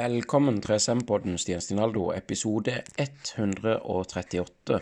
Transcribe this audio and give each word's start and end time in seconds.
Velkommen 0.00 0.62
til 0.64 0.78
SM-podden 0.80 1.34
Stian 1.36 1.60
Stinaldo, 1.60 2.06
episode 2.16 2.72
138. 3.02 4.78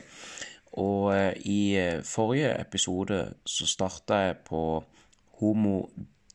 Og 0.79 1.07
eh, 1.11 1.32
i 1.43 1.63
eh, 1.81 2.04
forrige 2.07 2.53
episode 2.61 3.17
så 3.43 3.67
starta 3.67 4.21
jeg 4.21 4.36
på 4.46 4.61
Homo 5.40 5.73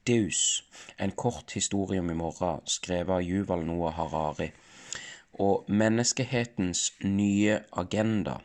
Deus, 0.07 0.65
en 0.99 1.13
kort 1.15 1.53
historie 1.55 2.03
om 2.03 2.11
i 2.11 2.17
morgen, 2.17 2.59
skrevet 2.67 3.21
av 3.21 3.23
Juval 3.23 3.63
Noah 3.63 3.95
Harari. 4.01 4.49
Og 5.39 5.69
menneskehetens 5.71 6.89
nye 7.07 7.61
agenda. 7.85 8.35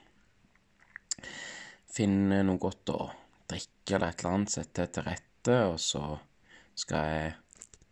Finne 1.98 2.44
noe 2.46 2.62
godt 2.62 2.94
å 2.94 3.00
drikke 3.50 3.98
eller 3.98 4.12
et 4.12 4.22
eller 4.22 4.36
annet, 4.36 4.54
sette 4.54 4.86
til 4.86 5.08
rette, 5.08 5.62
og 5.72 5.80
så 5.82 6.04
skal 6.78 7.10
jeg 7.16 7.34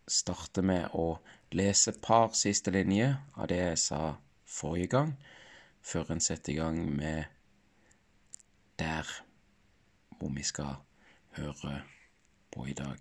starte 0.07 0.63
med 0.63 0.95
å 0.95 1.17
lese 1.51 1.91
et 1.91 2.01
par 2.01 2.33
siste 2.35 2.71
linjer 2.71 3.15
av 3.35 3.47
det 3.51 3.59
jeg 3.59 3.79
sa 3.81 4.01
forrige 4.47 4.91
gang, 4.91 5.13
før 5.81 6.11
en 6.11 6.23
setter 6.23 6.53
i 6.53 6.57
gang 6.59 6.79
med 6.95 7.23
der 8.79 9.07
hvor 10.17 10.33
vi 10.33 10.43
skal 10.43 10.79
høre 11.37 11.81
på 12.51 12.65
i 12.67 12.73
dag. 12.73 12.99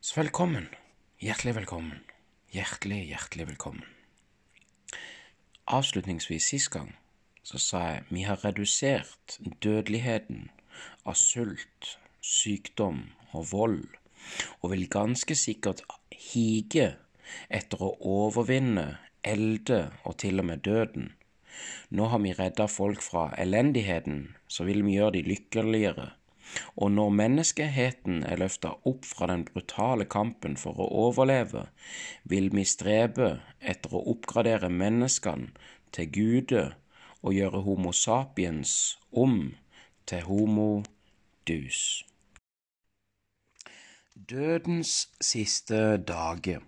Så 0.00 0.20
velkommen. 0.20 0.68
Hjertelig 1.22 1.54
velkommen. 1.54 2.02
Hjertelig, 2.52 3.06
hjertelig 3.06 3.46
velkommen. 3.46 3.84
Avslutningsvis 5.66 6.48
sist 6.50 6.70
gang 6.74 6.90
så 7.42 7.58
sa 7.58 7.78
jeg 7.86 8.04
vi 8.10 8.24
har 8.26 8.44
redusert 8.44 9.38
dødeligheten 9.62 10.50
av 11.06 11.14
sult, 11.18 11.98
sykdom 12.20 13.04
og 13.32 13.46
vold, 13.52 13.86
og 14.60 14.72
vil 14.74 14.88
ganske 14.90 15.36
sikkert 15.38 15.82
hige 16.10 16.92
etter 17.48 17.82
å 17.82 17.94
overvinne, 18.00 18.98
elde 19.22 19.84
og 20.02 20.18
til 20.22 20.42
og 20.42 20.48
med 20.48 20.64
døden. 20.66 21.12
Nå 21.94 22.08
har 22.10 22.22
vi 22.24 22.32
redda 22.34 22.66
folk 22.66 23.04
fra 23.04 23.28
elendigheten, 23.38 24.34
så 24.48 24.66
vil 24.66 24.82
vi 24.86 24.96
gjøre 24.96 25.18
de 25.18 25.22
lykkeligere. 25.28 26.08
Og 26.76 26.92
når 26.92 27.14
menneskeheten 27.16 28.22
er 28.28 28.40
løfta 28.42 28.74
opp 28.88 29.06
fra 29.08 29.28
den 29.30 29.44
brutale 29.48 30.04
kampen 30.04 30.58
for 30.60 30.80
å 30.80 30.88
overleve, 31.06 31.68
vil 32.28 32.50
vi 32.52 32.66
strebe 32.68 33.34
etter 33.60 33.94
å 33.94 34.04
oppgradere 34.12 34.68
menneskene 34.72 35.52
til 35.96 36.10
guder 36.12 36.74
og 37.22 37.36
gjøre 37.36 37.64
Homo 37.66 37.92
sapiens 37.96 38.98
om 39.12 39.52
til 40.08 40.26
Homo 40.28 40.82
dus. 41.48 42.02
Dødens 44.14 45.08
siste 45.20 45.96
dag. 45.96 46.58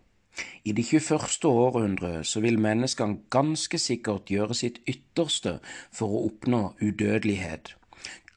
I 0.65 0.73
det 0.73 0.85
21. 0.85 1.45
århundre 1.45 2.25
så 2.25 2.41
vil 2.41 2.57
menneskene 2.59 3.19
ganske 3.31 3.79
sikkert 3.79 4.31
gjøre 4.33 4.57
sitt 4.57 4.79
ytterste 4.89 5.59
for 5.93 6.09
å 6.09 6.23
oppnå 6.31 6.61
udødelighet. 6.81 7.75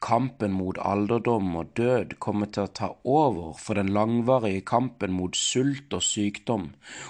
Kampen 0.04 0.52
mot 0.52 0.76
alderdom 0.84 1.56
og 1.56 1.72
død 1.80 2.18
kommer 2.20 2.52
til 2.52 2.66
å 2.68 2.74
ta 2.80 2.90
over 3.04 3.56
for 3.56 3.80
den 3.80 3.94
langvarige 3.96 4.60
kampen 4.68 5.16
mot 5.16 5.36
sult 5.36 5.96
og 5.96 6.04
sykdom, 6.04 6.68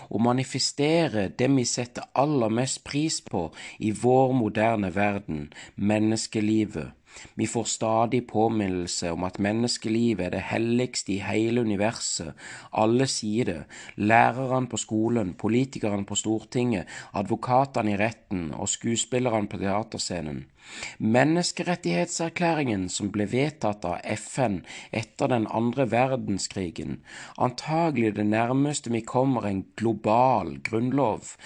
og 0.08 0.22
manifestere 0.22 1.26
det 1.28 1.50
vi 1.56 1.66
setter 1.66 2.06
aller 2.14 2.54
mest 2.60 2.84
pris 2.86 3.18
på 3.26 3.48
i 3.82 3.90
vår 3.90 4.38
moderne 4.38 4.94
verden, 4.94 5.48
menneskelivet 5.74 6.94
vi 7.34 7.46
får 7.46 7.64
stadig 7.64 8.26
påminnelse 8.28 9.12
om 9.12 9.24
at 9.28 9.38
menneskelivet 9.38 10.26
er 10.26 10.34
det 10.36 10.44
helligste 10.50 11.12
i 11.16 11.18
hele 11.22 11.62
universet. 11.66 12.34
Alle 12.72 13.06
sier 13.10 13.48
det. 13.48 13.58
Lærerne 13.96 14.68
på 14.68 14.80
skolen, 14.80 15.34
politikerne 15.38 16.06
på 16.06 16.18
Stortinget, 16.18 16.86
advokatene 17.12 17.94
i 17.94 17.98
retten 18.00 18.48
og 18.54 18.68
skuespillerne 18.68 19.48
på 19.48 19.60
teaterscenen. 19.62 20.46
Menneskerettighetserklæringen 20.98 22.88
som 22.92 23.08
ble 23.14 23.24
vedtatt 23.30 23.86
av 23.88 24.02
FN 24.18 24.58
etter 24.92 25.30
den 25.32 25.46
andre 25.48 25.86
verdenskrigen, 25.90 26.98
antagelig 27.38 28.14
det 28.18 28.26
nærmeste 28.28 28.92
vi 28.92 29.00
kommer 29.00 29.48
en 29.48 29.64
global 29.80 30.58
grunnlov, 30.68 31.36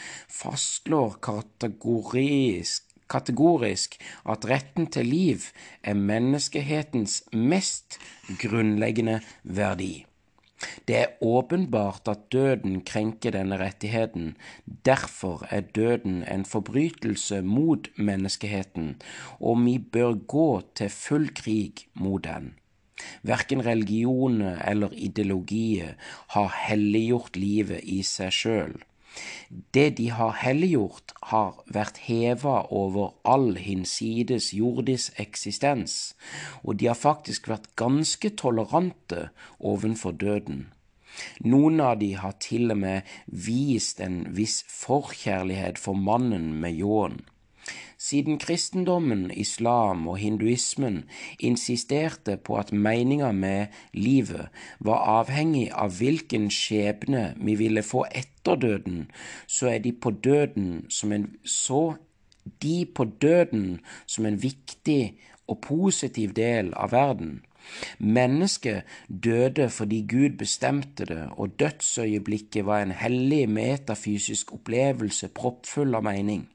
fastslår 0.42 1.20
kategorisk 1.22 2.91
kategorisk 3.12 3.98
at 4.28 4.46
retten 4.48 4.88
til 4.92 5.10
liv 5.12 5.50
er 5.82 5.98
menneskehetens 5.98 7.22
mest 7.32 8.00
grunnleggende 8.40 9.20
verdi. 9.44 10.06
Det 10.88 10.96
er 10.96 11.06
åpenbart 11.20 12.08
at 12.08 12.26
døden 12.32 12.80
krenker 12.86 13.34
denne 13.34 13.58
rettigheten. 13.58 14.36
Derfor 14.86 15.46
er 15.50 15.60
døden 15.60 16.22
en 16.22 16.44
forbrytelse 16.46 17.42
mot 17.42 17.88
menneskeheten, 17.96 18.96
og 19.40 19.64
vi 19.64 19.78
bør 19.78 20.14
gå 20.14 20.62
til 20.78 20.90
full 20.90 21.28
krig 21.34 21.86
mot 21.94 22.24
den. 22.24 22.54
Verken 23.22 23.66
religioner 23.66 24.62
eller 24.68 24.94
ideologier 24.94 25.94
har 26.36 26.54
helliggjort 26.68 27.36
livet 27.36 27.80
i 27.82 28.02
seg 28.06 28.34
sjøl. 28.36 28.76
Det 29.74 29.88
de 29.98 30.08
har 30.16 30.36
helliggjort, 30.40 31.12
har 31.32 31.58
vært 31.66 32.02
heva 32.06 32.62
over 32.70 33.12
all 33.28 33.56
hinsides 33.60 34.52
jordisk 34.56 35.18
eksistens, 35.20 36.14
og 36.62 36.78
de 36.80 36.88
har 36.90 36.98
faktisk 36.98 37.50
vært 37.52 37.72
ganske 37.76 38.32
tolerante 38.40 39.28
ovenfor 39.58 40.16
døden. 40.16 40.70
Noen 41.44 41.80
av 41.84 41.98
de 42.00 42.14
har 42.16 42.38
til 42.40 42.72
og 42.72 42.80
med 42.84 43.08
vist 43.26 44.00
en 44.00 44.22
viss 44.36 44.62
forkjærlighet 44.72 45.80
for 45.80 45.98
mannen 45.98 46.54
med 46.62 46.78
ljåen. 46.80 47.20
Siden 48.02 48.38
kristendommen, 48.42 49.30
islam 49.30 50.08
og 50.10 50.16
hinduismen 50.18 51.04
insisterte 51.38 52.34
på 52.36 52.56
at 52.58 52.72
meninga 52.74 53.30
med 53.32 53.66
livet 53.94 54.48
var 54.80 55.04
avhengig 55.20 55.68
av 55.70 55.94
hvilken 56.00 56.48
skjebne 56.50 57.28
vi 57.38 57.54
ville 57.60 57.84
få 57.86 58.02
etter 58.10 58.58
døden, 58.58 59.04
så 59.46 59.70
er 59.74 59.78
de 59.84 59.92
på 59.92 60.10
døden 60.10 60.86
som 60.90 61.14
en 61.14 61.28
så 61.46 61.84
de 62.62 62.86
på 62.94 63.04
døden 63.22 63.80
som 64.06 64.26
en 64.26 64.42
viktig 64.42 65.14
og 65.46 65.60
positiv 65.62 66.32
del 66.34 66.72
av 66.74 66.90
verden. 66.92 67.36
Mennesket 67.98 68.82
døde 69.06 69.68
fordi 69.70 70.00
Gud 70.10 70.40
bestemte 70.40 71.06
det, 71.06 71.28
og 71.38 71.54
dødsøyeblikket 71.62 72.66
var 72.66 72.82
en 72.82 72.96
hellig 72.98 73.46
metafysisk 73.48 74.56
opplevelse 74.58 75.30
proppfull 75.38 75.94
av 75.94 76.02
mening. 76.10 76.48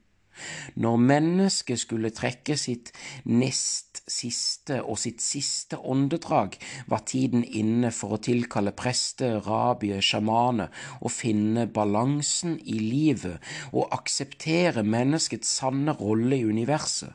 Når 0.80 0.96
mennesket 1.10 1.80
skulle 1.82 2.12
trekke 2.14 2.56
sitt 2.58 2.92
nest 3.24 4.02
siste 4.08 4.80
og 4.82 4.98
sitt 5.00 5.22
siste 5.22 5.78
åndedrag, 5.78 6.56
var 6.88 7.04
tiden 7.08 7.44
inne 7.44 7.92
for 7.94 8.16
å 8.16 8.22
tilkalle 8.24 8.72
prester, 8.76 9.38
rabier, 9.44 10.00
sjamaner 10.04 10.72
og 11.00 11.12
finne 11.12 11.66
balansen 11.68 12.58
i 12.64 12.78
livet 12.80 13.42
og 13.72 13.92
akseptere 13.94 14.84
menneskets 14.84 15.58
sanne 15.60 15.96
rolle 15.98 16.38
i 16.38 16.46
universet. 16.48 17.14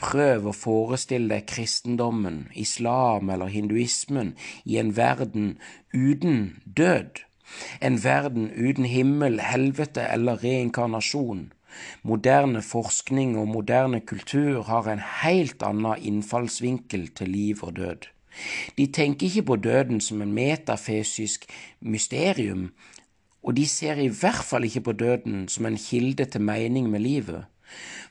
Prøv 0.00 0.48
å 0.50 0.54
forestille 0.56 1.30
deg 1.30 1.46
kristendommen, 1.46 2.48
islam 2.58 3.30
eller 3.30 3.52
hinduismen 3.52 4.32
i 4.66 4.80
en 4.80 4.90
verden 4.96 5.54
uten 5.92 6.56
død. 6.64 7.22
En 7.80 8.00
verden 8.02 8.48
uten 8.50 8.88
himmel, 8.90 9.38
helvete 9.38 10.02
eller 10.10 10.42
reinkarnasjon. 10.42 11.52
Moderne 12.02 12.62
forskning 12.62 13.38
og 13.38 13.48
moderne 13.48 14.00
kultur 14.00 14.62
har 14.62 14.88
en 14.90 15.02
helt 15.22 15.62
annen 15.62 16.00
innfallsvinkel 16.00 17.08
til 17.16 17.28
liv 17.28 17.62
og 17.62 17.76
død. 17.76 18.10
De 18.78 18.86
tenker 18.86 19.26
ikke 19.26 19.42
på 19.42 19.56
døden 19.56 20.00
som 20.00 20.22
en 20.22 20.32
metafysisk 20.34 21.46
mysterium, 21.80 22.72
og 23.42 23.56
de 23.56 23.66
ser 23.68 24.00
i 24.00 24.08
hvert 24.08 24.44
fall 24.44 24.64
ikke 24.64 24.80
på 24.80 24.92
døden 24.92 25.48
som 25.48 25.66
en 25.66 25.76
kilde 25.78 26.24
til 26.24 26.40
mening 26.40 26.90
med 26.90 27.00
livet. 27.00 27.44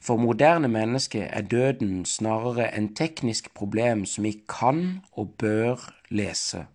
For 0.01 0.18
moderne 0.18 0.68
mennesker 0.68 1.24
er 1.24 1.42
døden 1.42 2.06
snarere 2.06 2.77
en 2.77 2.95
teknisk 2.95 3.54
problem 3.54 4.06
som 4.06 4.24
vi 4.24 4.36
kan 4.50 5.00
og 5.12 5.36
bør 5.39 5.94
lese. 6.10 6.65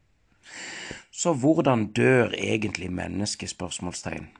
Så 1.18 1.32
hvordan 1.34 1.88
dør 1.98 2.30
egentlig 2.38 2.92
mennesket? 2.94 3.50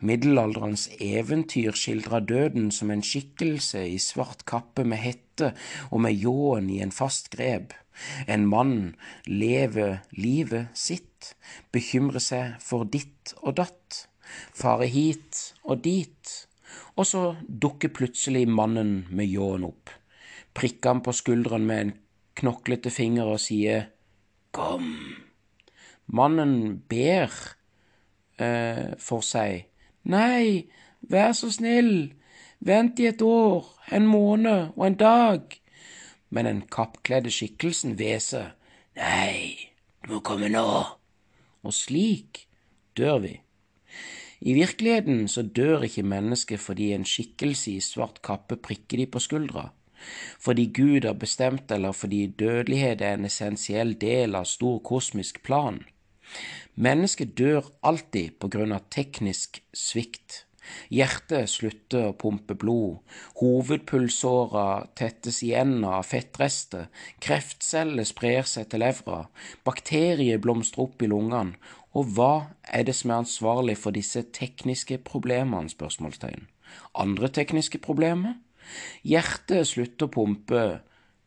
Middelalderens 0.00 0.84
eventyr 1.00 1.75
skildrer 1.75 2.22
døden 2.22 2.70
som 2.70 2.92
en 2.94 3.02
skikkelse 3.02 3.82
i 3.88 3.98
svart 3.98 4.44
kappe 4.46 4.84
med 4.86 5.02
hette 5.02 5.50
og 5.90 6.04
med 6.06 6.14
ljåen 6.14 6.70
i 6.70 6.78
en 6.84 6.94
fast 6.94 7.32
grep. 7.34 7.75
En 8.30 8.46
mann 8.46 8.94
lever 9.26 10.04
livet 10.14 10.70
sitt, 10.78 11.34
bekymrer 11.75 12.22
seg 12.22 12.62
for 12.62 12.86
ditt 12.86 13.34
og 13.42 13.58
datt, 13.58 14.04
farer 14.54 14.86
hit 14.86 15.42
og 15.64 15.82
dit, 15.82 16.34
og 16.94 17.10
så 17.10 17.22
dukker 17.42 17.90
plutselig 17.90 18.46
mannen 18.46 19.08
med 19.10 19.26
ljåen 19.26 19.66
opp, 19.66 19.90
prikker 20.54 20.94
han 20.94 21.02
på 21.02 21.16
skulderen 21.26 21.66
med 21.66 21.86
en 21.88 21.96
knoklete 22.38 22.94
finger 22.94 23.34
og 23.34 23.42
sier 23.42 23.88
Kom. 24.54 25.26
Mannen 26.08 26.81
ber 26.88 27.32
eh, 28.40 28.94
for 28.99 29.25
seg. 29.25 29.66
Nei, 30.08 30.69
vær 31.05 31.34
så 31.37 31.50
snill, 31.52 32.14
vent 32.64 33.00
i 33.00 33.10
et 33.10 33.22
år, 33.22 33.66
en 33.93 34.06
måned 34.08 34.72
og 34.76 34.87
en 34.87 34.99
dag. 35.00 35.58
Men 36.31 36.49
den 36.49 36.62
kappkledde 36.72 37.32
skikkelsen 37.32 37.96
hveser. 38.00 38.55
Nei, 38.96 39.69
du 40.05 40.16
må 40.16 40.22
komme 40.25 40.49
nå. 40.52 40.64
Og 41.64 41.75
slik 41.75 42.46
dør 42.96 43.20
vi. 43.25 43.34
I 44.40 44.55
virkeligheten 44.55 45.26
så 45.28 45.43
dør 45.43 45.84
ikke 45.88 46.06
mennesket 46.06 46.62
fordi 46.62 46.93
en 46.94 47.06
skikkelse 47.06 47.72
i 47.75 47.82
svart 47.82 48.22
kappe 48.22 48.56
prikker 48.56 49.02
de 49.02 49.06
på 49.10 49.22
skuldra, 49.22 49.64
fordi 50.38 50.69
Gud 50.75 51.08
har 51.08 51.19
bestemt 51.19 51.72
eller 51.75 51.93
fordi 51.93 52.26
dødelighet 52.38 53.02
er 53.02 53.19
en 53.19 53.26
essensiell 53.26 53.96
del 53.99 54.38
av 54.38 54.46
stor 54.46 54.78
kosmisk 54.87 55.43
plan. 55.43 55.82
Mennesket 56.78 57.34
dør 57.38 57.66
alltid 57.86 58.36
på 58.38 58.50
grunn 58.52 58.75
av 58.76 58.86
teknisk 58.94 59.62
svikt. 59.75 60.44
Hjertet 60.92 61.48
slutter 61.48 62.10
å 62.10 62.16
pumpe 62.20 62.54
blod, 62.58 62.98
hovedpulsåra 63.40 64.88
tettes 64.98 65.40
igjen 65.46 65.80
av 65.86 66.04
fettrester, 66.06 66.90
kreftceller 67.25 68.04
sprer 68.08 68.44
seg 68.48 68.69
til 68.69 68.84
levra, 68.84 69.22
bakterier 69.64 70.40
blomstrer 70.44 70.84
opp 70.84 71.02
i 71.02 71.08
lungene, 71.10 71.56
og 71.96 72.12
hva 72.14 72.32
er 72.69 72.84
det 72.84 72.94
som 72.98 73.10
er 73.10 73.22
ansvarlig 73.22 73.78
for 73.81 73.96
disse 73.96 74.22
tekniske 74.36 75.00
problemene? 75.08 75.72
spørsmålstegn. 75.72 76.44
Andre 76.94 77.32
tekniske 77.32 77.81
problemer? 77.82 78.36
Hjertet 79.02 79.70
slutter 79.70 80.06
å 80.06 80.12
pumpe 80.12 80.62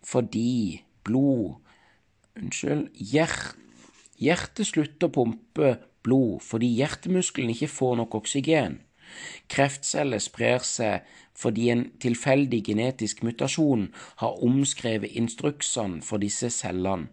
fordi 0.06 0.84
blod 1.06 1.58
Unnskyld, 2.40 2.88
hjertet 2.96 3.58
Hjertet 4.22 4.70
slutter 4.70 5.10
å 5.10 5.16
pumpe 5.16 5.76
blod 6.06 6.42
fordi 6.46 6.70
hjertemuskelen 6.78 7.54
ikke 7.56 7.72
får 7.72 7.98
nok 8.02 8.18
oksygen. 8.22 8.80
Kreftceller 9.52 10.22
sprer 10.24 10.64
seg 10.66 11.08
fordi 11.38 11.70
en 11.74 11.88
tilfeldig 12.04 12.62
genetisk 12.68 13.24
mutasjon 13.28 13.90
har 14.22 14.44
omskrevet 14.46 15.18
instruksene 15.20 16.04
for 16.06 16.22
disse 16.24 16.52
cellene. 16.54 17.10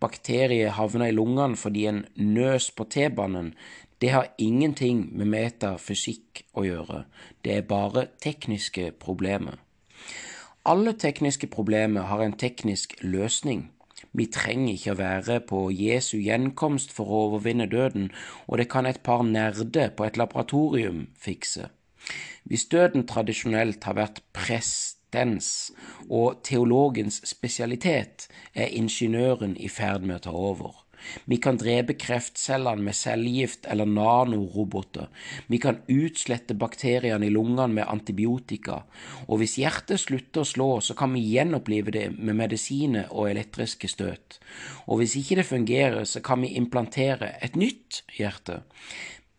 Bakterier 0.00 0.74
havner 0.76 1.08
i 1.08 1.16
lungene 1.16 1.56
fordi 1.56 1.86
en 1.88 2.02
nøs 2.20 2.68
på 2.76 2.84
T-banen. 2.92 3.54
Det 3.98 4.10
har 4.12 4.32
ingenting 4.38 5.06
med 5.16 5.30
metafysikk 5.32 6.44
å 6.52 6.66
gjøre, 6.66 7.04
det 7.40 7.54
er 7.56 7.68
bare 7.70 8.08
tekniske 8.20 8.90
problemer. 9.00 9.56
Alle 10.68 10.92
tekniske 10.96 11.48
problemer 11.52 12.10
har 12.10 12.20
en 12.24 12.36
teknisk 12.36 12.98
løsning. 13.00 13.70
Vi 14.14 14.28
trenger 14.30 14.76
ikke 14.76 14.92
å 14.94 14.98
være 15.00 15.40
på 15.48 15.60
Jesu 15.74 16.20
gjenkomst 16.22 16.92
for 16.94 17.10
å 17.10 17.22
overvinne 17.28 17.66
døden, 17.70 18.12
og 18.46 18.60
det 18.60 18.68
kan 18.70 18.86
et 18.86 19.02
par 19.02 19.24
nerder 19.26 19.90
på 19.96 20.06
et 20.06 20.20
laboratorium 20.20 21.08
fikse. 21.18 21.66
Hvis 22.44 22.68
døden 22.70 23.08
tradisjonelt 23.10 23.84
har 23.88 23.98
vært 23.98 24.22
prestens 24.36 25.72
og 26.06 26.44
teologens 26.46 27.22
spesialitet, 27.26 28.28
er 28.54 28.70
ingeniøren 28.70 29.56
i 29.58 29.70
ferd 29.72 30.06
med 30.06 30.20
å 30.20 30.24
ta 30.28 30.38
over. 30.52 30.83
Vi 31.30 31.38
kan 31.42 31.58
drepe 31.60 31.96
kreftcellene 31.98 32.82
med 32.84 32.96
cellegift 32.96 33.68
eller 33.70 33.88
nanoroboter. 33.88 35.08
Vi 35.46 35.60
kan 35.62 35.80
utslette 35.90 36.56
bakteriene 36.58 37.26
i 37.28 37.32
lungene 37.32 37.68
med 37.80 37.88
antibiotika. 37.88 38.82
Og 39.28 39.42
hvis 39.42 39.58
hjertet 39.60 40.02
slutter 40.02 40.44
å 40.44 40.48
slå, 40.48 40.70
så 40.84 40.96
kan 40.98 41.14
vi 41.14 41.24
gjenopplive 41.34 41.94
det 41.94 42.06
med 42.18 42.38
medisiner 42.40 43.10
og 43.10 43.30
elektriske 43.30 43.90
støt. 43.90 44.38
Og 44.88 45.00
hvis 45.00 45.16
ikke 45.20 45.40
det 45.40 45.48
fungerer, 45.50 46.04
så 46.08 46.22
kan 46.24 46.44
vi 46.44 46.54
implantere 46.58 47.34
et 47.44 47.56
nytt 47.56 48.04
hjerte. 48.18 48.62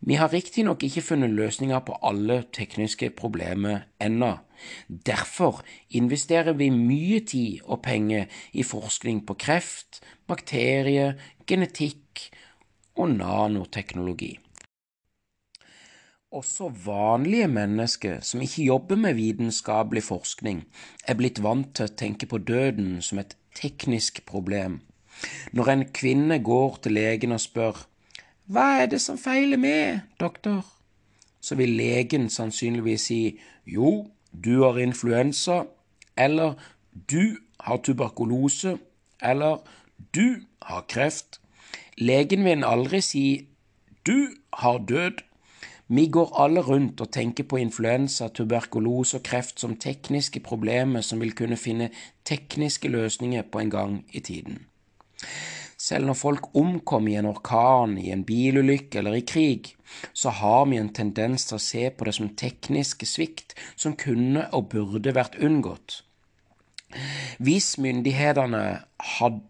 Vi 0.06 0.14
har 0.14 0.28
riktignok 0.28 0.84
ikke 0.84 1.02
funnet 1.02 1.32
løsninger 1.34 1.80
på 1.82 1.96
alle 2.04 2.42
tekniske 2.54 3.08
problemer 3.16 3.86
ennå. 3.98 4.36
Derfor 4.86 5.62
investerer 5.90 6.52
vi 6.52 6.68
mye 6.70 7.22
tid 7.24 7.64
og 7.64 7.80
penger 7.82 8.28
i 8.52 8.62
forskning 8.62 9.24
på 9.26 9.34
kreft, 9.40 10.02
bakterier, 10.28 11.16
genetikk 11.46 12.26
og 12.96 13.10
nanoteknologi. 13.14 14.36
Også 16.36 16.68
vanlige 16.84 17.48
mennesker 17.48 18.20
som 18.20 18.42
ikke 18.42 18.64
jobber 18.66 18.96
med 18.96 19.14
vitenskapelig 19.14 20.02
forskning, 20.02 20.64
er 21.08 21.14
blitt 21.14 21.42
vant 21.42 21.70
til 21.76 21.86
å 21.86 21.96
tenke 21.96 22.26
på 22.26 22.42
døden 22.42 22.98
som 23.02 23.22
et 23.22 23.36
teknisk 23.56 24.24
problem. 24.26 24.80
Når 25.52 25.70
en 25.72 25.84
kvinne 25.96 26.42
går 26.44 26.80
til 26.82 26.98
legen 26.98 27.32
og 27.32 27.40
spør 27.40 27.86
hva 28.46 28.66
er 28.78 28.86
det 28.86 29.00
som 29.02 29.16
feiler 29.18 29.58
meg, 29.58 30.04
doktor? 30.20 30.60
Så 31.42 31.56
vil 31.58 31.72
legen 31.74 32.28
sannsynligvis 32.30 33.06
si 33.08 33.20
jo, 33.66 34.06
du 34.30 34.62
har 34.62 34.78
influensa, 34.78 35.64
eller 36.14 36.54
du 37.10 37.38
har 37.66 37.80
tuberkulose, 37.82 38.76
eller 39.18 39.64
du 40.14 40.46
har 40.70 40.84
kreft. 40.90 41.40
Legen 41.98 42.44
vil 42.44 42.64
aldri 42.66 43.00
si 43.04 43.26
du 44.06 44.34
har 44.62 44.78
død. 44.88 45.22
Vi 45.88 46.06
går 46.10 46.32
alle 46.42 46.62
rundt 46.66 47.00
og 47.00 47.12
tenker 47.14 47.46
på 47.46 47.60
influensa, 47.62 48.28
tuberkulose 48.28 49.20
og 49.20 49.26
kreft 49.26 49.62
som 49.62 49.76
tekniske 49.78 50.42
problemer 50.42 51.04
som 51.06 51.22
vil 51.22 51.34
kunne 51.38 51.58
finne 51.58 51.92
tekniske 52.26 52.90
løsninger 52.90 53.46
på 53.50 53.62
en 53.62 53.70
gang 53.70 54.00
i 54.10 54.20
tiden. 54.20 54.64
Selv 55.78 56.06
når 56.08 56.18
folk 56.18 56.48
omkommer 56.56 57.12
i 57.12 57.18
en 57.20 57.28
orkan, 57.30 57.98
i 57.98 58.10
en 58.10 58.24
bilulykke 58.24 58.98
eller 58.98 59.18
i 59.18 59.26
krig, 59.26 59.74
så 60.12 60.32
har 60.34 60.64
vi 60.66 60.80
en 60.80 60.92
tendens 60.92 61.46
til 61.46 61.58
å 61.58 61.62
se 61.62 61.90
på 61.90 62.08
det 62.08 62.14
som 62.16 62.32
tekniske 62.34 63.06
svikt 63.06 63.54
som 63.76 63.94
kunne 63.94 64.48
og 64.56 64.70
burde 64.72 65.14
vært 65.14 65.38
unngått. 65.38 66.00
Hvis 67.38 67.76
myndighetene 67.78 68.64
hadde 69.18 69.44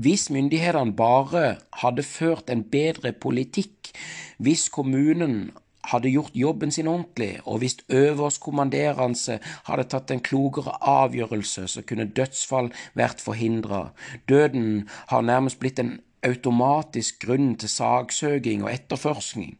hvis 0.00 0.30
myndighetene 0.32 0.96
bare 0.96 1.56
hadde 1.82 2.02
ført 2.02 2.50
en 2.50 2.62
bedre 2.64 3.12
politikk, 3.12 3.90
hvis 4.38 4.68
kommunen 4.72 5.50
hadde 5.90 6.12
gjort 6.12 6.36
jobben 6.36 6.70
sin 6.72 6.88
ordentlig, 6.88 7.40
og 7.44 7.58
hvis 7.58 7.76
øverstkommanderende 7.88 9.38
hadde 9.68 9.88
tatt 9.92 10.10
en 10.10 10.22
klokere 10.24 10.76
avgjørelse, 10.80 11.66
så 11.68 11.82
kunne 11.82 12.08
dødsfall 12.16 12.70
vært 12.94 13.20
forhindra. 13.20 13.90
Døden 14.28 14.88
har 15.08 15.20
nærmest 15.20 15.60
blitt 15.60 15.80
en 15.80 15.98
automatisk 16.24 17.20
grunn 17.26 17.54
til 17.56 17.68
saksøking 17.68 18.64
og 18.64 18.72
etterforskning. 18.72 19.58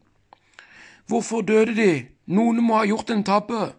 Hvorfor 1.07 1.41
døde 1.41 1.75
de? 1.75 1.91
Noen 2.31 2.61
må 2.63 2.77
ha 2.79 2.85
gjort 2.87 3.09
en 3.11 3.25
tabbe. 3.27 3.73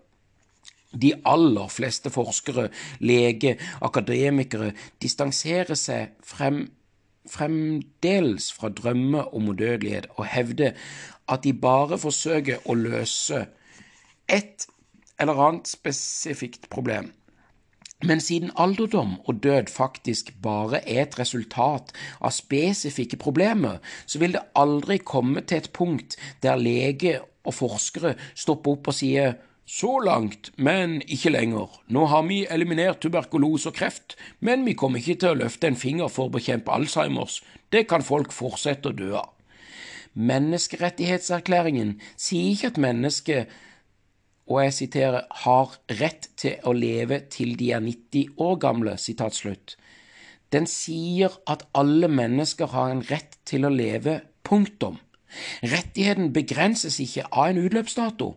De 0.92 1.14
aller 1.25 1.68
fleste 1.72 2.11
forskere, 2.12 2.68
leger, 3.00 3.61
akademikere 3.80 4.72
distanserer 5.02 5.78
seg 5.78 6.12
frem, 6.26 6.66
fremdeles 7.28 8.50
fra 8.52 8.68
drømmer 8.68 9.34
om 9.34 9.49
udødelighet 9.52 10.11
og 10.16 10.26
hevder 10.26 10.76
at 11.30 11.44
de 11.44 11.54
bare 11.54 11.99
forsøker 12.02 12.64
å 12.66 12.76
løse 12.76 13.46
et 14.28 14.66
eller 15.20 15.38
annet 15.46 15.70
spesifikt 15.70 16.68
problem. 16.70 17.12
Men 18.02 18.20
siden 18.20 18.50
alderdom 18.58 19.14
og 19.30 19.42
død 19.42 19.70
faktisk 19.70 20.32
bare 20.42 20.80
er 20.88 21.04
et 21.04 21.18
resultat 21.18 21.92
av 22.20 22.34
spesifikke 22.34 23.16
problemer, 23.16 23.78
så 24.06 24.18
vil 24.18 24.34
det 24.34 24.42
aldri 24.58 24.99
komme 24.99 25.44
til 25.46 25.62
et 25.62 25.70
punkt 25.72 26.18
der 26.42 26.58
lege 26.58 27.20
og 27.46 27.54
forskere 27.54 28.16
stopper 28.34 28.75
opp 28.75 28.90
og 28.90 28.99
sier 28.99 29.37
så 29.73 29.97
langt, 30.05 30.50
men 30.61 30.99
ikke 31.09 31.33
lenger. 31.33 31.71
Nå 31.88 32.05
har 32.12 32.26
vi 32.29 32.43
eliminert 32.52 33.00
tuberkulose 33.00 33.71
og 33.71 33.79
kreft, 33.79 34.17
men 34.41 34.67
vi 34.69 34.76
kommer 34.76 35.00
ikke 35.00 35.17
til 35.23 35.33
å 35.33 35.41
løfte 35.47 35.71
en 35.71 35.79
finger 35.81 36.12
for 36.12 36.29
å 36.29 36.35
bekjempe 36.35 36.75
Alzheimers. 36.75 37.41
Det 37.73 37.87
kan 37.88 38.05
folk 38.05 38.35
fortsette 38.37 38.93
å 38.93 38.97
dø 38.97 39.14
av. 39.23 39.31
Menneskerettighetserklæringen 40.12 41.95
sier 42.21 42.50
ikke 42.52 42.75
at 42.75 42.83
mennesket 42.85 43.55
og 44.52 44.59
jeg 44.64 44.75
siterer, 44.76 45.23
har 45.45 45.76
rett 46.00 46.29
til 46.37 46.59
å 46.67 46.75
leve 46.76 47.23
til 47.33 47.55
de 47.57 47.71
er 47.73 47.81
90 47.85 48.35
år 48.43 48.59
gamle, 48.61 48.97
sitat 48.99 49.37
slutt. 49.38 49.76
Den 50.52 50.67
sier 50.69 51.33
at 51.49 51.64
alle 51.79 52.11
mennesker 52.12 52.73
har 52.75 52.93
en 52.93 53.05
rett 53.09 53.38
til 53.49 53.64
å 53.64 53.73
leve, 53.73 54.21
punktum. 54.45 54.99
Rettigheten 55.64 56.33
begrenses 56.35 56.99
ikke 57.00 57.25
av 57.31 57.52
en 57.52 57.62
utløpsdato. 57.62 58.35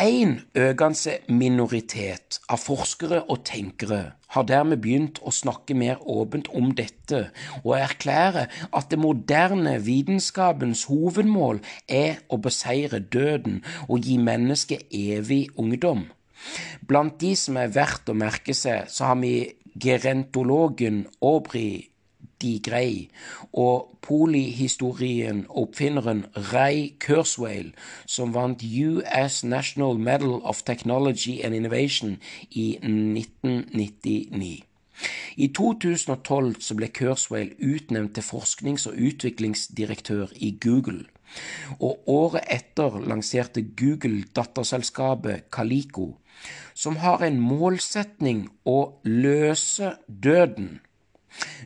En 0.00 0.38
økende 0.56 1.12
minoritet 1.28 2.38
av 2.48 2.62
forskere 2.62 3.18
og 3.28 3.42
tenkere 3.44 4.14
har 4.32 4.46
dermed 4.48 4.80
begynt 4.80 5.18
å 5.20 5.32
snakke 5.34 5.74
mer 5.76 6.00
åpent 6.08 6.48
om 6.56 6.70
dette, 6.78 7.26
og 7.66 7.74
erklære 7.76 8.46
at 8.48 8.88
det 8.88 9.00
moderne 9.02 9.74
vitenskapens 9.84 10.86
hovedmål 10.88 11.60
er 11.84 12.22
å 12.32 12.40
beseire 12.40 13.02
døden 13.12 13.60
og 13.90 14.08
gi 14.08 14.16
mennesket 14.16 14.88
evig 14.88 15.50
ungdom. 15.60 16.06
Blant 16.88 17.20
de 17.20 17.34
som 17.36 17.60
er 17.60 17.74
verdt 17.76 18.08
å 18.08 18.16
merke 18.16 18.56
seg, 18.56 18.88
så 18.88 19.10
har 19.10 19.20
vi 19.20 19.50
gerentologen 19.76 21.04
Aubrey 21.20 21.89
D. 22.42 22.58
grei. 22.64 23.08
og 23.52 23.98
polyhistorien 24.02 25.44
oppfinneren 25.48 26.24
Ray 26.52 26.92
Kurzweil, 27.00 27.72
som 28.06 28.34
vant 28.34 28.62
US 28.62 29.44
National 29.44 29.98
Medal 29.98 30.40
of 30.42 30.62
Technology 30.62 31.40
and 31.44 31.54
Innovation 31.54 32.18
i 32.50 32.78
1999. 32.82 34.64
I 35.36 35.48
2012 35.56 36.60
så 36.60 36.76
ble 36.76 36.88
Kurzweil 36.92 37.54
utnevnt 37.58 38.14
til 38.14 38.26
forsknings- 38.26 38.86
og 38.88 38.98
utviklingsdirektør 38.98 40.34
i 40.36 40.52
Google. 40.60 41.04
Og 41.80 42.08
året 42.10 42.44
etter 42.50 42.98
lanserte 43.06 43.62
Google 43.62 44.24
datterselskapet 44.36 45.48
Calico, 45.52 46.16
som 46.74 46.96
har 46.96 47.22
en 47.24 47.40
målsetning 47.40 48.48
å 48.66 48.78
løse 49.04 49.94
døden. 50.08 50.80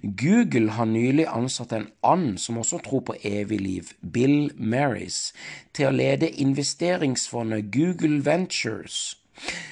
Google 0.03 0.71
har 0.77 0.85
nylig 0.85 1.27
ansatt 1.31 1.73
en 1.73 1.89
and 2.03 2.41
som 2.41 2.59
også 2.59 2.79
tror 2.85 3.05
på 3.09 3.17
evig 3.25 3.61
liv, 3.61 3.93
Bill 4.01 4.51
Marys, 4.57 5.33
til 5.73 5.89
å 5.89 5.97
lede 5.97 6.31
investeringsfondet 6.31 7.73
Google 7.75 8.25
Ventures. 8.25 9.17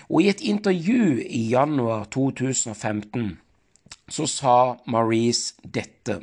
Og 0.08 0.22
i 0.22 0.28
et 0.32 0.40
intervju 0.40 1.22
i 1.22 1.46
januar 1.52 2.08
2015 2.10 3.38
så 4.12 4.26
sa 4.26 4.56
Maurice 4.86 5.54
dette, 5.62 6.18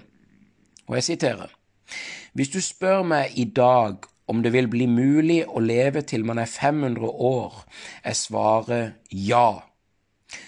og 0.88 0.96
jeg 1.00 1.04
siterer 1.04 1.56
Hvis 2.34 2.52
du 2.54 2.60
spør 2.62 3.04
meg 3.04 3.38
i 3.40 3.46
dag 3.46 4.06
om 4.30 4.44
det 4.44 4.52
vil 4.54 4.68
bli 4.70 4.86
mulig 4.86 5.42
å 5.48 5.62
leve 5.64 6.04
til 6.06 6.26
man 6.26 6.38
er 6.38 6.46
500 6.46 7.02
år, 7.10 7.64
er 8.04 8.14
svaret 8.14 9.00
ja. 9.10 9.64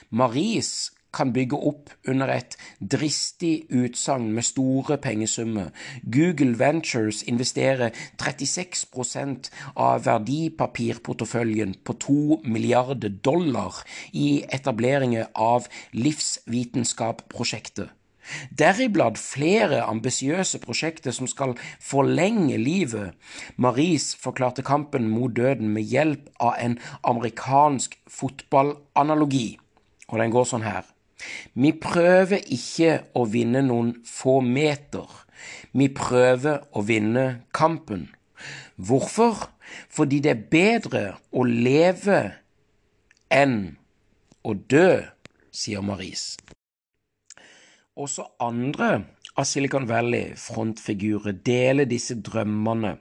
Maurice 0.09 0.91
kan 1.13 1.33
bygge 1.33 1.57
opp 1.57 1.89
under 2.07 2.31
et 2.31 2.57
dristig 2.79 3.65
utsagn 3.69 4.31
med 4.35 4.47
store 4.47 4.97
pengesummer. 5.01 5.69
Google 6.03 6.57
Ventures 6.59 7.23
investerer 7.23 7.95
36% 8.21 9.51
av 9.75 10.05
verdipapirporteføljen 10.07 11.77
på 11.83 11.97
2 12.07 12.41
milliarder 12.43 13.09
dollar 13.23 13.83
i 14.13 14.43
etableringer 14.49 15.27
av 15.35 15.67
livsvitenskap-prosjektet. 15.93 17.89
Deriblant 18.57 19.17
flere 19.17 19.81
ambisiøse 19.83 20.59
prosjekter 20.63 21.11
som 21.15 21.27
skal 21.27 21.55
forlenge 21.81 22.57
livet. 22.61 23.17
Maris 23.57 24.11
forklarte 24.15 24.63
kampen 24.65 25.09
mot 25.09 25.33
døden 25.35 25.73
med 25.73 25.89
hjelp 25.89 26.29
av 26.39 26.55
en 26.59 26.77
amerikansk 27.03 27.97
fotballanalogi, 28.09 29.57
og 30.07 30.21
den 30.21 30.33
går 30.33 30.49
sånn 30.53 30.67
her. 30.67 30.85
Vi 31.53 31.73
prøver 31.77 32.43
ikke 32.53 32.97
å 33.17 33.25
vinne 33.29 33.63
noen 33.65 33.93
få 34.07 34.39
meter. 34.45 35.07
Vi 35.73 35.87
prøver 35.95 36.63
å 36.75 36.83
vinne 36.85 37.25
kampen. 37.55 38.09
Hvorfor? 38.75 39.49
Fordi 39.89 40.19
det 40.23 40.31
er 40.31 40.47
bedre 40.51 41.03
å 41.31 41.45
leve 41.47 42.21
enn 43.31 43.77
å 44.43 44.55
dø, 44.55 45.03
sier 45.51 45.83
Maris. 45.85 46.35
Også 47.95 48.25
andre 48.41 48.91
av 49.37 49.47
Silicon 49.47 49.87
Valley-frontfigurer 49.87 51.37
deler 51.45 51.87
disse 51.87 52.17
drømmene. 52.19 52.97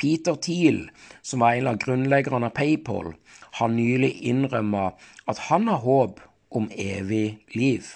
Peter 0.00 0.38
Thiel, 0.40 0.86
som 1.22 1.44
var 1.44 1.58
en 1.58 1.68
av 1.70 1.78
grunnleggerne 1.82 2.48
av 2.48 2.56
PayPal, 2.56 3.12
har 3.58 3.72
nylig 3.72 4.14
innrømmet 4.30 5.10
at 5.28 5.46
han 5.50 5.68
har 5.68 5.82
håp 5.84 6.22
om 6.50 6.70
evig 6.74 7.38
liv. 7.54 7.86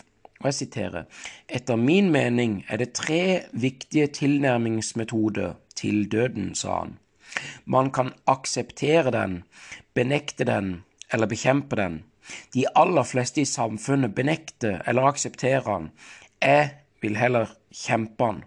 Og 0.41 0.51
jeg 0.51 0.55
siterer 0.55 1.05
Etter 1.49 1.77
min 1.81 2.11
mening 2.13 2.65
er 2.69 2.81
det 2.83 2.93
tre 2.93 3.45
viktige 3.53 4.07
tilnærmingsmetoder 4.07 5.55
til 5.75 6.05
døden, 6.13 6.55
sa 6.55 6.81
han. 6.83 6.99
Man 7.65 7.91
kan 7.91 8.13
akseptere 8.27 9.11
den, 9.11 9.43
benekte 9.95 10.45
den 10.45 10.85
eller 11.13 11.27
bekjempe 11.27 11.77
den. 11.77 12.03
De 12.55 12.65
aller 12.77 13.03
fleste 13.03 13.41
i 13.41 13.49
samfunnet 13.49 14.15
benekter 14.15 14.81
eller 14.87 15.09
aksepterer 15.11 15.67
den. 15.67 15.91
Jeg 16.43 16.71
vil 17.03 17.17
heller 17.17 17.51
kjempe 17.73 18.25
den. 18.25 18.45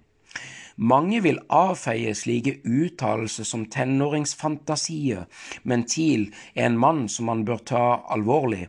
Mange 0.77 1.23
vil 1.25 1.39
avfeie 1.49 2.11
slike 2.13 2.59
uttalelser 2.61 3.47
som 3.49 3.63
tenåringsfantasier, 3.73 5.23
men 5.65 5.87
Thiel 5.89 6.27
er 6.53 6.67
en 6.67 6.75
mann 6.77 7.07
som 7.09 7.25
man 7.31 7.41
bør 7.47 7.63
ta 7.65 7.85
alvorlig. 8.13 8.67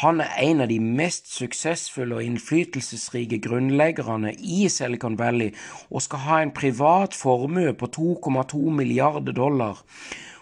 Han 0.00 0.22
er 0.24 0.32
en 0.40 0.62
av 0.64 0.70
de 0.70 0.78
mest 0.80 1.28
suksessfulle 1.28 2.16
og 2.16 2.24
innflytelsesrike 2.24 3.36
grunnleggerne 3.44 4.32
i 4.32 4.64
Silicon 4.72 5.18
Valley 5.20 5.50
og 5.90 6.06
skal 6.06 6.24
ha 6.24 6.38
en 6.40 6.54
privat 6.56 7.12
formue 7.12 7.74
på 7.76 7.90
2,2 7.98 8.72
milliarder 8.72 9.36
dollar. 9.36 9.82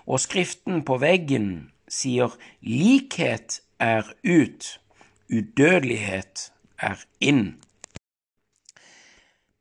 Og 0.06 0.22
skriften 0.22 0.84
på 0.86 1.00
veggen 1.02 1.72
sier 1.90 2.38
likhet 2.62 3.58
er 3.82 4.06
ut, 4.22 4.78
udødelighet 5.26 6.52
er 6.78 7.02
inn. 7.18 7.58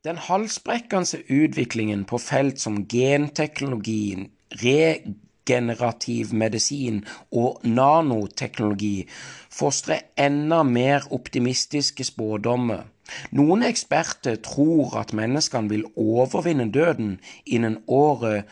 Den 0.08 0.16
halsbrekkende 0.16 1.20
utviklingen 1.30 2.06
på 2.08 2.18
felt 2.24 2.62
som 2.64 2.88
genteknologi, 2.88 4.30
regenerativ 4.62 6.32
medisin 6.34 7.06
og 7.36 7.60
nanoteknologi 7.68 9.08
fostrer 9.52 10.00
enda 10.16 10.64
mer 10.64 11.04
optimistiske 11.12 12.04
spådommer. 12.08 12.88
Noen 13.36 13.64
eksperter 13.68 14.40
tror 14.40 14.96
at 15.02 15.12
menneskene 15.12 15.70
vil 15.70 15.84
overvinne 15.98 16.72
døden 16.72 17.20
innen 17.46 17.78
året 17.88 18.44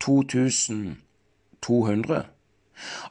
2200. 0.00 2.24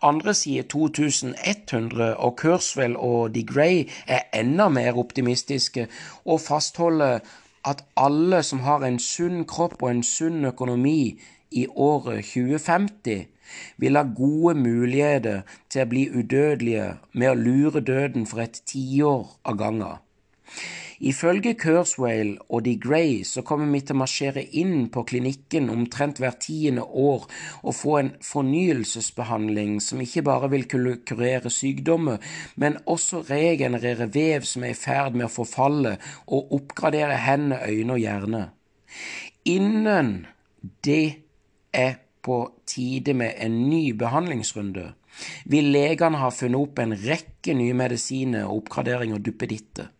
Andre 0.01 0.33
sier 0.33 0.63
2100, 0.65 2.17
og 2.17 2.37
Kurzweil 2.41 2.97
og 2.97 3.35
De 3.35 3.45
Grey 3.45 3.85
er 4.07 4.19
enda 4.33 4.69
mer 4.69 4.97
optimistiske 4.97 5.87
og 6.25 6.41
fastholder 6.41 7.19
at 7.65 7.83
alle 7.95 8.43
som 8.43 8.63
har 8.67 8.83
en 8.83 8.99
sunn 8.99 9.45
kropp 9.49 9.81
og 9.81 9.91
en 9.91 10.03
sunn 10.03 10.45
økonomi 10.45 11.19
i 11.51 11.67
året 11.67 12.25
2050, 12.25 13.27
vil 13.77 13.97
ha 13.99 14.03
gode 14.17 14.55
muligheter 14.57 15.43
til 15.69 15.83
å 15.83 15.89
bli 15.91 16.07
udødelige 16.09 16.87
med 17.13 17.29
å 17.29 17.39
lure 17.39 17.83
døden 17.85 18.25
for 18.29 18.43
et 18.43 18.61
tiår 18.69 19.27
av 19.45 19.59
gangen. 19.59 19.99
Ifølge 21.03 21.51
Kurzweil 21.59 22.37
og 22.47 22.61
De 22.63 22.77
Grey 22.79 23.25
så 23.27 23.41
kommer 23.43 23.67
vi 23.73 23.81
til 23.83 23.97
å 23.97 23.99
marsjere 23.99 24.43
inn 24.55 24.85
på 24.93 25.01
klinikken 25.09 25.65
omtrent 25.73 26.21
hvert 26.23 26.39
tiende 26.45 26.85
år 26.87 27.25
og 27.59 27.75
få 27.75 27.97
en 27.99 28.11
fornyelsesbehandling 28.23 29.81
som 29.83 29.99
ikke 29.99 30.23
bare 30.23 30.47
vil 30.53 30.63
kunne 30.71 30.93
kurere 31.03 31.51
sykdommer, 31.51 32.23
men 32.55 32.77
også 32.87 33.19
regenerere 33.27 34.07
vev 34.13 34.47
som 34.47 34.63
er 34.63 34.71
i 34.71 34.79
ferd 34.79 35.17
med 35.19 35.27
å 35.27 35.33
forfalle, 35.33 35.97
og 36.31 36.53
oppgradere 36.55 37.17
hender, 37.19 37.65
øyne 37.67 37.97
og 37.97 37.99
hjerne. 37.99 38.43
Innen 39.51 40.13
det 40.87 41.19
er 41.75 41.97
på 42.23 42.37
tide 42.69 43.17
med 43.19 43.35
en 43.43 43.57
ny 43.67 43.89
behandlingsrunde, 43.99 44.85
vil 45.51 45.67
legene 45.75 46.23
ha 46.23 46.31
funnet 46.31 46.63
opp 46.63 46.79
en 46.79 46.95
rekke 46.95 47.57
nye 47.59 47.75
medisiner 47.75 48.47
og 48.47 48.63
oppgraderinger 48.63 49.19
duppeditter. 49.19 49.91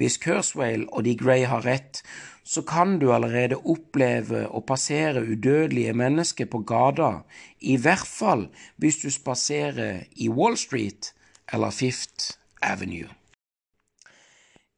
Hvis 0.00 0.16
Kurzweil 0.22 0.86
og 0.88 1.04
de 1.04 1.12
Grey 1.20 1.44
har 1.44 1.66
rett, 1.66 2.00
så 2.44 2.62
kan 2.64 2.96
du 2.98 3.10
allerede 3.12 3.60
oppleve 3.68 4.46
å 4.48 4.62
passere 4.64 5.22
udødelige 5.22 5.92
mennesker 5.92 6.48
på 6.50 6.62
gata, 6.66 7.20
i 7.60 7.76
hvert 7.76 8.08
fall 8.08 8.48
hvis 8.80 9.02
du 9.04 9.10
spaserer 9.12 10.06
i 10.16 10.30
Wall 10.32 10.56
Street 10.56 11.12
eller 11.52 11.70
Fifth 11.70 12.40
Avenue. 12.62 13.12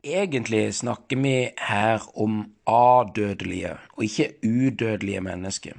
Egentlig 0.02 0.74
snakker 0.74 1.22
vi 1.22 1.36
her 1.68 2.02
om 2.18 2.42
adødelige 2.66 3.76
og 3.94 4.04
ikke 4.04 4.32
udødelige 4.42 5.20
mennesker. 5.20 5.78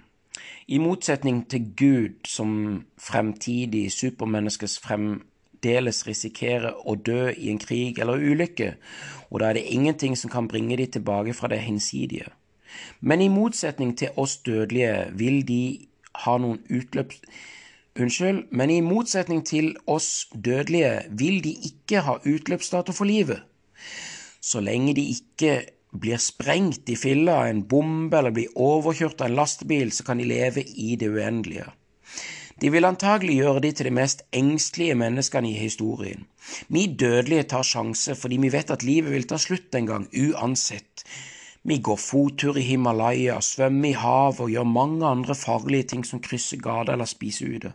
I 0.67 0.77
motsetning 0.79 1.50
til 1.50 1.65
Gud 1.75 2.23
som 2.25 2.85
fremtidig 2.97 3.91
supermenneskes 3.91 4.77
fremdeles 4.79 6.07
risikerer 6.07 6.71
å 6.88 6.95
dø 6.95 7.33
i 7.35 7.51
en 7.51 7.59
krig 7.59 8.00
eller 8.00 8.23
ulykke, 8.23 8.69
og 9.33 9.41
da 9.41 9.49
er 9.49 9.57
det 9.57 9.65
ingenting 9.73 10.13
som 10.17 10.29
kan 10.29 10.47
bringe 10.47 10.77
de 10.77 10.85
tilbake 10.85 11.33
fra 11.33 11.49
det 11.49 11.59
hensidige. 11.65 12.29
Men 13.01 13.21
i 13.21 13.31
motsetning 13.33 13.95
til 13.97 14.13
oss 14.17 14.37
dødelige 14.45 15.09
vil 15.17 15.41
de 15.47 15.63
ha 16.25 16.37
noen 16.37 16.61
utløps... 16.69 17.19
Unnskyld, 17.93 18.47
men 18.49 18.71
i 18.73 18.79
motsetning 18.81 19.43
til 19.45 19.75
oss 19.85 20.25
dødelige 20.33 21.03
vil 21.13 21.43
de 21.45 21.51
ikke 21.67 22.01
ha 22.01 22.15
utløpsdato 22.25 22.89
for 22.91 23.05
livet. 23.05 23.43
Så 24.41 24.63
lenge 24.65 24.95
de 24.97 25.03
ikke 25.13 25.51
blir 25.93 26.17
sprengt 26.17 26.89
i 26.89 26.97
filler 26.97 27.35
av 27.35 27.51
en 27.51 27.61
bombe 27.69 28.17
eller 28.17 28.33
blir 28.33 28.55
overkjørt 28.57 29.21
av 29.21 29.29
en 29.29 29.37
lastebil, 29.37 29.93
så 29.93 30.07
kan 30.07 30.17
de 30.17 30.25
leve 30.25 30.65
i 30.65 30.95
det 30.97 31.11
uendelige. 31.13 31.67
De 32.62 32.69
vil 32.72 32.86
antagelig 32.86 33.39
gjøre 33.41 33.62
de 33.65 33.72
til 33.72 33.89
de 33.89 33.93
mest 33.98 34.24
engstelige 34.36 34.95
menneskene 34.95 35.50
i 35.51 35.57
historien. 35.57 36.25
Vi 36.67 36.86
dødelige 37.00 37.48
tar 37.55 37.65
sjanser 37.67 38.17
fordi 38.19 38.38
vi 38.43 38.51
vet 38.53 38.74
at 38.74 38.83
livet 38.86 39.13
vil 39.15 39.27
ta 39.27 39.39
slutt 39.41 39.75
en 39.75 39.89
gang, 39.89 40.10
uansett. 40.13 41.05
Vi 41.63 41.79
går 41.79 41.98
fottur 41.98 42.57
i 42.60 42.65
Himalaya, 42.67 43.39
svømmer 43.41 43.89
i 43.89 43.95
havet 43.98 44.43
og 44.43 44.51
gjør 44.51 44.67
mange 44.67 45.07
andre 45.07 45.36
farlige 45.36 45.93
ting 45.93 46.03
som 46.05 46.22
krysser 46.22 46.60
gata 46.62 46.93
eller 46.93 47.07
spiser 47.10 47.55
ute. 47.55 47.74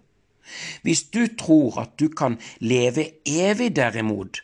Hvis 0.84 1.02
du 1.12 1.26
tror 1.40 1.80
at 1.82 1.96
du 2.00 2.08
kan 2.08 2.38
leve 2.60 3.06
evig 3.26 3.74
derimot, 3.76 4.42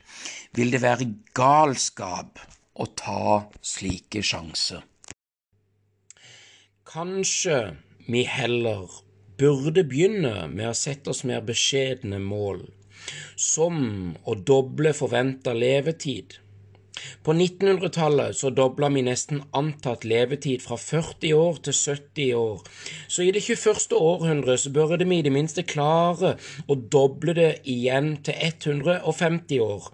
vil 0.56 0.72
det 0.72 0.82
være 0.82 1.12
galskap 1.36 2.40
å 2.74 2.88
ta 2.96 3.44
slike 3.62 4.22
sjanser. 4.24 4.82
Kanskje 6.88 7.58
vi 8.06 8.24
heller 8.28 9.03
burde 9.38 9.84
begynne 9.88 10.46
med 10.52 10.70
å 10.70 10.76
sette 10.78 11.10
oss 11.12 11.24
mer 11.28 11.42
beskjedne 11.46 12.20
mål, 12.22 12.64
som 13.36 14.14
å 14.24 14.34
doble 14.34 14.94
forventa 14.96 15.54
levetid. 15.56 16.38
På 17.24 17.32
1900-tallet 17.32 18.36
så 18.36 18.50
dobla 18.54 18.88
vi 18.94 19.02
nesten 19.06 19.42
antatt 19.56 20.04
levetid 20.04 20.62
fra 20.62 20.76
40 20.78 21.32
år 21.34 21.60
til 21.66 21.74
70 21.74 22.34
år, 22.38 22.60
så 23.08 23.24
i 23.24 23.32
det 23.34 23.42
21. 23.42 23.96
århundret 23.98 24.60
så 24.60 24.70
burde 24.74 25.08
vi 25.08 25.18
i 25.18 25.24
det 25.26 25.32
minste 25.34 25.64
klare 25.66 26.34
å 26.68 26.76
doble 26.76 27.34
det 27.38 27.50
igjen 27.64 28.16
til 28.26 28.38
150 28.38 29.60
år. 29.64 29.88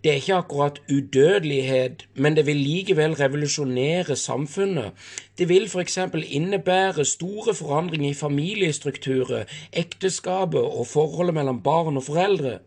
Det 0.00 0.10
er 0.10 0.22
ikke 0.22 0.38
akkurat 0.40 0.80
udødelighet, 0.88 2.06
men 2.14 2.36
det 2.36 2.46
vil 2.46 2.56
likevel 2.56 3.14
revolusjonere 3.20 4.16
samfunnet. 4.16 4.96
Det 5.38 5.48
vil 5.48 5.68
f.eks. 5.68 5.98
innebære 6.24 7.04
store 7.04 7.54
forandringer 7.54 8.10
i 8.10 8.16
familiestrukturer, 8.16 9.44
ekteskapet 9.72 10.64
og 10.64 10.86
forholdet 10.86 11.36
mellom 11.36 11.60
barn 11.62 12.00
og 12.00 12.08
foreldre. 12.08 12.58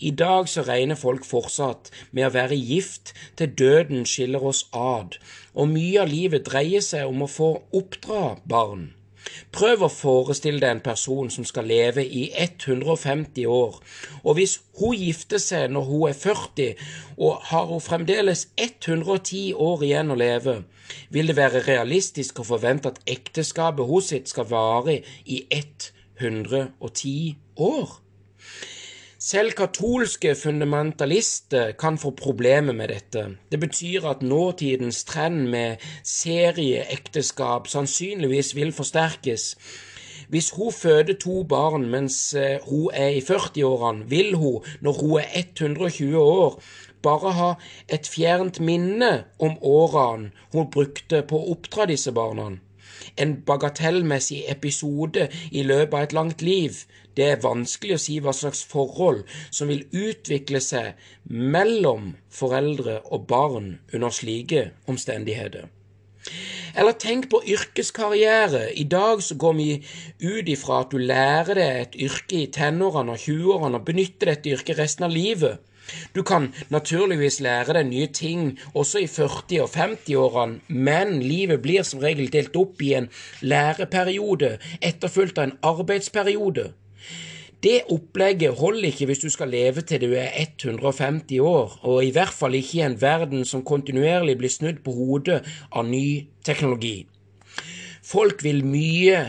I 0.00 0.10
dag 0.10 0.48
så 0.48 0.64
regner 0.66 0.98
folk 0.98 1.26
fortsatt 1.28 1.92
med 2.10 2.26
å 2.26 2.34
være 2.34 2.58
gift 2.58 3.12
til 3.38 3.52
døden 3.58 4.06
skiller 4.08 4.42
oss 4.52 4.64
ad, 4.72 5.18
og 5.54 5.70
mye 5.74 6.02
av 6.02 6.10
livet 6.10 6.48
dreier 6.48 6.82
seg 6.84 7.06
om 7.06 7.22
å 7.22 7.30
få 7.30 7.52
oppdra 7.78 8.24
barn. 8.48 8.90
Prøv 9.54 9.84
å 9.86 9.90
forestille 9.92 10.60
deg 10.62 10.70
en 10.74 10.82
person 10.84 11.30
som 11.30 11.44
skal 11.46 11.68
leve 11.70 12.02
i 12.02 12.24
150 12.34 13.46
år, 13.46 13.78
og 14.24 14.38
hvis 14.38 14.56
hun 14.80 14.96
gifter 14.98 15.42
seg 15.42 15.70
når 15.70 15.88
hun 15.90 16.04
er 16.10 16.18
40, 16.18 16.84
og 17.22 17.46
har 17.52 17.70
hun 17.70 17.84
fremdeles 17.84 18.48
110 18.56 19.52
år 19.54 19.86
igjen 19.86 20.10
å 20.10 20.18
leve, 20.18 20.56
vil 21.14 21.30
det 21.30 21.38
være 21.38 21.64
realistisk 21.68 22.42
å 22.42 22.48
forvente 22.50 22.90
at 22.92 23.02
ekteskapet 23.06 23.86
hos 23.88 24.10
sitt 24.12 24.32
skal 24.32 24.50
vare 24.50 25.00
i 25.24 25.44
110 25.54 27.36
år? 27.62 28.01
Selv 29.22 29.52
katolske 29.54 30.32
fundamentalister 30.34 31.72
kan 31.78 31.94
få 31.98 32.10
problemer 32.10 32.74
med 32.74 32.88
dette. 32.90 33.20
Det 33.52 33.60
betyr 33.62 34.08
at 34.10 34.22
nåtidens 34.22 35.04
trend 35.06 35.44
med 35.52 35.84
serieekteskap 36.02 37.68
sannsynligvis 37.70 38.50
vil 38.58 38.72
forsterkes. 38.74 39.44
Hvis 40.28 40.50
hun 40.56 40.72
føder 40.72 41.14
to 41.22 41.44
barn 41.46 41.86
mens 41.92 42.34
eh, 42.34 42.58
hun 42.66 42.90
er 42.94 43.14
i 43.14 43.22
40-årene, 43.22 44.08
vil 44.10 44.34
hun, 44.34 44.66
når 44.80 44.98
hun 44.98 45.14
er 45.20 45.30
120 45.38 46.18
år, 46.18 46.58
bare 47.02 47.32
ha 47.38 47.52
et 47.88 48.10
fjernt 48.10 48.58
minne 48.60 49.12
om 49.38 49.54
årene 49.62 50.32
hun 50.50 50.70
brukte 50.70 51.22
på 51.22 51.38
å 51.38 51.54
oppdra 51.54 51.86
disse 51.94 52.10
barna 52.10 52.50
en 53.16 53.34
bagatellmessig 53.46 54.42
episode 54.52 55.28
i 55.50 55.64
løpet 55.66 55.94
av 55.98 56.06
et 56.06 56.16
langt 56.16 56.42
liv. 56.42 56.82
Det 57.16 57.28
er 57.28 57.44
vanskelig 57.44 57.98
å 57.98 58.02
si 58.04 58.18
hva 58.24 58.32
slags 58.36 58.62
forhold 58.68 59.22
som 59.50 59.68
vil 59.72 59.84
utvikle 59.92 60.62
seg 60.64 60.94
mellom 61.28 62.14
foreldre 62.32 63.00
og 63.12 63.28
barn 63.28 63.74
under 63.92 64.14
slike 64.14 64.70
omstendigheter. 64.88 65.68
Eller 66.78 66.94
tenk 66.96 67.28
på 67.32 67.42
yrkeskarriere. 67.52 68.70
I 68.78 68.84
dag 68.88 69.22
så 69.22 69.36
går 69.36 69.56
vi 69.58 69.68
ut 70.22 70.48
ifra 70.48 70.80
at 70.84 70.94
du 70.94 71.02
lærer 71.02 71.58
deg 71.58 71.80
et 71.80 71.98
yrke 72.06 72.38
i 72.44 72.50
tenårene 72.54 73.16
og 73.16 73.26
20-årene 73.26 73.80
og 73.80 73.86
benytter 73.90 74.32
dette 74.32 74.54
yrket 74.54 74.80
resten 74.80 75.08
av 75.08 75.12
livet. 75.12 75.60
Du 76.14 76.22
kan 76.22 76.50
naturligvis 76.70 77.40
lære 77.44 77.76
deg 77.76 77.88
nye 77.88 78.10
ting 78.14 78.58
også 78.74 79.02
i 79.02 79.08
40- 79.10 79.64
og 79.64 79.72
50-årene, 79.74 80.60
men 80.68 81.18
livet 81.22 81.62
blir 81.64 81.86
som 81.86 82.02
regel 82.04 82.30
delt 82.32 82.56
opp 82.56 82.82
i 82.82 82.94
en 82.98 83.10
læreperiode 83.40 84.56
etterfulgt 84.80 85.38
av 85.38 85.50
en 85.50 85.58
arbeidsperiode. 85.72 86.70
Det 87.62 87.84
opplegget 87.94 88.58
holder 88.58 88.88
ikke 88.88 89.06
hvis 89.06 89.22
du 89.22 89.28
skal 89.30 89.52
leve 89.54 89.84
til 89.86 90.02
du 90.02 90.16
er 90.18 90.32
150 90.34 91.38
år, 91.38 91.78
og 91.86 92.04
i 92.04 92.10
hvert 92.10 92.34
fall 92.34 92.56
ikke 92.58 92.80
i 92.80 92.86
en 92.88 92.98
verden 93.00 93.44
som 93.46 93.62
kontinuerlig 93.62 94.34
blir 94.40 94.50
snudd 94.50 94.82
på 94.82 94.94
hodet 94.96 95.42
av 95.70 95.86
ny 95.86 96.26
teknologi. 96.42 97.06
Folk 98.02 98.42
vil 98.42 98.64
mye 98.66 99.20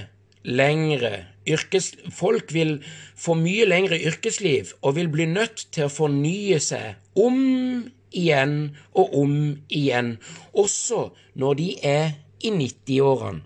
lengre 0.50 1.33
yrkes, 1.50 1.94
folk 2.12 2.54
vil 2.54 2.78
få 3.20 3.36
mye 3.40 3.66
lengre 3.68 4.00
yrkesliv 4.00 4.74
og 4.82 4.96
vil 4.98 5.10
bli 5.12 5.28
nødt 5.32 5.68
til 5.72 5.88
å 5.88 5.94
fornye 5.94 6.60
seg 6.64 7.20
om 7.20 7.40
igjen 8.14 8.58
og 8.94 9.18
om 9.18 9.36
igjen, 9.70 10.18
også 10.54 11.10
når 11.40 11.60
de 11.60 11.70
er 11.84 12.08
i 12.44 12.52
90-årene. 12.54 13.44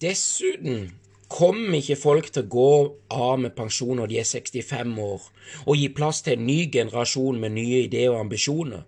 Dessuten 0.00 0.86
kommer 1.30 1.76
ikke 1.78 1.98
folk 2.00 2.30
til 2.32 2.46
å 2.46 2.50
gå 2.50 2.70
av 3.12 3.34
med 3.42 3.52
pensjon 3.56 3.98
når 4.00 4.10
de 4.10 4.20
er 4.22 4.28
65 4.28 4.94
år, 5.04 5.26
og 5.66 5.76
gi 5.76 5.90
plass 5.94 6.22
til 6.24 6.38
en 6.38 6.46
ny 6.48 6.62
generasjon 6.72 7.38
med 7.42 7.54
nye 7.58 7.84
ideer 7.84 8.14
og 8.14 8.24
ambisjoner. 8.24 8.86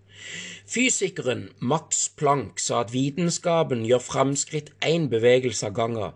Fysikeren 0.73 1.51
Max 1.59 2.09
Planck 2.17 2.61
sa 2.63 2.79
at 2.81 2.95
vitenskapen 2.95 3.83
gjør 3.85 4.01
framskritt 4.01 4.71
én 4.89 5.11
bevegelse 5.13 5.67
av 5.69 5.75
gangen, 5.77 6.15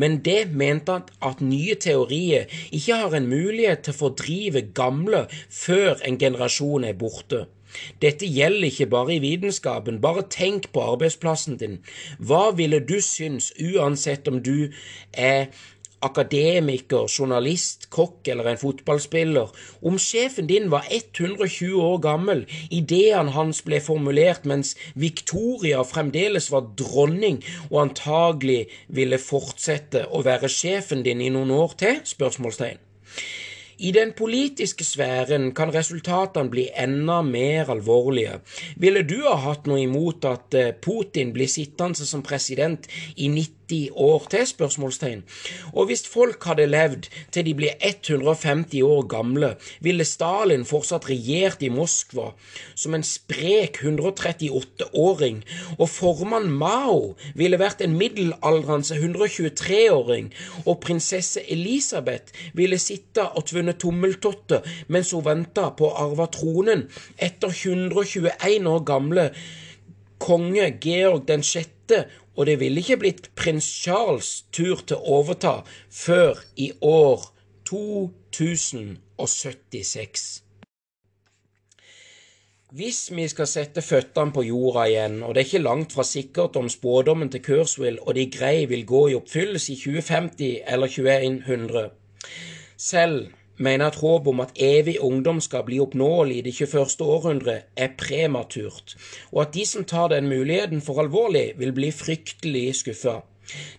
men 0.00 0.16
det 0.24 0.54
mente 0.62 0.94
han 0.94 1.10
at 1.28 1.42
nye 1.44 1.76
teorier 1.76 2.48
ikke 2.72 2.96
har 3.02 3.16
en 3.18 3.28
mulighet 3.28 3.84
til 3.84 3.92
å 3.92 3.98
fordrive 3.98 4.62
gamle 4.78 5.26
før 5.52 6.00
en 6.08 6.16
generasjon 6.22 6.88
er 6.88 6.96
borte. 6.96 7.44
Dette 8.00 8.24
gjelder 8.24 8.70
ikke 8.70 8.88
bare 8.96 9.18
i 9.18 9.22
vitenskapen, 9.26 10.00
bare 10.00 10.24
tenk 10.32 10.70
på 10.72 10.86
arbeidsplassen 10.94 11.60
din. 11.60 11.76
Hva 12.16 12.46
ville 12.56 12.80
du 12.80 12.96
synes, 13.04 13.50
uansett 13.60 14.30
om 14.32 14.40
du 14.40 14.70
er 15.12 15.50
akademiker, 16.04 17.08
journalist, 17.08 17.88
kokk 17.94 18.28
eller 18.32 18.50
en 18.50 18.60
fotballspiller, 18.60 19.50
om 19.82 19.98
sjefen 19.98 20.48
din 20.50 20.70
var 20.72 20.86
120 20.90 21.82
år 21.82 21.98
gammel, 22.04 22.44
ideene 22.70 23.34
hans 23.34 23.62
ble 23.66 23.80
formulert 23.84 24.46
mens 24.48 24.74
Victoria 24.94 25.82
fremdeles 25.86 26.50
var 26.54 26.70
dronning 26.78 27.42
og 27.70 27.82
antagelig 27.88 28.64
ville 28.88 29.18
fortsette 29.22 30.06
å 30.12 30.22
være 30.26 30.50
sjefen 30.52 31.04
din 31.06 31.24
i 31.24 31.32
noen 31.34 31.54
år 31.54 31.78
til? 31.78 32.02
spørsmålstegn. 32.08 32.78
I 33.78 33.92
den 33.94 34.10
politiske 34.12 34.82
sfæren 34.82 35.52
kan 35.54 35.70
resultatene 35.70 36.50
bli 36.50 36.64
enda 36.74 37.20
mer 37.22 37.70
alvorlige. 37.70 38.40
Ville 38.76 39.04
du 39.06 39.20
ha 39.22 39.36
hatt 39.44 39.68
noe 39.70 39.84
imot 39.84 40.26
at 40.26 40.56
eh, 40.58 40.72
Putin 40.74 41.30
blir 41.36 41.46
sittende 41.46 42.06
som 42.08 42.24
president 42.26 42.90
i 43.14 43.30
90 43.30 43.57
90 43.68 43.90
år 43.94 44.26
til? 44.30 44.46
spørsmålstegn. 44.46 45.22
Og 45.72 45.86
hvis 45.86 46.08
folk 46.08 46.44
hadde 46.44 46.66
levd 46.66 47.08
til 47.32 47.44
de 47.46 47.54
ble 47.54 47.70
150 47.84 48.82
år 48.82 49.06
gamle, 49.06 49.54
ville 49.80 50.04
Stalin 50.04 50.64
fortsatt 50.64 51.08
regjert 51.10 51.62
i 51.62 51.68
Moskva 51.72 52.32
som 52.74 52.94
en 52.94 53.04
sprek 53.04 53.80
138-åring, 53.82 55.42
og 55.78 55.88
formann 55.88 56.50
Mao 56.50 57.14
ville 57.34 57.60
vært 57.60 57.82
en 57.84 57.96
middelaldrende 57.98 58.98
123-åring, 58.98 60.32
og 60.66 60.80
prinsesse 60.84 61.44
Elisabeth 61.50 62.32
ville 62.54 62.78
sitte 62.78 63.28
og 63.28 63.48
tvunne 63.50 63.76
tommeltotter 63.78 64.64
mens 64.88 65.12
hun 65.12 65.26
venta 65.26 65.70
på 65.76 65.88
å 65.88 65.96
arve 66.08 66.28
tronen 66.34 66.86
etter 67.16 67.52
121 67.52 68.68
år 68.68 68.84
gamle 68.88 69.30
konge 70.18 70.72
Georg 70.82 71.28
den 71.28 71.44
sjette 71.46 72.08
og 72.38 72.46
det 72.46 72.60
ville 72.60 72.80
ikke 72.80 72.96
blitt 73.02 73.30
prins 73.34 73.66
Charles' 73.82 74.44
tur 74.54 74.76
til 74.86 74.96
å 74.96 75.04
overta 75.18 75.64
før 75.90 76.38
i 76.56 76.72
år 76.86 77.34
2076. 77.66 80.42
Hvis 82.78 83.10
vi 83.16 83.28
skal 83.32 83.46
sette 83.48 83.80
føttene 83.82 84.32
på 84.36 84.42
jorda 84.46 84.82
igjen, 84.86 85.22
og 85.24 85.34
det 85.34 85.40
er 85.40 85.46
ikke 85.48 85.64
langt 85.64 85.92
fra 85.96 86.04
sikkert 86.06 86.56
om 86.60 86.68
spådommen 86.70 87.30
til 87.32 87.42
Kursvill 87.42 87.98
og 88.04 88.14
de 88.14 88.30
grei 88.30 88.66
vil 88.70 88.86
gå 88.86 89.08
i 89.08 89.14
oppfyllelse 89.18 89.72
i 89.72 89.76
2050 89.80 90.62
eller 90.68 90.88
2100 90.94 91.90
Selv 92.78 93.26
mener 93.58 93.90
at 93.90 93.98
håpet 94.00 94.30
om 94.32 94.42
at 94.44 94.54
evig 94.56 94.98
ungdom 95.04 95.40
skal 95.44 95.64
bli 95.66 95.80
oppnåelig 95.82 96.38
i 96.38 96.44
det 96.46 96.54
21. 96.58 97.00
århundre, 97.04 97.56
er 97.76 97.94
prematurt, 97.98 98.96
og 99.32 99.42
at 99.46 99.54
de 99.54 99.66
som 99.66 99.84
tar 99.84 100.08
den 100.14 100.28
muligheten 100.30 100.80
for 100.84 101.02
alvorlig, 101.02 101.52
vil 101.58 101.74
bli 101.76 101.92
fryktelig 101.94 102.70
skuffa. 102.82 103.20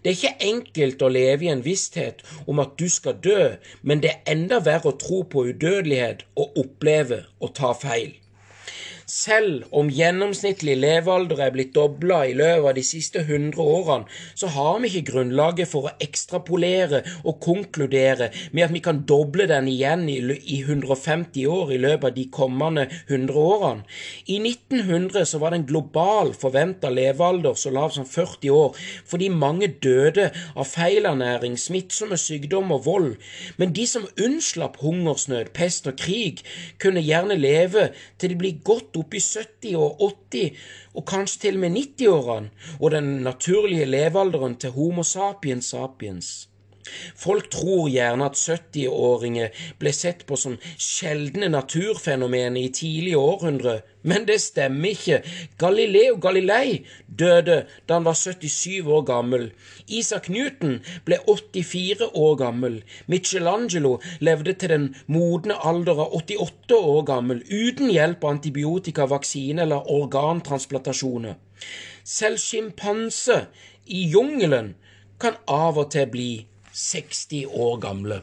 Det 0.01 0.09
er 0.09 0.17
ikke 0.17 0.47
enkelt 0.49 1.03
å 1.05 1.11
leve 1.13 1.45
i 1.45 1.51
en 1.53 1.61
visshet 1.65 2.23
om 2.49 2.61
at 2.63 2.73
du 2.79 2.87
skal 2.89 3.19
dø, 3.23 3.51
men 3.81 4.01
det 4.01 4.15
er 4.15 4.33
enda 4.33 4.61
verre 4.65 4.93
å 4.93 4.97
tro 4.97 5.21
på 5.29 5.45
udødelighet 5.51 6.25
og 6.39 6.57
oppleve 6.63 7.23
å 7.39 7.51
ta 7.53 7.75
feil. 7.77 8.15
Selv 9.09 9.63
om 9.73 9.87
gjennomsnittlig 9.89 10.75
levealder 10.77 11.39
er 11.41 11.53
blitt 11.55 11.71
dobla 11.73 12.19
i 12.29 12.35
løpet 12.37 12.67
av 12.69 12.75
de 12.77 12.83
siste 12.85 13.23
100 13.23 13.57
årene, 13.57 14.05
så 14.37 14.51
har 14.53 14.75
vi 14.83 14.91
ikke 14.91 15.07
grunnlaget 15.07 15.71
for 15.71 15.87
å 15.89 15.93
ekstrapolere 16.05 16.99
og 17.23 17.39
konkludere 17.41 18.27
med 18.53 18.67
at 18.67 18.75
vi 18.75 18.81
kan 18.85 18.99
doble 19.09 19.47
den 19.49 19.65
igjen 19.71 20.03
i 20.11 20.59
150 20.59 21.47
år 21.49 21.73
i 21.73 21.79
løpet 21.81 22.05
av 22.11 22.13
de 22.19 22.25
kommende 22.29 22.83
100 23.07 23.33
årene. 23.33 23.87
I 24.29 24.37
1900 24.43 25.25
så 25.31 25.41
var 25.41 25.55
det 25.55 25.63
en 25.63 25.65
global 25.71 26.35
forventa 26.37 26.93
levealder 26.93 27.57
så 27.57 27.73
lav 27.73 27.89
som 27.97 28.05
40 28.05 28.53
år, 28.53 28.77
fordi 29.09 29.31
mange 29.33 29.71
døde 29.81 30.27
av 30.53 30.69
feilernæring, 30.69 31.57
smittsomme 31.57 32.19
sykdom 32.21 32.75
og 32.77 32.85
vold. 32.85 33.09
Men 33.57 33.73
de 33.73 33.89
som 33.89 34.05
unnslapp 34.21 34.77
hungersnød, 34.85 35.49
pest 35.57 35.89
og 35.89 35.97
krig, 35.97 36.45
kunne 36.77 37.01
gjerne 37.01 37.41
leve 37.41 37.89
til 38.21 38.35
de 38.35 38.41
blir 38.45 38.61
godt 38.61 38.98
opp 38.99 39.15
i 39.15 39.21
70 39.23 39.75
og 39.79 40.03
80 40.03 40.59
og 40.95 41.05
kanskje 41.07 41.41
til 41.45 41.59
og 41.59 41.63
med 41.63 41.77
90-årene, 41.77 42.51
og 42.79 42.91
den 42.91 43.09
naturlige 43.23 43.87
levealderen 43.89 44.59
til 44.59 44.75
Homo 44.75 45.03
sapiens 45.03 45.71
sapiens. 45.71 46.48
Folk 47.15 47.49
tror 47.53 47.89
gjerne 47.91 48.29
at 48.29 48.39
70-åringer 48.39 49.53
ble 49.79 49.93
sett 49.95 50.25
på 50.29 50.37
som 50.39 50.57
sjeldne 50.77 51.49
naturfenomener 51.51 52.61
i 52.61 52.73
tidlige 52.73 53.19
århundre, 53.19 53.79
men 54.01 54.25
det 54.27 54.39
stemmer 54.41 54.93
ikke. 54.93 55.19
Galileo 55.59 56.15
Galilei 56.23 56.85
døde 57.07 57.57
da 57.87 57.97
han 57.97 58.07
var 58.07 58.15
77 58.15 58.87
år 58.87 59.03
gammel. 59.09 59.49
Isaac 59.87 60.29
Newton 60.31 60.79
ble 61.07 61.19
84 61.27 62.09
år 62.13 62.35
gammel. 62.39 62.79
Michelangelo 63.11 63.97
levde 64.23 64.53
til 64.53 64.73
den 64.73 64.87
modne 65.07 65.57
alder 65.59 66.05
av 66.05 66.15
88 66.21 66.79
år 66.79 67.03
gammel, 67.11 67.43
uten 67.49 67.91
hjelp 67.91 68.23
av 68.23 68.37
antibiotika, 68.37 69.07
vaksine 69.11 69.65
eller 69.65 69.89
organtransplantasjoner. 69.99 71.35
Selv 72.03 72.39
sjimpanse 72.41 73.43
i 73.85 74.05
jungelen 74.13 74.73
kan 75.19 75.35
av 75.51 75.77
og 75.81 75.91
til 75.93 76.07
bli 76.09 76.29
60 76.73 77.45
år 77.45 77.79
gamle. 77.79 78.21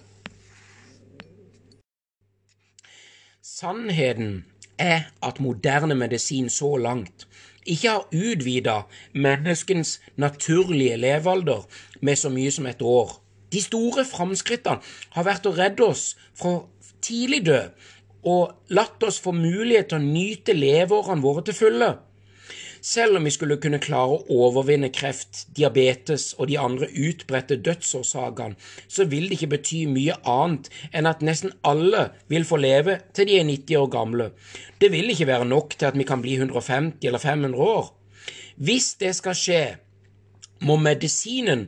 Sannheten 3.43 4.45
er 4.79 5.01
at 5.23 5.41
moderne 5.41 5.95
medisin 5.95 6.51
så 6.51 6.77
langt 6.77 7.27
ikke 7.67 7.89
har 7.89 8.09
utvida 8.13 8.81
menneskens 9.15 10.01
naturlige 10.17 10.97
levealder 10.97 11.67
med 12.01 12.17
så 12.17 12.31
mye 12.31 12.51
som 12.51 12.67
et 12.67 12.83
år. 12.83 13.23
De 13.53 13.63
store 13.63 14.05
framskrittene 14.05 14.83
har 15.17 15.27
vært 15.27 15.47
å 15.47 15.55
redde 15.57 15.87
oss 15.87 16.17
fra 16.37 16.59
tidlig 17.03 17.45
død 17.47 17.89
og 18.27 18.75
latt 18.75 19.03
oss 19.07 19.21
få 19.23 19.33
mulighet 19.33 19.91
til 19.91 20.01
å 20.01 20.07
nyte 20.07 20.55
leveårene 20.57 21.23
våre 21.23 21.45
til 21.47 21.55
fulle. 21.55 21.91
Selv 22.87 23.17
om 23.17 23.25
vi 23.27 23.33
skulle 23.35 23.57
kunne 23.59 23.81
klare 23.83 24.15
å 24.15 24.37
overvinne 24.47 24.93
kreft, 24.95 25.41
diabetes 25.57 26.29
og 26.37 26.47
de 26.47 26.59
andre 26.63 26.87
utbredte 26.87 27.57
dødsårsakene, 27.59 28.55
så 28.87 29.09
vil 29.11 29.27
det 29.27 29.41
ikke 29.41 29.49
bety 29.57 29.81
mye 29.91 30.15
annet 30.23 30.71
enn 30.93 31.11
at 31.11 31.25
nesten 31.27 31.57
alle 31.67 32.05
vil 32.31 32.47
få 32.47 32.61
leve 32.63 33.01
til 33.17 33.27
de 33.27 33.41
er 33.41 33.49
90 33.49 33.81
år 33.81 33.91
gamle. 33.97 34.29
Det 34.79 34.93
vil 34.95 35.11
ikke 35.11 35.27
være 35.33 35.51
nok 35.51 35.75
til 35.75 35.91
at 35.91 35.99
vi 35.99 36.07
kan 36.07 36.23
bli 36.23 36.39
150 36.39 37.03
eller 37.11 37.25
500 37.27 37.67
år. 37.75 37.91
Hvis 38.57 38.95
det 39.03 39.17
skal 39.19 39.35
skje, 39.35 39.63
må 40.63 40.79
medisinen 40.79 41.67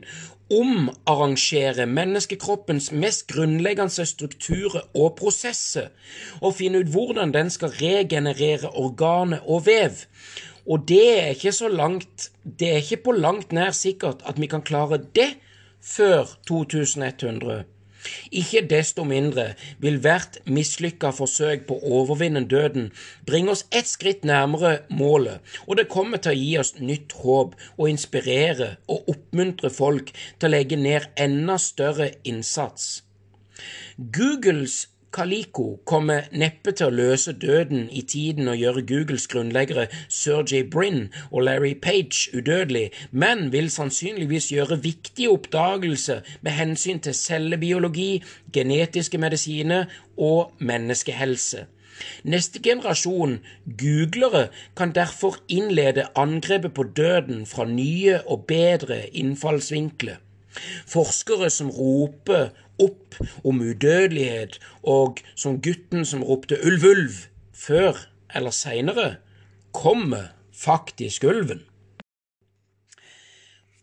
omarrangere 0.49 1.85
menneskekroppens 1.85 2.89
mest 2.91 3.27
grunnleggende 3.29 4.05
strukturer 4.07 4.87
og 4.95 5.17
prosesser, 5.19 5.91
og 6.41 6.55
finne 6.57 6.81
ut 6.81 6.89
hvordan 6.95 7.35
den 7.35 7.51
skal 7.53 7.75
regenerere 7.75 8.71
organet 8.71 9.43
og 9.45 9.67
vev. 9.67 9.99
Og 10.69 10.85
det 10.89 11.05
er 11.17 11.33
ikke 11.33 11.53
så 11.55 11.67
langt 11.67 12.29
Det 12.43 12.69
er 12.69 12.83
ikke 12.83 13.03
på 13.09 13.17
langt 13.17 13.51
nær 13.55 13.73
sikkert 13.75 14.21
at 14.29 14.39
vi 14.41 14.47
kan 14.47 14.61
klare 14.61 15.01
det 15.15 15.31
før 15.81 16.37
2100. 16.47 17.63
Ikke 18.31 18.61
desto 18.69 19.03
mindre 19.03 19.45
vil 19.83 19.97
hvert 20.03 20.37
mislykka 20.47 21.11
forsøk 21.15 21.65
på 21.67 21.77
å 21.77 22.01
overvinne 22.01 22.45
døden 22.51 22.91
bringe 23.27 23.53
oss 23.55 23.65
ett 23.75 23.89
skritt 23.91 24.23
nærmere 24.27 24.77
målet, 24.89 25.39
og 25.67 25.79
det 25.79 25.89
kommer 25.91 26.21
til 26.23 26.31
å 26.31 26.39
gi 26.39 26.53
oss 26.61 26.73
nytt 26.79 27.17
håp 27.23 27.57
og 27.75 27.89
inspirere 27.91 28.69
og 28.87 29.09
oppmuntre 29.13 29.71
folk 29.73 30.13
til 30.15 30.47
å 30.47 30.53
legge 30.53 30.79
ned 30.79 31.09
enda 31.27 31.57
større 31.59 32.11
innsats. 32.23 33.01
Googles 33.97 34.85
Calico 35.11 35.79
kommer 35.89 36.27
neppe 36.31 36.71
til 36.77 36.85
å 36.89 36.93
løse 36.93 37.33
døden 37.41 37.87
i 37.89 38.03
tiden 38.05 38.47
og 38.51 38.59
gjøre 38.61 38.83
Googles 38.91 39.25
grunnleggere 39.31 39.87
Sergey 40.05 40.61
Brin 40.63 41.07
og 41.31 41.47
Larry 41.47 41.73
Page 41.81 42.29
udødelig, 42.37 42.91
men 43.11 43.49
vil 43.51 43.71
sannsynligvis 43.73 44.51
gjøre 44.53 44.77
viktige 44.83 45.31
oppdagelser 45.33 46.21
med 46.45 46.51
hensyn 46.59 47.01
til 47.01 47.17
cellebiologi, 47.17 48.21
genetiske 48.53 49.17
medisiner 49.17 49.89
og 50.17 50.53
menneskehelse. 50.59 51.65
Neste 52.23 52.61
generasjon 52.63 53.39
googlere 53.81 54.47
kan 54.77 54.93
derfor 54.95 55.41
innlede 55.49 56.05
angrepet 56.15 56.73
på 56.73 56.83
døden 56.83 57.45
fra 57.45 57.65
nye 57.65 58.21
og 58.25 58.45
bedre 58.47 59.07
innfallsvinkler. 59.09 60.21
Forskere 60.87 61.49
som 61.49 61.69
roper 61.69 62.49
opp 62.79 63.15
om 63.43 63.61
udødelighet, 63.61 64.59
og 64.83 65.19
som 65.35 65.61
gutten 65.61 66.05
som 66.05 66.23
ropte 66.23 66.57
ulv, 66.65 66.85
ulv, 66.85 67.15
før 67.53 67.97
eller 68.35 68.51
seinere, 68.55 69.15
kommer 69.73 70.31
faktisk 70.53 71.23
ulven. 71.23 71.61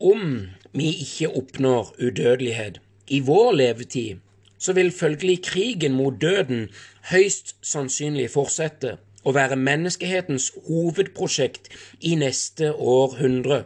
Om 0.01 0.49
vi 0.73 0.89
ikke 0.89 1.31
oppnår 1.37 1.95
udødelighet 2.03 2.81
i 3.09 3.21
vår 3.21 3.53
levetid, 3.53 4.17
så 4.59 4.73
vil 4.73 4.93
følgelig 4.93 5.43
krigen 5.45 5.93
mot 5.93 6.21
døden 6.21 6.69
høyst 7.11 7.57
sannsynlig 7.63 8.31
fortsette 8.33 8.97
å 9.27 9.33
være 9.37 9.59
menneskehetens 9.59 10.53
hovedprosjekt 10.69 11.71
i 12.01 12.15
neste 12.19 12.73
århundre. 12.75 13.65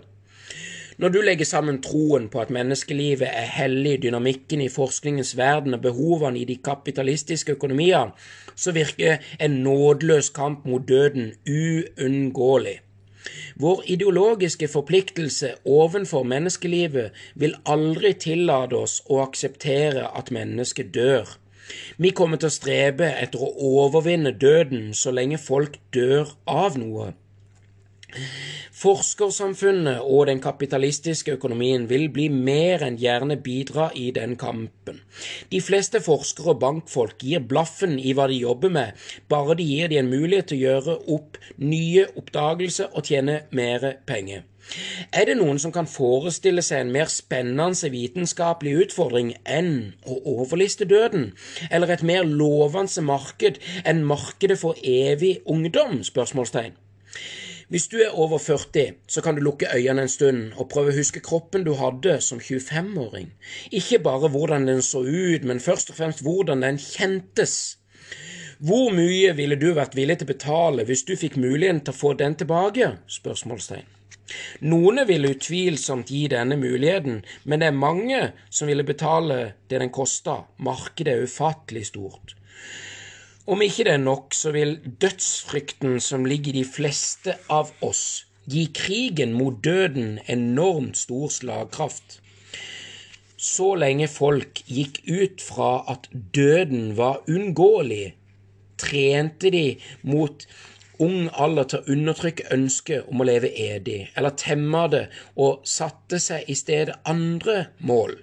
Når 1.00 1.08
du 1.08 1.20
legger 1.24 1.48
sammen 1.48 1.78
troen 1.80 2.26
på 2.28 2.42
at 2.42 2.50
menneskelivet 2.52 3.28
er 3.28 3.46
hellig, 3.54 4.02
dynamikken 4.02 4.60
i 4.60 4.68
forskningens 4.68 5.30
verden 5.38 5.72
og 5.72 5.80
behovene 5.86 6.42
i 6.42 6.44
de 6.44 6.58
kapitalistiske 6.60 7.54
økonomiene, 7.56 8.12
så 8.52 8.74
virker 8.76 9.24
en 9.40 9.54
nådeløs 9.64 10.28
kamp 10.36 10.66
mot 10.68 10.84
døden 10.88 11.30
uunngåelig. 11.48 12.74
Vår 13.56 13.82
ideologiske 13.94 14.68
forpliktelse 14.68 15.54
overfor 15.64 16.22
menneskelivet 16.34 17.16
vil 17.34 17.56
aldri 17.64 18.12
tillate 18.26 18.76
oss 18.76 19.00
å 19.08 19.22
akseptere 19.24 20.04
at 20.20 20.28
mennesket 20.36 20.92
dør. 20.94 21.32
Vi 21.96 22.12
kommer 22.12 22.36
til 22.36 22.52
å 22.52 22.58
strebe 22.58 23.08
etter 23.24 23.40
å 23.40 23.50
overvinne 23.72 24.36
døden 24.36 24.92
så 24.92 25.16
lenge 25.16 25.40
folk 25.40 25.80
dør 25.96 26.36
av 26.44 26.76
noe. 26.76 27.14
Forskersamfunnet 28.80 30.00
og 30.00 30.26
den 30.30 30.40
kapitalistiske 30.40 31.34
økonomien 31.36 31.88
vil 31.90 32.08
bli 32.12 32.28
mer 32.32 32.84
enn 32.86 32.98
gjerne 33.00 33.36
bidra 33.44 33.90
i 33.94 34.10
den 34.16 34.36
kampen. 34.40 35.02
De 35.52 35.60
fleste 35.60 36.00
forskere 36.04 36.54
og 36.54 36.62
bankfolk 36.62 37.20
gir 37.20 37.44
blaffen 37.52 37.98
i 37.98 38.14
hva 38.16 38.28
de 38.30 38.38
jobber 38.40 38.72
med, 38.72 38.94
bare 39.28 39.58
de 39.58 39.66
gir 39.68 39.90
de 39.92 40.00
en 40.00 40.10
mulighet 40.10 40.52
til 40.52 40.60
å 40.60 40.64
gjøre 40.64 40.96
opp 41.16 41.40
nye 41.58 42.06
oppdagelser 42.16 42.94
og 42.94 43.10
tjene 43.10 43.42
mer 43.50 43.92
penger. 44.08 44.46
Er 45.12 45.26
det 45.26 45.36
noen 45.38 45.58
som 45.58 45.72
kan 45.74 45.88
forestille 45.90 46.62
seg 46.62 46.84
en 46.84 46.92
mer 46.94 47.10
spennende 47.10 47.90
vitenskapelig 47.90 48.74
utfordring 48.84 49.32
enn 49.58 49.72
å 50.06 50.20
overliste 50.36 50.86
døden, 50.88 51.32
eller 51.70 51.90
et 51.90 52.04
mer 52.06 52.28
lovende 52.28 53.02
marked 53.02 53.58
enn 53.84 54.04
markedet 54.06 54.60
for 54.62 54.78
evig 54.84 55.40
ungdom? 55.44 56.00
spørsmålstegn. 56.06 56.76
Hvis 57.70 57.86
du 57.86 58.00
er 58.02 58.16
over 58.18 58.38
40, 58.38 58.96
så 59.06 59.22
kan 59.22 59.36
du 59.36 59.44
lukke 59.46 59.68
øynene 59.70 60.02
en 60.02 60.10
stund 60.10 60.56
og 60.58 60.66
prøve 60.72 60.90
å 60.90 60.96
huske 60.96 61.20
kroppen 61.22 61.62
du 61.62 61.76
hadde 61.78 62.16
som 62.26 62.40
25-åring. 62.42 63.28
Ikke 63.70 64.00
bare 64.02 64.26
hvordan 64.32 64.66
den 64.66 64.82
så 64.82 65.04
ut, 65.06 65.46
men 65.46 65.62
først 65.62 65.92
og 65.92 66.00
fremst 66.00 66.24
hvordan 66.26 66.64
den 66.66 66.80
kjentes. 66.82 67.54
Hvor 68.58 68.90
mye 68.90 69.36
ville 69.38 69.54
du 69.54 69.68
vært 69.78 69.94
villig 69.94 70.18
til 70.18 70.26
å 70.26 70.32
betale 70.32 70.88
hvis 70.88 71.06
du 71.06 71.14
fikk 71.14 71.38
muligheten 71.38 71.84
til 71.86 71.94
å 71.94 72.00
få 72.00 72.12
den 72.18 72.34
tilbake? 72.42 72.90
Spørsmålstegn. 73.06 73.86
Noen 74.66 75.04
ville 75.06 75.30
utvilsomt 75.36 76.10
gi 76.10 76.24
denne 76.34 76.58
muligheten, 76.58 77.22
men 77.46 77.62
det 77.62 77.70
er 77.70 77.78
mange 77.86 78.20
som 78.50 78.66
ville 78.66 78.82
betale 78.82 79.38
det 79.70 79.78
den 79.78 79.94
kosta. 79.94 80.40
Markedet 80.58 81.14
er 81.14 81.30
ufattelig 81.30 81.86
stort. 81.94 82.34
Om 83.50 83.64
ikke 83.66 83.82
det 83.88 83.96
er 83.96 84.02
nok, 84.02 84.34
så 84.36 84.52
vil 84.54 84.76
dødsfrykten 85.02 85.96
som 86.00 86.26
ligger 86.28 86.52
i 86.54 86.60
de 86.60 86.68
fleste 86.68 87.34
av 87.50 87.72
oss, 87.82 88.28
gi 88.46 88.68
krigen 88.74 89.32
mot 89.34 89.56
døden 89.64 90.20
enormt 90.30 91.00
stor 91.00 91.32
slagkraft. 91.34 92.20
Så 93.34 93.72
lenge 93.80 94.06
folk 94.12 94.62
gikk 94.70 95.00
ut 95.08 95.42
fra 95.42 95.72
at 95.90 96.06
døden 96.36 96.92
var 97.00 97.24
unngåelig, 97.26 98.12
trente 98.78 99.50
de 99.50 99.66
mot 100.06 100.46
ung 101.02 101.26
alder 101.34 101.66
til 101.72 101.80
å 101.80 101.94
undertrykke 101.96 102.50
ønsket 102.54 103.10
om 103.10 103.24
å 103.24 103.26
leve 103.32 103.50
edig, 103.50 104.04
eller 104.14 104.38
temma 104.38 104.86
det 104.94 105.06
og 105.34 105.66
satte 105.66 106.22
seg 106.22 106.46
i 106.46 106.54
stedet 106.54 107.00
andre 107.02 107.64
mål. 107.82 108.14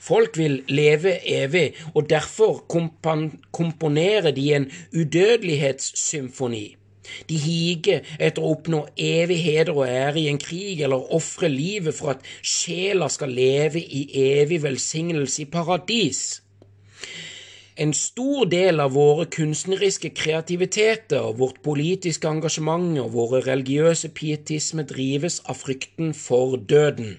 Folk 0.00 0.38
vil 0.38 0.62
leve 0.68 1.18
evig, 1.28 1.74
og 1.94 2.10
derfor 2.10 2.64
komponerer 3.52 4.30
de 4.30 4.54
en 4.54 4.70
udødelighetssymfoni. 4.94 6.76
De 7.30 7.36
higer 7.38 8.06
etter 8.18 8.42
å 8.42 8.54
oppnå 8.56 8.80
evig 8.98 9.38
heder 9.44 9.74
og 9.74 9.86
ære 9.88 10.22
i 10.22 10.26
en 10.30 10.40
krig, 10.42 10.80
eller 10.82 11.12
ofre 11.14 11.50
livet 11.52 11.94
for 11.94 12.16
at 12.16 12.24
sjela 12.42 13.08
skal 13.12 13.34
leve 13.36 13.82
i 13.82 14.06
evig 14.22 14.62
velsignelse 14.64 15.44
i 15.44 15.48
paradis. 15.52 16.24
En 17.76 17.92
stor 17.92 18.46
del 18.48 18.80
av 18.80 18.94
våre 18.96 19.26
kunstneriske 19.28 20.14
kreativiteter, 20.16 21.26
vårt 21.36 21.60
politiske 21.66 22.28
engasjement 22.30 22.96
og 23.02 23.12
våre 23.12 23.42
religiøse 23.44 24.08
pietisme 24.16 24.86
drives 24.88 25.42
av 25.44 25.60
frykten 25.60 26.14
for 26.16 26.56
døden. 26.56 27.18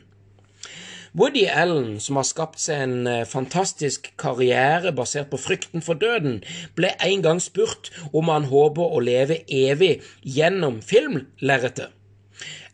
Woody 1.13 1.45
Allen, 1.47 1.99
som 1.99 2.19
har 2.19 2.25
skapt 2.27 2.59
seg 2.61 2.81
en 2.83 3.07
eh, 3.07 3.25
fantastisk 3.27 4.09
karriere 4.19 4.91
basert 4.95 5.29
på 5.31 5.39
frykten 5.39 5.83
for 5.85 5.99
døden, 5.99 6.41
ble 6.75 6.91
en 7.03 7.23
gang 7.23 7.39
spurt 7.43 7.91
om 8.11 8.31
han 8.31 8.49
håper 8.51 8.97
å 8.97 9.03
leve 9.03 9.41
evig 9.47 10.01
gjennom 10.23 10.81
filmlerretet. 10.85 11.93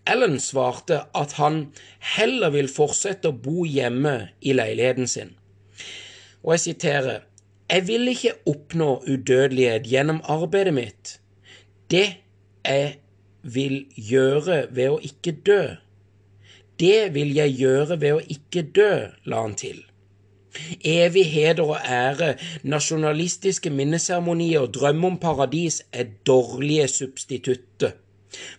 Allen 0.09 0.39
svarte 0.43 1.05
at 1.15 1.37
han 1.39 1.69
heller 2.15 2.51
vil 2.51 2.67
fortsette 2.67 3.29
å 3.31 3.37
bo 3.45 3.63
hjemme 3.63 4.33
i 4.43 4.55
leiligheten 4.55 5.07
sin. 5.07 5.31
Og 6.43 6.57
jeg 6.57 6.65
siterer 6.67 7.21
Jeg 7.71 7.87
vil 7.87 8.09
ikke 8.11 8.33
oppnå 8.45 8.89
udødelighet 9.07 9.87
gjennom 9.87 10.19
arbeidet 10.29 10.73
mitt. 10.75 11.13
Det 11.89 12.19
jeg 12.67 12.99
vil 13.41 13.85
gjøre 13.95 14.67
ved 14.69 14.89
å 14.91 14.99
ikke 15.01 15.31
dø, 15.47 15.61
det 16.83 17.13
vil 17.15 17.33
jeg 17.35 17.55
gjøre 17.61 17.99
ved 18.01 18.19
å 18.19 18.21
ikke 18.35 18.67
dø, 18.75 18.93
la 19.29 19.41
han 19.45 19.55
til. 19.59 19.79
Evigheter 20.85 21.63
og 21.63 21.77
ære, 21.81 22.35
nasjonalistiske 22.63 23.71
minneseremonier 23.73 24.67
og 24.67 24.73
drømme 24.75 25.13
om 25.13 25.19
paradis 25.21 25.81
er 25.91 26.11
dårlige 26.27 26.87
substitutter. 26.87 27.95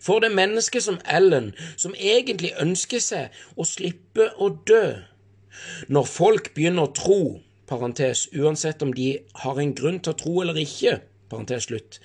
For 0.00 0.22
det 0.22 0.32
mennesket 0.34 0.86
som 0.86 1.00
Ellen, 1.10 1.52
som 1.76 1.94
egentlig 1.98 2.54
ønsker 2.62 3.02
seg 3.02 3.34
å 3.56 3.66
slippe 3.66 4.30
å 4.38 4.50
dø. 4.66 4.84
Når 5.88 6.10
folk 6.10 6.52
begynner 6.54 6.88
å 6.88 6.94
tro, 6.94 7.20
parentes, 7.70 8.28
uansett 8.34 8.82
om 8.82 8.94
de 8.94 9.18
har 9.42 9.60
en 9.60 9.74
grunn 9.74 10.00
til 10.00 10.14
å 10.14 10.18
tro 10.18 10.40
eller 10.42 10.58
ikke, 10.62 11.00
parentes 11.30 11.68
slutt, 11.68 12.00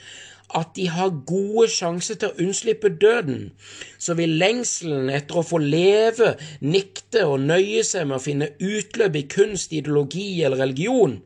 at 0.56 0.72
de 0.76 0.88
har 0.90 1.14
gode 1.30 1.68
sjanser 1.70 2.18
til 2.20 2.32
å 2.32 2.46
unnslippe 2.46 2.90
døden, 3.02 3.52
så 4.02 4.16
vil 4.18 4.38
lengselen 4.42 5.12
etter 5.14 5.40
å 5.40 5.46
få 5.46 5.60
leve 5.62 6.36
nikte 6.62 7.26
og 7.30 7.44
nøye 7.46 7.84
seg 7.86 8.10
med 8.10 8.18
å 8.18 8.24
finne 8.24 8.54
utløp 8.58 9.20
i 9.20 9.28
kunst, 9.30 9.74
ideologi 9.74 10.42
eller 10.44 10.66
religion, 10.66 11.20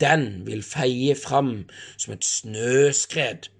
den 0.00 0.26
vil 0.48 0.64
feie 0.64 1.16
fram 1.16 1.66
som 1.96 2.16
et 2.16 2.24
snøskred. 2.24 3.50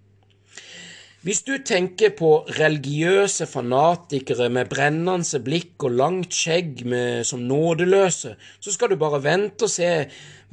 Hvis 1.26 1.40
du 1.42 1.56
tenker 1.66 2.12
på 2.14 2.28
religiøse 2.54 3.48
fanatikere 3.50 4.46
med 4.52 4.68
brennende 4.70 5.40
blikk 5.42 5.82
og 5.88 5.96
langt 5.98 6.36
skjegg 6.36 6.84
med, 6.86 7.24
som 7.26 7.42
nådeløse, 7.48 8.36
så 8.62 8.74
skal 8.74 8.92
du 8.92 9.00
bare 9.00 9.18
vente 9.24 9.66
og 9.66 9.72
se 9.72 9.88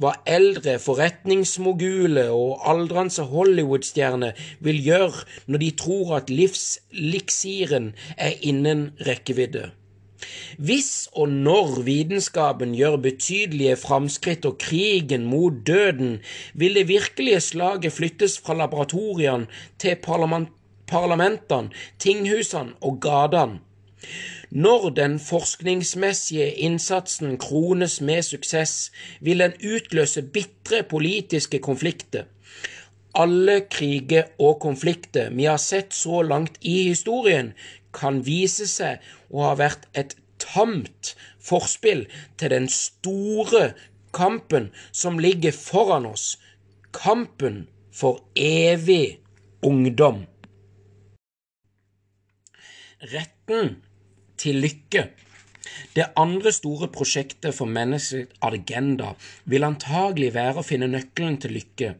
hva 0.04 0.14
eldre 0.28 0.76
forretningsmoguler 0.82 2.32
og 2.34 2.66
aldrende 2.68 3.24
Hollywood-stjerner 3.30 4.36
vil 4.64 4.82
gjøre 4.84 5.24
når 5.48 5.64
de 5.64 5.70
tror 5.80 6.18
at 6.18 6.32
livsliksiren 6.32 7.94
er 8.16 8.36
innen 8.44 8.90
rekkevidde. 9.08 9.70
Hvis 10.56 11.08
og 11.12 11.28
når 11.28 11.82
vitenskapen 11.86 12.74
gjør 12.78 12.96
betydelige 13.06 13.76
framskritt 13.80 14.46
og 14.48 14.58
krigen 14.62 15.26
mot 15.28 15.56
døden, 15.66 16.18
vil 16.54 16.78
det 16.78 16.88
virkelige 16.88 17.40
slaget 17.40 17.92
flyttes 17.92 18.38
fra 18.40 18.56
laboratoriene 18.56 19.48
til 19.78 19.98
parlamentene, 20.00 21.72
tinghusene 21.98 22.78
og 22.80 23.00
gatene. 23.04 23.60
Når 24.54 24.90
den 24.94 25.16
forskningsmessige 25.18 26.52
innsatsen 26.62 27.38
krones 27.42 28.00
med 28.00 28.22
suksess, 28.22 28.92
vil 29.20 29.40
den 29.42 29.52
utløse 29.58 30.22
bitre 30.22 30.84
politiske 30.86 31.58
konflikter. 31.58 32.28
Alle 33.14 33.64
kriger 33.70 34.28
og 34.38 34.60
konflikter 34.62 35.32
vi 35.34 35.48
har 35.50 35.58
sett 35.58 35.94
så 35.94 36.22
langt 36.22 36.60
i 36.62 36.76
historien, 36.88 37.50
kan 37.94 38.20
vise 38.26 38.66
seg 38.70 39.02
å 39.30 39.42
ha 39.48 39.56
vært 39.58 39.88
et 39.94 40.14
tamt 40.38 41.14
forspill 41.42 42.04
til 42.38 42.54
den 42.54 42.68
store 42.70 43.72
kampen 44.14 44.68
som 44.92 45.18
ligger 45.18 45.54
foran 45.54 46.06
oss, 46.06 46.36
kampen 46.94 47.64
for 47.90 48.22
evig 48.38 49.18
ungdom. 49.66 50.22
Retten 53.02 53.74
til 54.40 54.60
lykke. 54.64 55.08
Det 55.96 56.10
andre 56.20 56.52
store 56.52 56.88
prosjektet 56.92 57.54
for 57.56 57.70
menneskets 57.70 58.38
agenda 58.42 59.14
vil 59.50 59.66
antagelig 59.66 60.34
være 60.34 60.60
å 60.60 60.66
finne 60.66 60.90
nøkkelen 60.92 61.38
til 61.42 61.56
lykke. 61.56 61.94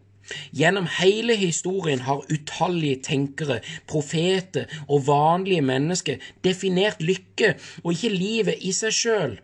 Gjennom 0.56 0.86
hele 1.00 1.36
historien 1.36 2.04
har 2.06 2.24
utallige 2.32 3.02
tenkere, 3.08 3.58
profeter 3.88 4.70
og 4.88 5.04
vanlige 5.08 5.64
mennesker 5.64 6.22
definert 6.44 7.02
lykke 7.04 7.54
og 7.82 7.92
ikke 7.92 8.14
livet 8.14 8.64
i 8.64 8.72
seg 8.72 8.96
sjøl 8.96 9.36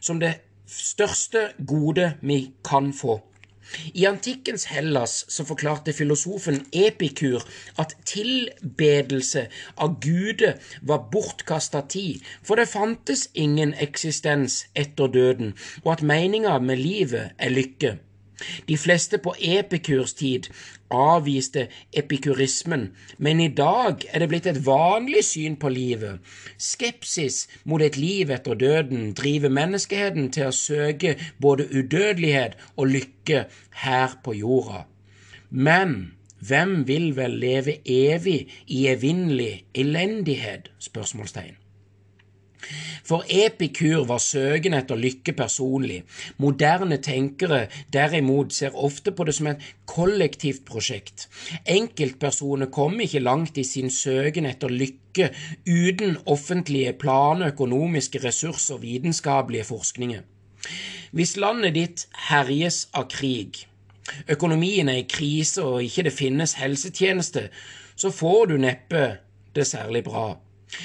som 0.00 0.20
det 0.22 0.38
største 0.72 1.50
gode 1.68 2.14
vi 2.22 2.46
kan 2.64 2.92
få. 2.96 3.18
I 3.94 4.06
antikkens 4.06 4.64
Hellas 4.70 5.24
så 5.28 5.44
forklarte 5.48 5.94
filosofen 5.96 6.60
Epikur 6.72 7.44
at 7.82 7.96
tilbedelse 8.08 9.46
av 9.76 9.98
guder 10.04 10.58
var 10.82 11.08
bortkasta 11.12 11.84
tid, 11.88 12.22
for 12.42 12.60
det 12.60 12.70
fantes 12.72 13.28
ingen 13.34 13.74
eksistens 13.80 14.62
etter 14.74 15.12
døden, 15.12 15.54
og 15.84 15.92
at 15.96 16.06
meninga 16.06 16.58
med 16.58 16.80
livet 16.80 17.36
er 17.38 17.54
lykke. 17.54 17.96
De 18.68 18.76
fleste 18.76 19.18
på 19.18 19.34
Epikurs 19.38 20.14
tid 20.18 20.48
avviste 20.92 21.66
epikurismen, 21.96 22.90
men 23.18 23.40
i 23.40 23.48
dag 23.48 24.04
er 24.12 24.22
det 24.22 24.28
blitt 24.28 24.48
et 24.50 24.60
vanlig 24.66 25.24
syn 25.24 25.56
på 25.56 25.70
livet. 25.72 26.20
Skepsis 26.58 27.46
mot 27.64 27.82
et 27.82 27.96
liv 27.96 28.30
etter 28.30 28.58
døden 28.58 29.12
driver 29.18 29.52
menneskeheten 29.52 30.30
til 30.34 30.50
å 30.50 30.56
søke 30.56 31.16
både 31.40 31.68
udødelighet 31.72 32.58
og 32.76 32.92
lykke 32.92 33.46
her 33.84 34.18
på 34.24 34.36
jorda. 34.36 34.84
Men 35.50 36.12
hvem 36.42 36.82
vil 36.88 37.12
vel 37.16 37.38
leve 37.38 37.78
evig 37.86 38.48
i 38.66 38.86
evinnelig 38.90 39.64
elendighet? 39.74 40.72
spørsmålstegn. 40.82 41.61
For 43.04 43.24
Epikur 43.28 44.04
var 44.06 44.20
søken 44.22 44.74
etter 44.78 44.98
lykke 44.98 45.34
personlig. 45.36 46.02
Moderne 46.42 46.98
tenkere 47.02 47.66
derimot 47.92 48.54
ser 48.54 48.76
ofte 48.78 49.12
på 49.12 49.26
det 49.26 49.34
som 49.38 49.50
et 49.50 49.64
kollektivt 49.90 50.64
prosjekt. 50.68 51.28
Enkeltpersoner 51.66 52.70
kommer 52.72 53.06
ikke 53.06 53.24
langt 53.24 53.58
i 53.58 53.66
sin 53.66 53.90
søken 53.90 54.46
etter 54.46 54.70
lykke 54.70 55.30
uten 55.66 56.16
offentlige 56.26 56.94
planer, 56.98 57.52
økonomiske 57.52 58.22
ressurser 58.24 58.78
og 58.78 58.86
vitenskapelige 58.86 59.68
forskninger. 59.68 60.22
Hvis 61.12 61.36
landet 61.36 61.74
ditt 61.76 62.06
herjes 62.30 62.86
av 62.96 63.10
krig, 63.12 63.66
økonomien 64.30 64.88
er 64.88 65.02
i 65.02 65.08
krise 65.08 65.64
og 65.66 65.82
ikke 65.84 66.06
det 66.06 66.14
finnes 66.16 66.56
helsetjeneste, 66.60 67.48
så 67.96 68.10
får 68.10 68.46
du 68.52 68.56
neppe 68.62 69.02
det 69.54 69.66
særlig 69.68 70.04
bra. 70.06 70.38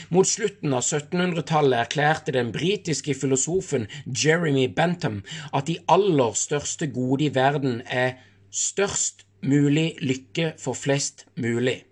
Mot 0.09 0.27
slutten 0.27 0.73
av 0.75 0.83
1700-tallet 0.83 1.79
erklærte 1.85 2.35
den 2.35 2.51
britiske 2.55 3.15
filosofen 3.17 3.87
Jeremy 4.05 4.67
Bentham 4.67 5.21
at 5.51 5.69
de 5.69 5.77
aller 5.91 6.35
største 6.35 6.89
gode 6.91 7.27
i 7.27 7.33
verden 7.35 7.81
er 7.85 8.17
størst 8.51 9.25
mulig 9.47 9.95
lykke 10.01 10.53
for 10.59 10.77
flest 10.77 11.25
mulig, 11.37 11.83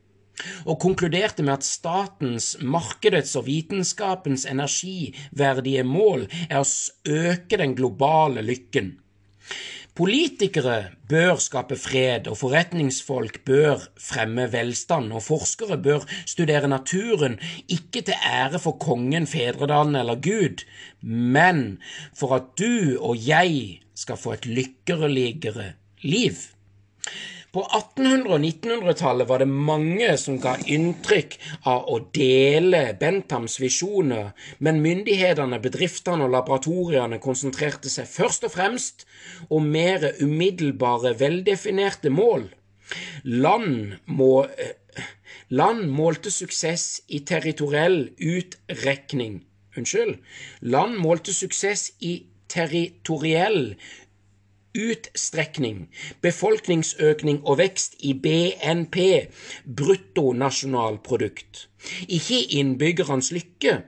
og 0.66 0.80
konkluderte 0.82 1.44
med 1.46 1.60
at 1.60 1.68
statens, 1.68 2.56
markedets 2.62 3.36
og 3.40 3.48
vitenskapens 3.48 4.48
energiverdige 4.50 5.86
mål 5.88 6.28
er 6.50 6.62
å 6.62 6.68
øke 7.06 7.60
den 7.62 7.76
globale 7.78 8.44
lykken. 8.46 8.96
Politikere 9.96 10.90
bør 11.08 11.38
skape 11.40 11.78
fred, 11.80 12.26
og 12.28 12.36
forretningsfolk 12.42 13.38
bør 13.48 13.86
fremme 13.96 14.50
velstand, 14.52 15.14
og 15.16 15.24
forskere 15.24 15.78
bør 15.80 16.04
studere 16.28 16.68
naturen, 16.68 17.38
ikke 17.72 18.02
til 18.02 18.18
ære 18.28 18.60
for 18.60 18.76
kongen, 18.76 19.28
fedredalen 19.28 19.96
eller 19.96 20.20
Gud, 20.20 20.66
men 21.02 21.78
for 22.12 22.36
at 22.36 22.52
du 22.60 23.00
og 23.00 23.16
jeg 23.24 23.80
skal 23.96 24.20
få 24.20 24.36
et 24.36 24.46
lykkeligere 24.46 25.72
liv. 26.04 26.44
På 27.56 27.62
1800- 27.64 28.34
og 28.36 28.42
1900-tallet 28.44 29.30
var 29.30 29.40
det 29.40 29.48
mange 29.48 30.10
som 30.20 30.36
ga 30.44 30.58
inntrykk 30.68 31.38
av 31.72 31.86
å 31.88 32.02
dele 32.18 32.82
Benthams 33.00 33.56
visjoner, 33.64 34.34
men 34.60 34.82
myndighetene, 34.84 35.62
bedriftene 35.64 36.28
og 36.28 36.34
laboratoriene 36.34 37.22
konsentrerte 37.24 37.88
seg 37.94 38.12
først 38.12 38.44
og 38.50 38.52
fremst 38.58 39.08
om 39.48 39.72
mer 39.72 40.04
umiddelbare, 40.20 41.16
veldefinerte 41.22 42.12
mål. 42.12 42.50
Land, 43.24 44.02
må, 44.06 44.34
eh, 44.52 45.08
land 45.48 45.88
målte 45.96 46.36
suksess 46.36 47.06
i 47.08 47.24
territoriell 47.24 48.10
utrekning. 48.20 49.46
Unnskyld. 49.80 50.20
Land 50.60 51.00
målte 51.00 51.32
suksess 51.32 51.94
i 52.04 52.18
territoriell 52.52 53.78
utstrekning, 54.76 55.90
befolkningsøkning 56.22 57.42
og 57.46 57.58
vekst 57.58 57.96
i 58.00 58.14
BNP, 58.14 58.98
bruttonasjonalprodukt, 59.78 61.68
ikke 62.08 62.42
innbyggernes 62.60 63.32
lykke. 63.32 63.82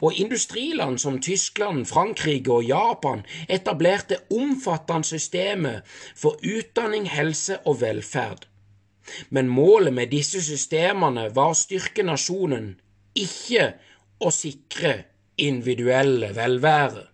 Og 0.00 0.14
industriland 0.18 0.98
som 0.98 1.20
Tyskland, 1.22 1.86
Frankrike 1.86 2.52
og 2.52 2.64
Japan 2.64 3.22
etablerte 3.48 4.16
omfattende 4.34 5.06
systemer 5.06 5.80
for 6.16 6.40
utdanning, 6.42 7.06
helse 7.10 7.58
og 7.66 7.80
velferd. 7.80 8.48
Men 9.30 9.48
målet 9.48 9.94
med 9.94 10.10
disse 10.10 10.42
systemene 10.42 11.28
var 11.34 11.52
å 11.52 11.58
styrke 11.58 12.02
nasjonen, 12.06 12.74
ikke 13.14 13.72
å 14.20 14.30
sikre 14.34 14.94
individuelle 15.40 16.34
velvære. 16.36 17.06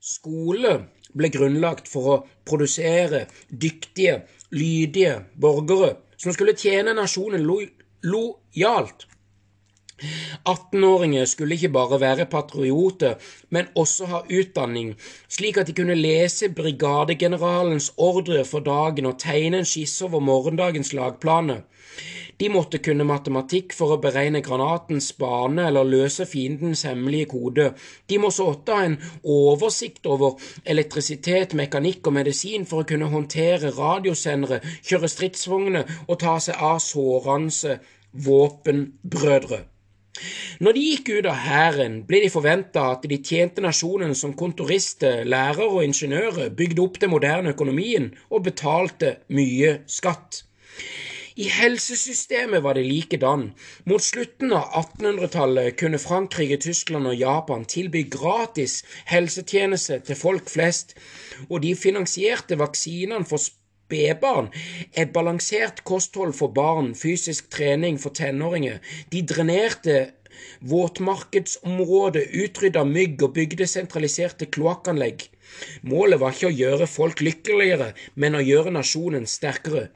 Skole 0.00 0.72
ble 1.16 1.30
grunnlagt 1.32 1.88
for 1.90 2.12
å 2.12 2.16
produsere 2.46 3.26
dyktige, 3.50 4.22
lydige 4.54 5.18
borgere 5.40 5.96
som 6.16 6.32
skulle 6.32 6.56
tjene 6.56 6.94
nasjonen 6.96 7.44
lo 7.44 7.60
lojalt. 8.06 9.06
18-åringer 10.44 11.24
skulle 11.24 11.56
ikke 11.56 11.72
bare 11.72 11.98
være 12.00 12.26
patrioter, 12.28 13.14
men 13.48 13.70
også 13.74 14.08
ha 14.10 14.20
utdanning, 14.28 14.92
slik 15.32 15.56
at 15.56 15.70
de 15.70 15.76
kunne 15.78 15.96
lese 15.96 16.50
brigadegeneralens 16.52 17.94
ordre 17.96 18.44
for 18.44 18.60
dagen 18.66 19.08
og 19.08 19.16
tegne 19.22 19.62
en 19.62 19.68
skisse 19.68 20.04
over 20.04 20.20
morgendagens 20.20 20.92
lagplaner. 20.92 21.64
De 22.36 22.48
måtte 22.52 22.82
kunne 22.84 23.06
matematikk 23.08 23.72
for 23.72 23.94
å 23.94 24.00
beregne 24.02 24.42
granatens 24.44 25.08
bane 25.16 25.68
eller 25.70 25.88
løse 25.88 26.26
fiendens 26.28 26.84
hemmelige 26.84 27.30
kode. 27.32 27.70
De 28.08 28.18
må 28.20 28.28
måtte 28.28 28.76
ha 28.76 28.84
en 28.84 28.98
oversikt 29.22 30.06
over 30.06 30.36
elektrisitet, 30.64 31.54
mekanikk 31.56 32.06
og 32.06 32.18
medisin 32.18 32.66
for 32.68 32.82
å 32.82 32.88
kunne 32.88 33.08
håndtere 33.12 33.72
radiosendere, 33.76 34.60
kjøre 34.84 35.08
stridsvogner 35.08 35.96
og 36.06 36.20
ta 36.20 36.36
seg 36.42 36.60
av 36.60 36.82
sårende 36.84 37.78
våpenbrødre. 38.26 39.64
Når 40.64 40.72
de 40.72 40.82
gikk 40.82 41.10
ut 41.18 41.26
av 41.28 41.40
hæren, 41.44 41.98
ble 42.08 42.22
de 42.24 42.32
forventa 42.32 42.86
at 42.94 43.04
de 43.08 43.18
tjente 43.20 43.60
nasjonen 43.64 44.14
som 44.16 44.32
kontorister, 44.38 45.24
lærere 45.28 45.68
og 45.68 45.84
ingeniører, 45.84 46.52
bygde 46.56 46.84
opp 46.84 47.00
den 47.02 47.12
moderne 47.12 47.52
økonomien 47.52 48.08
og 48.30 48.46
betalte 48.48 49.18
mye 49.36 49.80
skatt. 49.98 50.45
I 51.36 51.50
helsesystemet 51.52 52.62
var 52.64 52.78
det 52.78 52.86
likedan. 52.86 53.50
Mot 53.84 54.00
slutten 54.00 54.54
av 54.56 54.70
1800-tallet 54.80 55.76
kunne 55.76 55.98
Frankrike, 56.00 56.56
Tyskland 56.64 57.10
og 57.10 57.18
Japan 57.20 57.66
tilby 57.68 58.06
gratis 58.08 58.78
helsetjenester 59.10 60.00
til 60.06 60.16
folk 60.16 60.48
flest, 60.48 60.94
og 61.50 61.60
de 61.66 61.74
finansierte 61.76 62.56
vaksinene 62.56 63.28
for 63.28 63.42
spedbarn, 63.44 64.48
et 64.96 65.12
balansert 65.12 65.82
kosthold 65.84 66.32
for 66.38 66.56
barn, 66.56 66.94
fysisk 66.96 67.50
trening 67.52 68.00
for 68.00 68.16
tenåringer. 68.16 68.80
De 69.12 69.20
drenerte 69.20 69.98
våtmarkedsområdet, 70.72 72.30
utrydda 72.32 72.86
mygg 72.88 73.28
og 73.28 73.36
bygde 73.36 73.68
sentraliserte 73.68 74.48
kloakkanlegg. 74.56 75.28
Målet 75.84 76.24
var 76.24 76.32
ikke 76.32 76.48
å 76.48 76.58
gjøre 76.64 76.88
folk 76.88 77.20
lykkeligere, 77.20 77.92
men 78.16 78.40
å 78.40 78.44
gjøre 78.44 78.72
nasjonen 78.80 79.28
sterkere. 79.28 79.90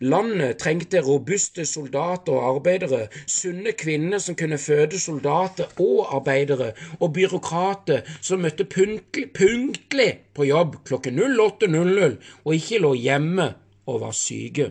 Landet 0.00 0.58
trengte 0.60 1.00
robuste 1.04 1.66
soldater 1.66 2.36
og 2.36 2.56
arbeidere, 2.56 3.06
sunne 3.26 3.72
kvinner 3.78 4.20
som 4.22 4.36
kunne 4.38 4.58
føde 4.60 5.00
soldater 5.00 5.70
og 5.82 6.14
arbeidere, 6.16 6.72
og 7.00 7.12
byråkrater 7.16 8.02
som 8.20 8.44
møtte 8.44 8.66
punktlig, 8.68 10.10
på 10.36 10.44
jobb 10.44 10.82
klokken 10.84 11.18
08.00 11.18 12.18
og 12.44 12.54
ikke 12.54 12.82
lå 12.84 12.92
hjemme 12.94 13.48
og 13.86 14.02
var 14.02 14.12
syke. 14.16 14.70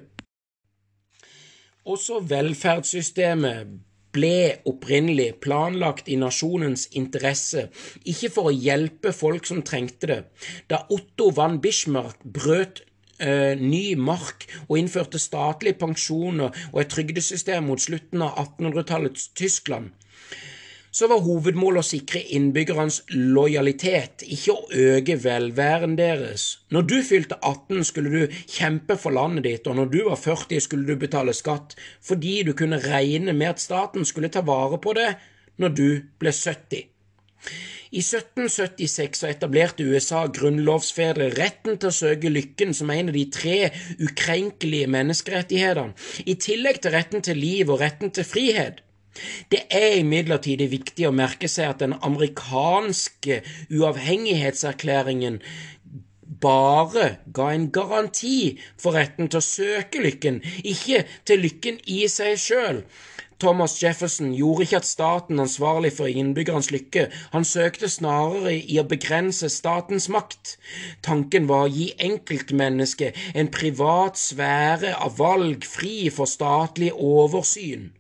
Også 1.86 2.20
velferdssystemet 2.30 3.74
ble 4.16 4.62
opprinnelig 4.70 5.36
planlagt 5.44 6.08
i 6.10 6.18
nasjonens 6.20 6.88
interesse, 6.98 7.68
ikke 8.08 8.32
for 8.34 8.50
å 8.50 8.56
hjelpe 8.56 9.12
folk 9.16 9.48
som 9.50 9.64
trengte 9.66 10.10
det. 10.12 10.20
Da 10.72 10.86
Otto 10.94 11.32
van 11.36 11.60
Bismarck 11.64 12.24
brøt 12.24 12.84
eh, 13.20 13.54
ny 13.60 13.96
mark 14.00 14.48
og 14.68 14.80
innførte 14.80 15.22
statlige 15.22 15.80
pensjoner 15.82 16.56
og 16.72 16.82
et 16.82 16.92
trygdesystem 16.94 17.68
mot 17.70 17.82
slutten 17.82 18.24
av 18.26 18.40
1800-tallets 18.46 19.30
Tyskland, 19.38 19.92
så 20.96 21.10
var 21.12 21.26
hovedmålet 21.26 21.82
å 21.82 21.88
sikre 21.90 22.22
innbyggernes 22.38 23.02
lojalitet, 23.12 24.24
ikke 24.32 24.54
å 24.54 24.84
øke 24.96 25.18
velværen 25.20 25.98
deres. 26.00 26.46
Når 26.72 26.88
du 26.88 26.96
fylte 27.04 27.36
18, 27.42 27.84
skulle 27.84 28.14
du 28.14 28.38
kjempe 28.48 28.96
for 28.96 29.12
landet 29.18 29.44
ditt, 29.44 29.68
og 29.68 29.76
når 29.76 29.92
du 29.92 30.00
var 30.08 30.22
40, 30.22 30.64
skulle 30.64 30.88
du 30.88 31.02
betale 31.02 31.36
skatt, 31.36 31.76
fordi 32.00 32.38
du 32.48 32.54
kunne 32.56 32.80
regne 32.80 33.36
med 33.36 33.58
at 33.58 33.64
staten 33.64 34.08
skulle 34.08 34.32
ta 34.32 34.46
vare 34.48 34.80
på 34.80 34.96
det 34.96 35.10
når 35.60 35.76
du 35.76 35.88
ble 36.22 36.32
70. 36.32 36.88
I 37.96 38.02
1776 38.04 39.22
så 39.22 39.28
etablerte 39.30 39.86
USA 39.88 40.26
grunnlovsfedre 40.36 41.30
retten 41.38 41.78
til 41.80 41.88
å 41.88 41.96
søke 41.96 42.32
lykken 42.32 42.74
som 42.76 42.92
en 42.92 43.12
av 43.12 43.16
de 43.16 43.24
tre 43.32 43.60
ukrenkelige 44.04 44.90
menneskerettighetene, 44.92 45.96
i 46.28 46.36
tillegg 46.36 46.82
til 46.84 46.96
retten 46.98 47.24
til 47.24 47.40
liv 47.40 47.72
og 47.72 47.80
retten 47.80 48.12
til 48.12 48.28
frihet. 48.28 48.82
Det 49.48 49.62
er 49.72 50.02
imidlertid 50.02 50.60
viktig 50.68 51.08
å 51.08 51.14
merke 51.16 51.48
seg 51.48 51.72
at 51.72 51.86
den 51.86 51.96
amerikanske 52.04 53.40
uavhengighetserklæringen 53.72 55.40
bare 56.44 57.08
ga 57.32 57.48
en 57.54 57.70
garanti 57.72 58.58
for 58.82 58.98
retten 59.00 59.32
til 59.32 59.40
å 59.40 59.46
søke 59.46 60.04
lykken, 60.04 60.42
ikke 60.68 61.06
til 61.24 61.46
lykken 61.48 61.80
i 61.88 62.04
seg 62.12 62.36
sjøl. 62.42 62.84
Thomas 63.40 63.76
Jefferson 63.84 64.32
gjorde 64.34 64.64
ikke 64.64 64.78
at 64.80 64.88
staten 64.88 65.40
ansvarlig 65.44 65.92
for 65.98 66.08
innbyggernes 66.08 66.72
lykke, 66.72 67.10
han 67.34 67.48
søkte 67.48 67.90
snarere 67.92 68.54
i 68.56 68.80
å 68.80 68.86
begrense 68.88 69.50
statens 69.52 70.08
makt. 70.10 70.56
Tanken 71.04 71.50
var 71.52 71.66
å 71.66 71.74
gi 71.74 71.90
enkeltmennesket 72.00 73.20
en 73.36 73.52
privat 73.52 74.20
sfære 74.20 74.96
av 74.96 75.20
valg 75.20 75.68
fri 75.68 76.08
for 76.16 76.32
statlig 76.32 76.94
oversyn. 76.96 77.92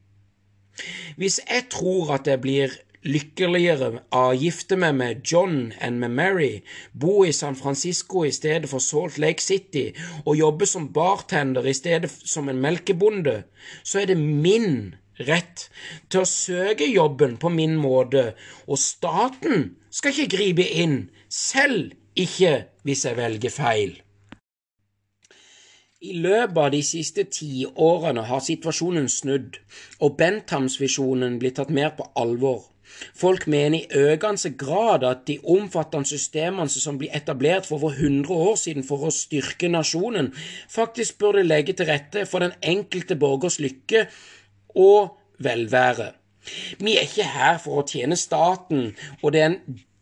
Hvis 1.19 1.41
jeg 1.43 1.67
tror 1.71 2.15
at 2.15 2.27
jeg 2.27 2.43
blir 2.43 2.79
lykkeligere 3.05 3.91
av 4.15 4.31
å 4.31 4.37
gifte 4.39 4.77
meg 4.79 4.95
med 4.97 5.21
John 5.29 5.71
enn 5.83 5.99
med 6.01 6.15
Mary, 6.17 6.53
bo 6.91 7.23
i 7.25 7.33
San 7.35 7.57
Francisco 7.59 8.25
i 8.25 8.33
stedet 8.33 8.69
for 8.71 8.83
Salt 8.83 9.19
Lake 9.21 9.43
City 9.43 9.91
og 10.23 10.39
jobbe 10.39 10.67
som 10.69 10.89
bartender 10.93 11.67
i 11.67 11.75
stedet 11.77 12.11
som 12.11 12.49
en 12.49 12.61
melkebonde, 12.63 13.43
så 13.83 14.01
er 14.01 14.13
det 14.13 14.17
min 14.19 14.95
rett 15.23 15.67
til 16.09 16.23
å 16.23 16.29
søke 16.29 16.87
jobben 16.89 17.37
på 17.41 17.51
min 17.53 17.75
måte, 17.79 18.33
og 18.67 18.81
staten 18.81 19.75
skal 19.89 20.15
ikke 20.15 20.37
gripe 20.37 20.65
inn, 20.83 20.97
selv 21.29 21.93
ikke 22.15 22.65
hvis 22.87 23.05
jeg 23.07 23.17
velger 23.19 23.53
feil. 23.53 23.95
I 26.05 26.19
løpet 26.21 26.59
av 26.61 26.69
de 26.73 26.83
siste 26.85 27.23
tiårene 27.33 28.27
har 28.27 28.43
situasjonen 28.43 29.07
snudd, 29.09 29.57
og 30.03 30.17
Benthams-visjonen 30.19 31.39
blitt 31.41 31.57
tatt 31.57 31.71
mer 31.73 31.95
på 31.97 32.05
alvor. 32.19 32.67
Folk 33.17 33.47
mener 33.49 33.79
i 33.79 34.03
økende 34.11 34.51
grad 34.59 35.03
at 35.07 35.23
de 35.27 35.39
omfattende 35.55 36.05
systemene 36.05 36.69
som 36.69 36.99
ble 36.99 37.09
etablert 37.17 37.65
for 37.65 37.79
over 37.79 37.97
100 37.97 38.29
år 38.29 38.55
siden 38.61 38.85
for 38.85 39.07
å 39.07 39.13
styrke 39.13 39.71
nasjonen, 39.71 40.29
faktisk 40.69 41.17
burde 41.23 41.43
legge 41.47 41.73
til 41.73 41.89
rette 41.89 42.27
for 42.29 42.45
den 42.45 42.53
enkelte 42.61 43.17
borgers 43.19 43.57
lykke 43.63 44.05
og 44.75 45.15
velvære. 45.39 46.11
Vi 46.79 46.95
er 46.97 47.07
ikke 47.07 47.25
her 47.35 47.57
for 47.61 47.81
å 47.81 47.87
tjene 47.89 48.17
staten, 48.19 48.91
og 49.23 49.33
den, 49.33 49.57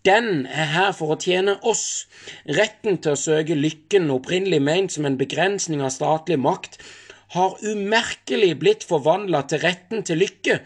den 0.05 0.45
er 0.45 0.67
her 0.73 0.91
for 0.97 1.15
å 1.15 1.19
tjene 1.19 1.55
oss. 1.63 2.05
Retten 2.59 2.99
til 3.03 3.15
å 3.15 3.19
søke 3.19 3.55
lykken, 3.55 4.11
opprinnelig 4.11 4.59
ment 4.63 4.95
som 4.95 5.07
en 5.07 5.17
begrensning 5.19 5.83
av 5.83 5.93
statlig 5.95 6.39
makt, 6.43 6.81
har 7.33 7.57
umerkelig 7.65 8.51
blitt 8.61 8.83
forvandla 8.85 9.45
til 9.49 9.63
retten 9.63 10.03
til 10.05 10.21
lykke. 10.21 10.59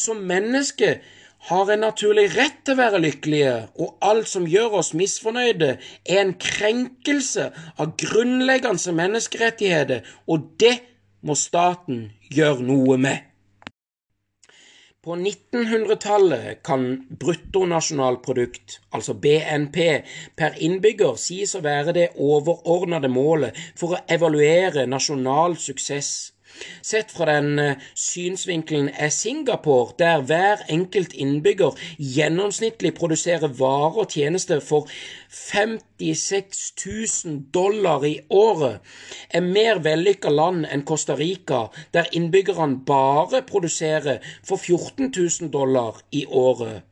Som 0.00 0.24
menneske 0.26 0.96
har 1.48 1.70
en 1.70 1.84
naturlig 1.84 2.26
rett 2.34 2.64
til 2.66 2.74
å 2.74 2.80
være 2.80 3.02
lykkelige, 3.04 3.54
og 3.78 3.94
alt 4.04 4.28
som 4.30 4.48
gjør 4.50 4.80
oss 4.80 4.94
misfornøyde, 4.98 5.76
er 6.08 6.24
en 6.24 6.34
krenkelse 6.40 7.50
av 7.78 7.94
grunnleggende 8.00 8.96
menneskerettigheter, 8.98 10.02
og 10.26 10.50
det 10.60 10.78
må 11.22 11.38
staten 11.38 12.08
gjøre 12.34 12.66
noe 12.66 12.98
med. 13.00 13.27
På 14.98 15.14
1900-tallet 15.14 16.62
kan 16.66 17.06
bruttonasjonalprodukt, 17.20 18.80
altså 18.90 19.14
BNP, 19.14 19.76
per 20.34 20.56
innbygger 20.58 21.14
sies 21.22 21.54
å 21.54 21.60
være 21.62 21.94
det 21.94 22.06
overordnede 22.18 23.06
målet 23.06 23.60
for 23.78 23.94
å 23.94 24.00
evaluere 24.10 24.88
nasjonal 24.90 25.54
suksess. 25.62 26.10
Sett 26.82 27.12
fra 27.14 27.26
den 27.30 27.58
eh, 27.58 27.84
synsvinkelen 27.94 28.88
er 28.94 29.12
Singapore, 29.14 29.94
der 29.98 30.22
hver 30.26 30.64
enkelt 30.68 31.12
innbygger 31.12 31.76
gjennomsnittlig 31.98 32.94
produserer 32.98 33.52
varer 33.58 34.02
og 34.04 34.14
tjenester 34.14 34.60
for 34.64 34.88
56 35.30 36.72
000 37.24 37.42
dollar 37.54 38.06
i 38.06 38.16
året, 38.30 38.80
er 39.30 39.44
mer 39.44 39.82
vellykka 39.84 40.32
land 40.32 40.66
enn 40.70 40.86
Costa 40.88 41.16
Rica, 41.18 41.66
der 41.94 42.10
innbyggerne 42.12 42.82
bare 42.86 43.42
produserer 43.42 44.24
for 44.42 44.56
14 44.56 45.12
000 45.14 45.52
dollar 45.52 46.00
i 46.10 46.24
året. 46.26 46.82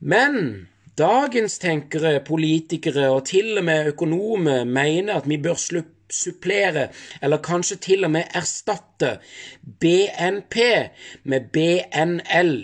Men 0.00 0.68
dagens 0.98 1.58
tenkere, 1.58 2.20
politikere 2.24 3.10
og 3.10 3.24
til 3.30 3.58
og 3.58 3.64
med 3.64 3.92
økonomer 3.92 4.64
mener 4.64 5.18
at 5.18 5.28
vi 5.28 5.38
bør 5.42 5.58
sluppe 5.58 5.97
supplere, 6.10 6.88
eller 7.22 7.44
kanskje 7.44 7.78
til 7.88 8.08
og 8.08 8.14
med 8.16 8.36
erstatte, 8.38 9.18
BNP 9.80 10.60
med 11.24 11.50
BNL, 11.54 12.54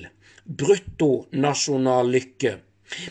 bruttonasjonallykke. 0.45 2.57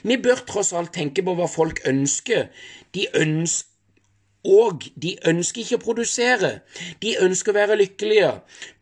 Vi 0.03 0.17
bør 0.21 0.45
tross 0.47 0.73
alt 0.77 0.93
tenke 0.95 1.23
på 1.25 1.33
hva 1.37 1.49
folk 1.49 1.81
ønsker. 1.89 2.49
De 2.93 3.07
ønsker 3.17 3.71
og 4.43 4.83
de 4.99 5.13
ønsker 5.29 5.63
ikke 5.63 5.77
å 5.77 5.83
produsere. 5.85 6.49
De 6.99 7.13
ønsker 7.23 7.53
å 7.53 7.59
være 7.61 7.77
lykkelige. 7.79 8.31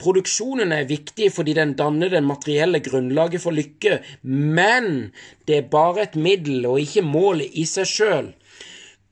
Produksjonen 0.02 0.74
er 0.74 0.89
viktig 0.89 1.30
fordi 1.36 1.54
den 1.58 1.76
danner 1.78 2.10
den 2.10 2.26
materielle 2.26 2.82
grunnlaget 2.82 3.43
for 3.43 3.54
lykke, 3.54 3.99
men 4.26 5.12
det 5.45 5.60
er 5.60 5.74
bare 5.74 6.08
et 6.08 6.18
middel 6.18 6.66
og 6.66 6.82
ikke 6.82 7.06
målet 7.06 7.54
i 7.54 7.68
seg 7.70 7.89
sjøl. 7.89 8.32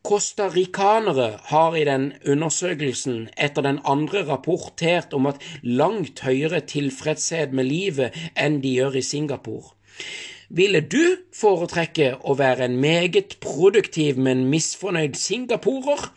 Costaricanere 0.04 1.39
har 1.52 1.76
i 1.76 1.84
den 1.84 2.14
undersøkelsen 2.24 3.28
etter 3.38 3.66
den 3.66 3.82
andre 3.84 4.24
rapportert 4.30 5.14
om 5.14 5.28
at 5.28 5.41
langt 5.64 6.24
høyere 6.24 6.62
tilfredshet 6.64 7.52
med 7.54 7.68
livet 7.68 8.16
enn 8.39 8.62
de 8.64 8.72
gjør 8.78 8.95
i 9.02 9.04
Singapore. 9.04 9.76
Ville 10.50 10.82
du 10.82 11.20
foretrekke 11.36 12.14
å 12.26 12.34
være 12.39 12.66
en 12.66 12.78
meget 12.82 13.36
produktiv, 13.43 14.18
men 14.18 14.47
misfornøyd 14.50 15.20
singaporer, 15.20 16.08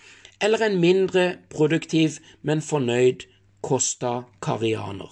eller 0.40 0.62
en 0.64 0.78
mindre 0.80 1.26
produktiv, 1.52 2.16
men 2.42 2.62
fornøyd 2.64 3.26
costacarianer? 3.66 5.10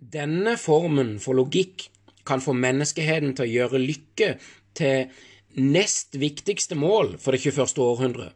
Denne 0.00 0.56
formen 0.56 1.18
for 1.20 1.36
logikk 1.36 1.90
kan 2.24 2.40
få 2.40 2.54
menneskeheten 2.56 3.34
til 3.36 3.44
å 3.44 3.52
gjøre 3.52 3.82
lykke 3.82 4.30
til 4.78 5.10
nest 5.54 6.18
viktigste 6.20 6.78
mål 6.78 7.16
for 7.18 7.34
det 7.34 7.42
21. 7.44 7.78
århundre. 7.78 8.30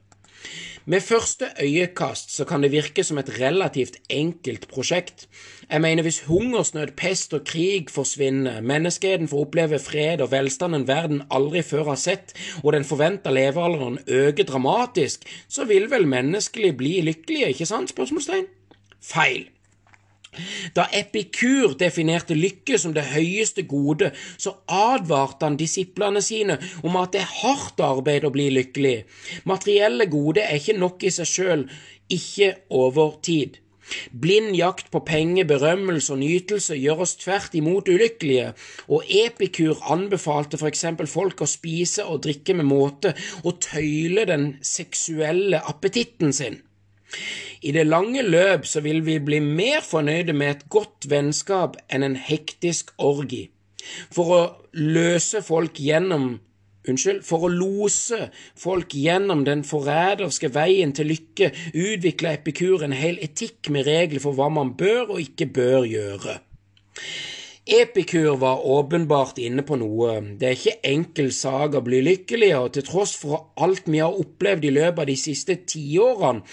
Med 0.86 1.00
første 1.00 1.46
øyekast 1.62 2.34
så 2.36 2.44
kan 2.44 2.62
det 2.62 2.72
virke 2.72 3.04
som 3.04 3.18
et 3.18 3.30
relativt 3.40 3.96
enkelt 4.12 4.66
prosjekt. 4.68 5.28
Jeg 5.70 5.80
mener 5.80 6.04
hvis 6.04 6.20
hungersnød, 6.28 6.92
pest 6.96 7.32
og 7.34 7.46
krig 7.48 7.88
forsvinner, 7.90 8.60
menneskeheten 8.60 9.28
får 9.28 9.46
oppleve 9.46 9.78
fred 9.78 10.20
og 10.20 10.30
velstanden 10.32 10.84
verden 10.88 11.22
aldri 11.30 11.62
før 11.62 11.88
har 11.94 11.96
sett, 11.96 12.36
og 12.62 12.72
den 12.76 12.84
forventa 12.84 13.32
levealderen 13.32 13.98
øker 14.06 14.44
dramatisk, 14.44 15.24
så 15.48 15.64
vil 15.64 15.88
vel 15.90 16.06
menneskelig 16.06 16.76
bli 16.76 17.00
lykkelige, 17.00 17.48
ikke 17.48 17.66
sant? 17.66 17.96
Spørsmålstegn? 17.96 18.44
Feil. 19.00 19.53
Da 20.76 20.86
Epikur 20.92 21.74
definerte 21.80 22.36
lykke 22.38 22.78
som 22.80 22.94
det 22.96 23.06
høyeste 23.12 23.66
gode, 23.70 24.12
så 24.36 24.56
advarte 24.68 25.48
han 25.48 25.58
disiplene 25.60 26.22
sine 26.24 26.58
om 26.82 26.96
at 27.00 27.14
det 27.14 27.24
er 27.24 27.34
hardt 27.42 27.82
arbeid 27.84 28.26
å 28.26 28.32
bli 28.34 28.50
lykkelig. 28.54 28.96
Materielle 29.48 30.08
gode 30.10 30.44
er 30.44 30.60
ikke 30.60 30.78
nok 30.78 31.04
i 31.04 31.12
seg 31.14 31.30
sjøl, 31.30 31.68
ikke 32.12 32.54
over 32.74 33.18
tid. 33.24 33.60
Blind 34.10 34.54
jakt 34.56 34.90
på 34.92 35.02
penger, 35.04 35.44
berømmelse 35.48 36.14
og 36.14 36.20
nytelse 36.22 36.76
gjør 36.80 37.02
oss 37.04 37.16
tvert 37.20 37.56
imot 37.58 37.90
ulykkelige, 37.92 38.52
og 38.88 39.10
Epikur 39.24 39.82
anbefalte 39.92 40.60
for 40.60 40.70
eksempel 40.70 41.10
folk 41.10 41.44
å 41.44 41.50
spise 41.50 42.06
og 42.08 42.22
drikke 42.24 42.56
med 42.56 42.68
måte 42.70 43.12
og 43.42 43.60
tøyle 43.66 44.24
den 44.30 44.54
seksuelle 44.64 45.60
appetitten 45.68 46.32
sin. 46.32 46.62
I 47.64 47.72
det 47.72 47.86
lange 47.88 48.22
løp 48.22 48.66
så 48.68 48.82
vil 48.84 49.02
vi 49.06 49.18
bli 49.18 49.40
mer 49.40 49.84
fornøyde 49.84 50.34
med 50.36 50.50
et 50.50 50.64
godt 50.72 51.08
vennskap 51.10 51.78
enn 51.88 52.04
en 52.04 52.16
hektisk 52.20 52.92
orgi. 52.98 53.46
For 54.12 54.34
å 54.34 54.42
løse 54.72 55.44
folk 55.44 55.80
gjennom 55.80 56.34
Unnskyld, 56.84 57.22
for 57.24 57.46
å 57.46 57.48
lose 57.48 58.26
folk 58.60 58.92
gjennom 58.92 59.46
den 59.46 59.62
forræderske 59.64 60.50
veien 60.52 60.90
til 60.92 61.08
lykke 61.14 61.48
utvikla 61.72 62.34
Epikur 62.36 62.84
en 62.84 62.92
hel 62.92 63.16
etikk 63.24 63.70
med 63.72 63.86
regler 63.88 64.20
for 64.20 64.36
hva 64.36 64.50
man 64.52 64.74
bør 64.76 65.14
og 65.14 65.22
ikke 65.22 65.48
bør 65.56 65.86
gjøre. 65.88 66.34
Epikur 67.64 68.36
var 68.36 68.60
åpenbart 68.68 69.38
inne 69.40 69.64
på 69.64 69.78
noe. 69.80 70.18
Det 70.36 70.50
er 70.50 70.58
ikke 70.58 70.90
enkel 70.90 71.30
sak 71.32 71.78
å 71.78 71.80
bli 71.86 72.02
lykkelig, 72.04 72.50
og 72.58 72.74
til 72.76 72.84
tross 72.84 73.14
for 73.16 73.54
alt 73.64 73.88
vi 73.88 74.02
har 74.04 74.12
opplevd 74.20 74.68
i 74.68 74.72
løpet 74.76 75.00
av 75.06 75.08
de 75.08 75.16
siste 75.16 75.56
tiårene, 75.64 76.44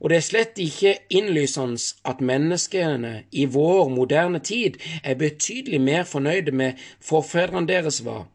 og 0.00 0.10
det 0.10 0.16
er 0.16 0.26
slett 0.26 0.58
ikke 0.62 0.94
innlysende 1.10 1.80
at 2.08 2.20
menneskene 2.20 3.12
i 3.32 3.44
vår 3.50 3.88
moderne 3.92 4.38
tid 4.38 4.78
er 5.02 5.18
betydelig 5.18 5.80
mer 5.80 6.04
fornøyde 6.08 6.54
med 6.54 6.72
forfedrene 7.00 7.68
deres 7.68 8.04
var. 8.04 8.26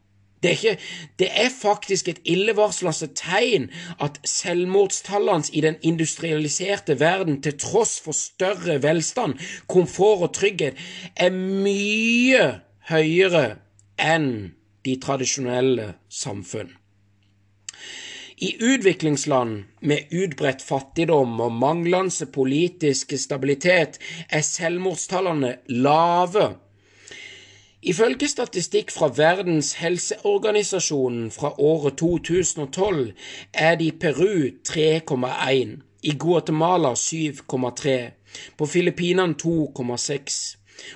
Det 0.44 0.52
er, 0.52 0.56
ikke, 0.56 0.78
det 1.20 1.28
er 1.32 1.50
faktisk 1.62 2.08
et 2.08 2.20
illevarslende 2.26 3.08
tegn 3.16 3.70
at 4.04 4.20
selvmordstallene 4.28 5.54
i 5.54 5.62
den 5.64 5.78
industrialiserte 5.82 7.00
verden, 7.00 7.42
til 7.42 7.56
tross 7.60 8.02
for 8.04 8.12
større 8.12 8.84
velstand, 8.84 9.40
komfort 9.68 10.28
og 10.28 10.34
trygghet, 10.36 10.76
er 11.16 11.32
mye 11.32 12.60
høyere 12.92 13.56
enn 13.96 14.52
de 14.84 15.00
tradisjonelle 15.00 15.94
samfunn. 16.12 16.74
I 18.44 18.56
utviklingsland 18.60 19.64
med 19.80 20.00
utbredt 20.12 20.62
fattigdom 20.62 21.38
og 21.46 21.52
manglende 21.56 22.26
politisk 22.28 23.14
stabilitet 23.16 24.00
er 24.30 24.44
selvmordstallene 24.44 25.52
lave. 25.70 26.50
Ifølge 27.94 28.28
statistikk 28.28 28.92
fra 28.92 29.08
Verdens 29.16 29.70
helseorganisasjon 29.80 31.32
fra 31.32 31.54
året 31.56 31.96
2012 32.04 33.14
er 33.54 33.80
det 33.80 33.88
i 33.88 33.96
Peru 34.04 34.52
3,1, 34.74 35.74
i 36.04 36.18
Guatemala 36.26 36.94
7,3, 37.00 37.98
på 38.60 38.72
Filippinene 38.76 39.40
2,6 39.40 40.44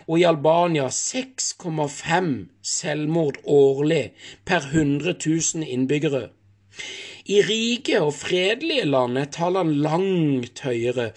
og 0.08 0.20
i 0.20 0.28
Albania 0.36 0.92
6,5 0.92 2.32
selvmord 2.76 3.40
årlig 3.46 4.06
per 4.44 4.68
100 4.74 5.16
000 5.16 5.64
innbyggere. 5.64 6.28
I 7.28 7.42
rike 7.44 7.98
og 8.00 8.14
fredelige 8.16 8.86
land 8.88 9.18
er 9.20 9.26
tallene 9.36 9.74
langt 9.84 10.62
høyere. 10.64 11.10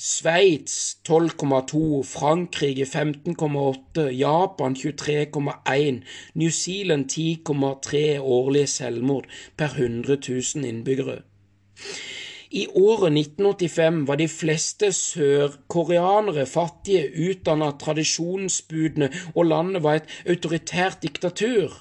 Sveits 0.00 0.96
12,2, 1.04 1.80
Frankrike 2.08 2.86
15,8, 2.88 4.06
Japan 4.16 4.76
23,1, 4.80 5.98
New 6.40 6.48
Zealand 6.48 7.12
10,3 7.12 8.00
årlige 8.18 8.66
selvmord 8.66 9.26
per 9.58 9.76
100 9.76 10.16
000 10.28 10.64
innbyggere. 10.70 11.18
I 12.50 12.64
året 12.72 13.12
1985 13.12 14.06
var 14.08 14.16
de 14.16 14.28
fleste 14.28 14.88
sørkoreanere 14.96 16.46
fattige, 16.48 17.10
utdannet 17.28 17.76
tradisjonsbudne, 17.82 19.10
og 19.34 19.52
landet 19.52 19.84
var 19.84 20.00
et 20.00 20.16
autoritært 20.24 21.02
diktatur. 21.04 21.76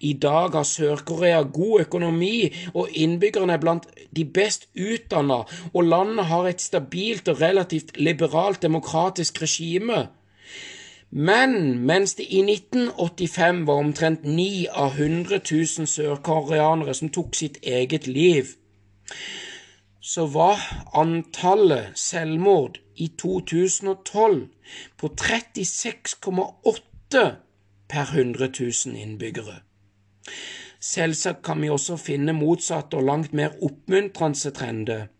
I 0.00 0.12
dag 0.12 0.56
har 0.56 0.64
Sør-Korea 0.68 1.42
god 1.42 1.80
økonomi, 1.86 2.52
og 2.74 2.88
innbyggerne 2.92 3.52
er 3.52 3.62
blant 3.62 3.86
de 4.16 4.24
best 4.24 4.68
utdanna, 4.76 5.42
og 5.74 5.84
landet 5.84 6.24
har 6.30 6.48
et 6.48 6.60
stabilt 6.60 7.28
og 7.28 7.40
relativt 7.40 8.00
liberalt 8.00 8.62
demokratisk 8.62 9.42
regime. 9.42 10.08
Men 11.10 11.78
mens 11.86 12.14
det 12.14 12.26
i 12.30 12.40
1985 12.40 13.66
var 13.66 13.74
omtrent 13.74 14.24
9 14.24 14.66
av 14.72 14.90
100 14.96 15.40
000 15.50 15.86
sørkoreanere 15.86 16.94
som 16.96 17.08
tok 17.12 17.34
sitt 17.36 17.58
eget 17.62 18.06
liv, 18.06 18.44
så 20.00 20.26
var 20.26 20.58
antallet 20.96 21.92
selvmord 21.94 22.78
i 22.96 23.12
2012 23.20 24.48
på 24.98 25.08
36,8 25.20 27.51
per 27.92 28.08
100 28.16 28.48
000 28.58 28.96
innbyggere. 28.96 29.60
Selvsagt 30.82 31.44
kan 31.46 31.60
vi 31.62 31.70
også 31.70 31.96
finne 32.00 32.34
motsatte 32.34 32.98
og 32.98 33.06
langt 33.06 33.34
mer 33.38 33.52
oppmuntrende 33.62 34.50
trender. 34.56 35.10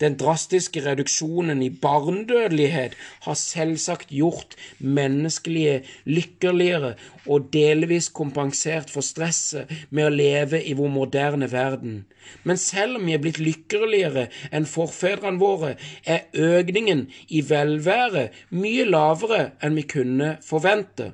Den 0.00 0.14
drastiske 0.20 0.80
reduksjonen 0.84 1.62
i 1.62 1.70
barnedødelighet 1.70 2.94
har 3.26 3.34
selvsagt 3.34 4.08
gjort 4.08 4.56
menneskelige 4.78 5.82
lykkeligere 6.04 6.94
og 7.26 7.50
delvis 7.52 8.08
kompensert 8.08 8.92
for 8.92 9.04
stresset 9.04 9.72
med 9.90 10.08
å 10.08 10.14
leve 10.14 10.62
i 10.64 10.72
vår 10.78 10.92
moderne 10.94 11.50
verden. 11.52 11.98
Men 12.44 12.60
selv 12.60 13.00
om 13.00 13.06
vi 13.08 13.16
er 13.16 13.22
blitt 13.24 13.42
lykkeligere 13.42 14.26
enn 14.50 14.68
forfedrene 14.70 15.40
våre, 15.42 15.76
er 16.04 16.24
økningen 16.32 17.06
i 17.28 17.44
velvære 17.50 18.30
mye 18.56 18.88
lavere 18.88 19.44
enn 19.60 19.76
vi 19.76 19.84
kunne 19.96 20.36
forvente. 20.44 21.12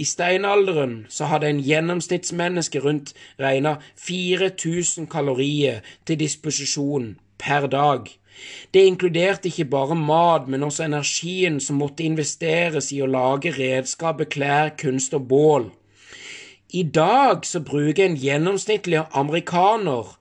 I 0.00 0.04
steinalderen 0.08 0.94
så 1.12 1.26
hadde 1.28 1.50
en 1.50 1.60
gjennomsnittsmenneske 1.60 2.80
rundt 2.80 3.12
regna 3.40 3.74
4000 4.00 5.10
kalorier 5.12 5.82
til 6.08 6.20
disposisjon 6.22 7.18
per 7.38 7.66
dag. 7.68 8.08
Det 8.72 8.86
inkluderte 8.88 9.48
ikke 9.50 9.64
bare 9.64 9.94
mat, 9.94 10.48
men 10.48 10.62
også 10.64 10.86
energien 10.86 11.60
som 11.60 11.76
måtte 11.82 12.06
investeres 12.08 12.88
i 12.96 13.02
å 13.04 13.10
lage 13.10 13.52
redskaper, 13.58 14.24
klær, 14.24 14.72
kunst 14.80 15.14
og 15.14 15.28
bål. 15.28 15.68
I 16.72 16.82
dag 16.82 17.44
så 17.44 17.60
bruker 17.60 18.06
en 18.06 18.16
gjennomsnittlig 18.16 19.02
amerikaner 19.12 20.16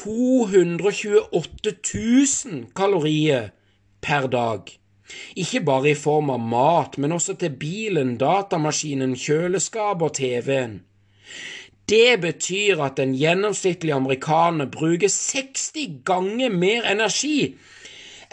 228 0.00 1.74
000 1.92 2.64
kalorier 2.76 3.50
per 4.00 4.26
dag. 4.32 4.60
Ikke 5.36 5.60
bare 5.60 5.90
i 5.90 5.98
form 5.98 6.30
av 6.30 6.40
mat, 6.40 6.98
men 6.98 7.12
også 7.12 7.34
til 7.40 7.54
bilen, 7.58 8.16
datamaskinen, 8.20 9.16
kjøleskapet 9.18 10.08
og 10.08 10.14
TV-en. 10.18 10.82
Det 11.88 12.20
betyr 12.20 12.80
at 12.80 12.96
den 12.96 13.12
gjennomsnittlige 13.18 13.94
amerikaner 13.94 14.66
bruker 14.72 15.08
60 15.08 16.00
ganger 16.04 16.48
mer 16.50 16.86
energi 16.88 17.56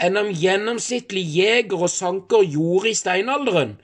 enn 0.01 0.17
en 0.17 0.31
gjennomsnittlig 0.33 1.23
jeger 1.35 1.83
og 1.83 1.91
sanker 1.91 2.45
gjorde 2.47 2.89
i 2.89 2.97
steinalderen. 2.97 3.75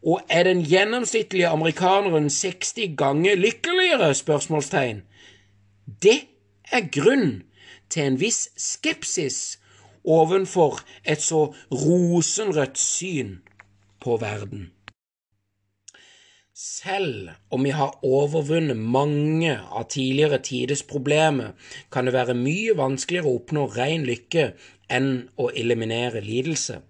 Og 0.00 0.22
er 0.32 0.48
den 0.48 0.64
gjennomsnittlige 0.64 1.48
amerikaneren 1.48 2.30
60 2.30 2.96
ganger 2.96 3.36
lykkeligere? 3.36 4.14
spørsmålstegn. 4.14 5.02
Det 6.02 6.20
er 6.72 6.88
grunn 6.88 7.42
til 7.90 8.06
en 8.06 8.20
viss 8.20 8.48
skepsis 8.56 9.59
ovenfor 10.04 10.80
et 11.04 11.22
så 11.22 11.46
rosenrødt 11.72 12.78
syn 12.78 13.38
på 14.00 14.16
verden. 14.20 14.70
Selv 16.60 17.30
om 17.50 17.64
vi 17.64 17.70
har 17.72 17.94
overvunnet 18.04 18.76
mange 18.76 19.54
av 19.56 19.86
tidligere 19.88 20.42
tiders 20.44 20.82
problemer, 20.84 21.54
kan 21.92 22.04
det 22.04 22.12
være 22.12 22.36
mye 22.36 22.74
vanskeligere 22.76 23.30
å 23.30 23.38
oppnå 23.38 23.64
ren 23.78 24.04
lykke 24.04 24.50
enn 24.92 25.10
å 25.40 25.48
eliminere 25.56 26.20
lidelse. 26.20 26.82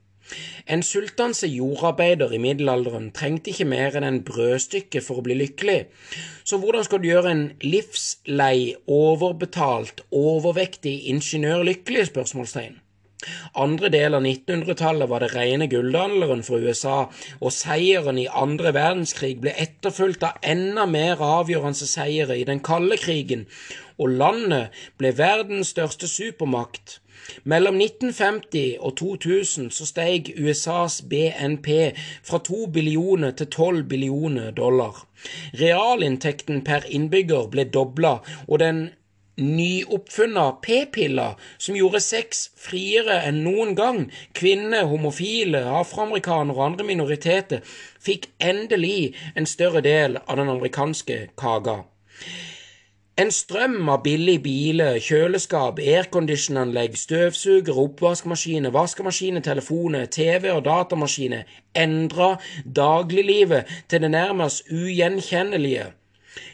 En 0.66 0.82
sultanse 0.86 1.46
jordarbeider 1.50 2.34
i 2.34 2.42
middelalderen 2.42 3.08
trengte 3.14 3.50
ikke 3.54 3.68
mer 3.70 3.94
enn 3.98 4.06
en 4.06 4.20
brødstykke 4.26 5.02
for 5.06 5.20
å 5.20 5.26
bli 5.26 5.38
lykkelig, 5.38 5.80
så 6.42 6.58
hvordan 6.58 6.86
skal 6.86 7.02
du 7.02 7.08
gjøre 7.11 7.32
en 7.34 7.46
livslei, 7.62 8.74
overbetalt, 8.86 10.04
overvektig 10.11 10.96
ingeniør 11.14 11.66
lykkelig? 11.70 12.08
spørsmålstegn. 12.11 12.78
Andre 13.64 13.90
del 13.92 14.16
av 14.16 14.24
1900-tallet 14.24 15.10
var 15.10 15.24
det 15.24 15.32
rene 15.34 15.68
gulldaleren 15.72 16.44
for 16.46 16.62
USA, 16.64 17.02
og 17.40 17.52
seieren 17.52 18.18
i 18.20 18.28
andre 18.44 18.72
verdenskrig 18.76 19.34
ble 19.42 19.52
etterfulgt 19.60 20.24
av 20.26 20.40
enda 20.54 20.86
mer 20.88 21.20
avgjørende 21.24 21.88
seire 21.90 22.38
i 22.40 22.46
den 22.48 22.64
kalde 22.64 22.96
krigen, 23.00 23.46
og 24.00 24.16
landet 24.22 24.82
ble 24.98 25.12
verdens 25.18 25.74
største 25.74 26.08
supermakt. 26.08 27.00
Mellom 27.44 27.76
1950 27.76 28.78
og 28.80 28.96
2000 28.96 29.68
så 29.76 29.86
steg 29.86 30.32
USAs 30.40 31.00
BNP 31.10 31.68
fra 32.26 32.40
2 32.46 32.66
billioner 32.74 33.36
til 33.36 33.50
12 33.50 33.84
billioner 33.92 34.50
dollar. 34.56 35.04
Realinntekten 35.60 36.64
per 36.64 36.88
innbygger 36.88 37.50
ble 37.52 37.66
dobla, 37.68 38.16
og 38.48 38.62
den 38.64 38.88
nyoppfunna 39.41 40.47
p-piller 40.62 41.38
som 41.59 41.78
gjorde 41.78 42.03
sex 42.05 42.47
friere 42.61 43.20
enn 43.26 43.43
noen 43.47 43.74
gang. 43.78 44.05
Kvinner, 44.36 44.86
homofile, 44.91 45.64
afroamerikanere 45.80 46.57
og 46.59 46.66
andre 46.68 46.88
minoriteter 46.93 47.64
fikk 48.01 48.30
endelig 48.38 49.14
en 49.34 49.49
større 49.49 49.82
del 49.84 50.20
av 50.26 50.38
den 50.41 50.53
amerikanske 50.53 51.22
kaka. 51.41 51.80
En 53.20 53.28
strøm 53.34 53.88
av 53.93 54.01
billige 54.01 54.41
biler, 54.41 54.95
kjøleskap, 55.05 55.80
airconditionanlegg, 55.82 56.95
støvsugere, 56.97 57.74
oppvaskmaskiner, 57.82 58.72
vaskemaskiner, 58.72 59.45
telefoner, 59.45 60.07
TV 60.09 60.49
og 60.55 60.62
datamaskiner 60.64 61.45
endra 61.76 62.30
dagliglivet 62.64 63.68
til 63.93 64.07
det 64.07 64.14
nærmest 64.14 64.72
ugjenkjennelige. 64.72 65.91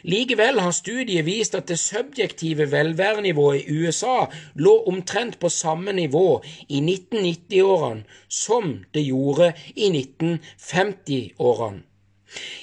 Likevel 0.07 0.59
har 0.59 0.71
studiet 0.75 1.25
vist 1.27 1.55
at 1.57 1.67
det 1.69 1.79
subjektive 1.79 2.71
velværenivået 2.71 3.61
i 3.61 3.77
USA 3.81 4.25
lå 4.55 4.73
omtrent 4.89 5.39
på 5.39 5.49
samme 5.49 5.93
nivå 5.93 6.43
i 6.69 6.79
1990-årene 6.81 8.03
som 8.29 8.79
det 8.93 9.05
gjorde 9.09 9.53
i 9.75 9.89
1950-årene. 9.89 11.83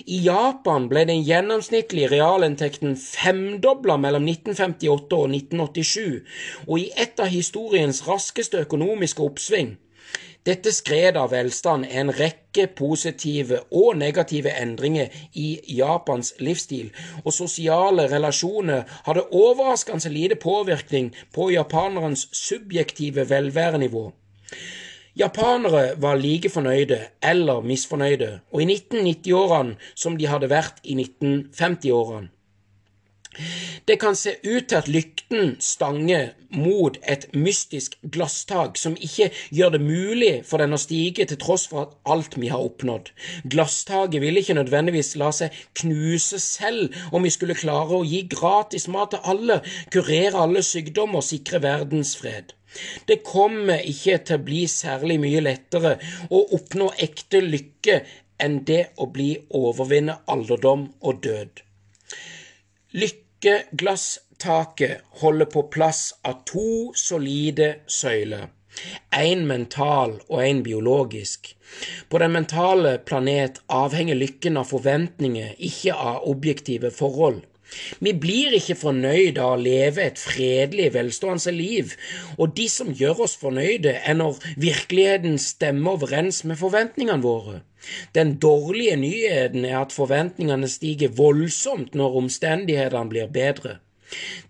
I 0.07 0.19
Japan 0.27 0.91
ble 0.91 1.07
den 1.09 1.23
gjennomsnittlige 1.25 2.11
realinntekten 2.13 2.99
femdobla 3.01 3.97
mellom 3.97 4.27
1958 4.29 5.17
og 5.17 5.31
1987, 5.33 6.21
og 6.67 6.77
i 6.83 6.91
et 7.01 7.23
av 7.25 7.33
historiens 7.33 8.03
raskeste 8.09 8.61
økonomiske 8.67 9.25
oppsving 9.25 9.73
dette 10.45 10.73
skredet 10.77 11.17
av 11.17 11.31
velstand 11.33 11.87
er 11.89 12.03
en 12.03 12.13
rekke 12.13 12.67
positive 12.77 13.63
og 13.73 13.95
negative 13.97 14.53
endringer 14.61 15.15
i 15.41 15.55
Japans 15.79 16.35
livsstil, 16.45 16.91
og 17.25 17.33
sosiale 17.33 18.05
relasjoner 18.13 18.85
hadde 19.07 19.25
overraskende 19.33 20.13
lite 20.13 20.37
påvirkning 20.37 21.15
på 21.33 21.49
japanerens 21.55 22.27
subjektive 22.37 23.25
velværenivå. 23.31 24.11
Japanere 25.17 25.95
var 26.03 26.21
like 26.21 26.51
fornøyde 26.51 27.01
eller 27.23 27.65
misfornøyde, 27.65 28.41
og 28.53 28.63
i 28.63 28.69
1990-årene 28.75 29.79
som 29.95 30.19
de 30.21 30.29
hadde 30.29 30.53
vært 30.53 30.85
i 30.85 30.99
1950-årene. 30.99 32.34
Det 33.89 33.97
kan 34.01 34.17
se 34.17 34.37
ut 34.43 34.69
til 34.69 34.79
at 34.79 34.89
lykten 34.89 35.57
stanger 35.61 36.33
mot 36.55 36.97
et 37.11 37.27
mystisk 37.35 37.97
glasstak 38.15 38.79
som 38.79 38.97
ikke 38.97 39.31
gjør 39.55 39.75
det 39.75 39.81
mulig 39.83 40.33
for 40.49 40.63
den 40.63 40.77
å 40.77 40.81
stige 40.81 41.27
til 41.29 41.41
tross 41.41 41.67
for 41.71 41.97
alt 42.11 42.39
vi 42.39 42.51
har 42.53 42.63
oppnådd. 42.63 43.11
Glasstaket 43.51 44.23
vil 44.23 44.41
ikke 44.41 44.59
nødvendigvis 44.59 45.15
la 45.21 45.33
seg 45.35 45.55
knuse 45.81 46.41
selv 46.43 46.95
om 47.13 47.27
vi 47.27 47.33
skulle 47.35 47.59
klare 47.59 47.99
å 47.99 48.07
gi 48.07 48.25
gratis 48.31 48.89
mat 48.89 49.15
til 49.15 49.25
alle, 49.35 49.61
kurere 49.95 50.47
alle 50.47 50.63
sykdommer 50.65 51.23
og 51.23 51.29
sikre 51.29 51.63
verdensfred. 51.65 52.55
Det 53.07 53.23
kommer 53.27 53.83
ikke 53.87 54.19
til 54.27 54.39
å 54.39 54.45
bli 54.49 54.65
særlig 54.71 55.21
mye 55.23 55.43
lettere 55.45 55.97
å 56.31 56.41
oppnå 56.57 56.91
ekte 57.07 57.43
lykke 57.45 58.01
enn 58.43 58.63
det 58.67 58.83
å 58.99 59.07
bli 59.15 59.35
overvinne 59.55 60.19
alderdom 60.31 60.89
og 61.07 61.23
død. 61.23 61.63
Lykke 62.95 63.24
Glastaket 63.73 65.03
holder 65.21 65.47
på 65.53 65.63
plass 65.75 66.15
av 66.25 66.41
to 66.49 66.93
solide 66.97 67.75
søyler, 67.87 68.49
én 69.15 69.45
mental 69.47 70.17
og 70.29 70.41
én 70.43 70.63
biologisk. 70.65 71.53
På 72.09 72.19
den 72.23 72.33
mentale 72.35 72.97
planet 72.99 73.61
avhenger 73.69 74.19
lykken 74.19 74.57
av 74.61 74.71
forventninger, 74.73 75.55
ikke 75.59 75.95
av 75.95 76.25
objektive 76.31 76.91
forhold. 76.91 77.43
Vi 78.01 78.13
blir 78.25 78.55
ikke 78.59 78.77
fornøyd 78.79 79.39
av 79.43 79.55
å 79.55 79.61
leve 79.61 80.05
et 80.05 80.21
fredelig, 80.21 80.91
velstående 80.95 81.55
liv, 81.55 81.95
og 82.39 82.57
de 82.59 82.69
som 82.71 82.93
gjør 82.95 83.25
oss 83.27 83.37
fornøyde, 83.41 83.97
er 84.05 84.19
når 84.19 84.41
virkeligheten 84.57 85.39
stemmer 85.39 85.99
overens 85.99 86.43
med 86.45 86.61
forventningene 86.61 87.23
våre. 87.25 87.63
Den 88.15 88.37
dårlige 88.41 88.97
nyheten 88.97 89.65
er 89.69 89.81
at 89.83 89.93
forventningene 89.93 90.69
stiger 90.73 91.13
voldsomt 91.19 91.95
når 91.99 92.21
omstendighetene 92.23 93.11
blir 93.13 93.33
bedre. 93.33 93.79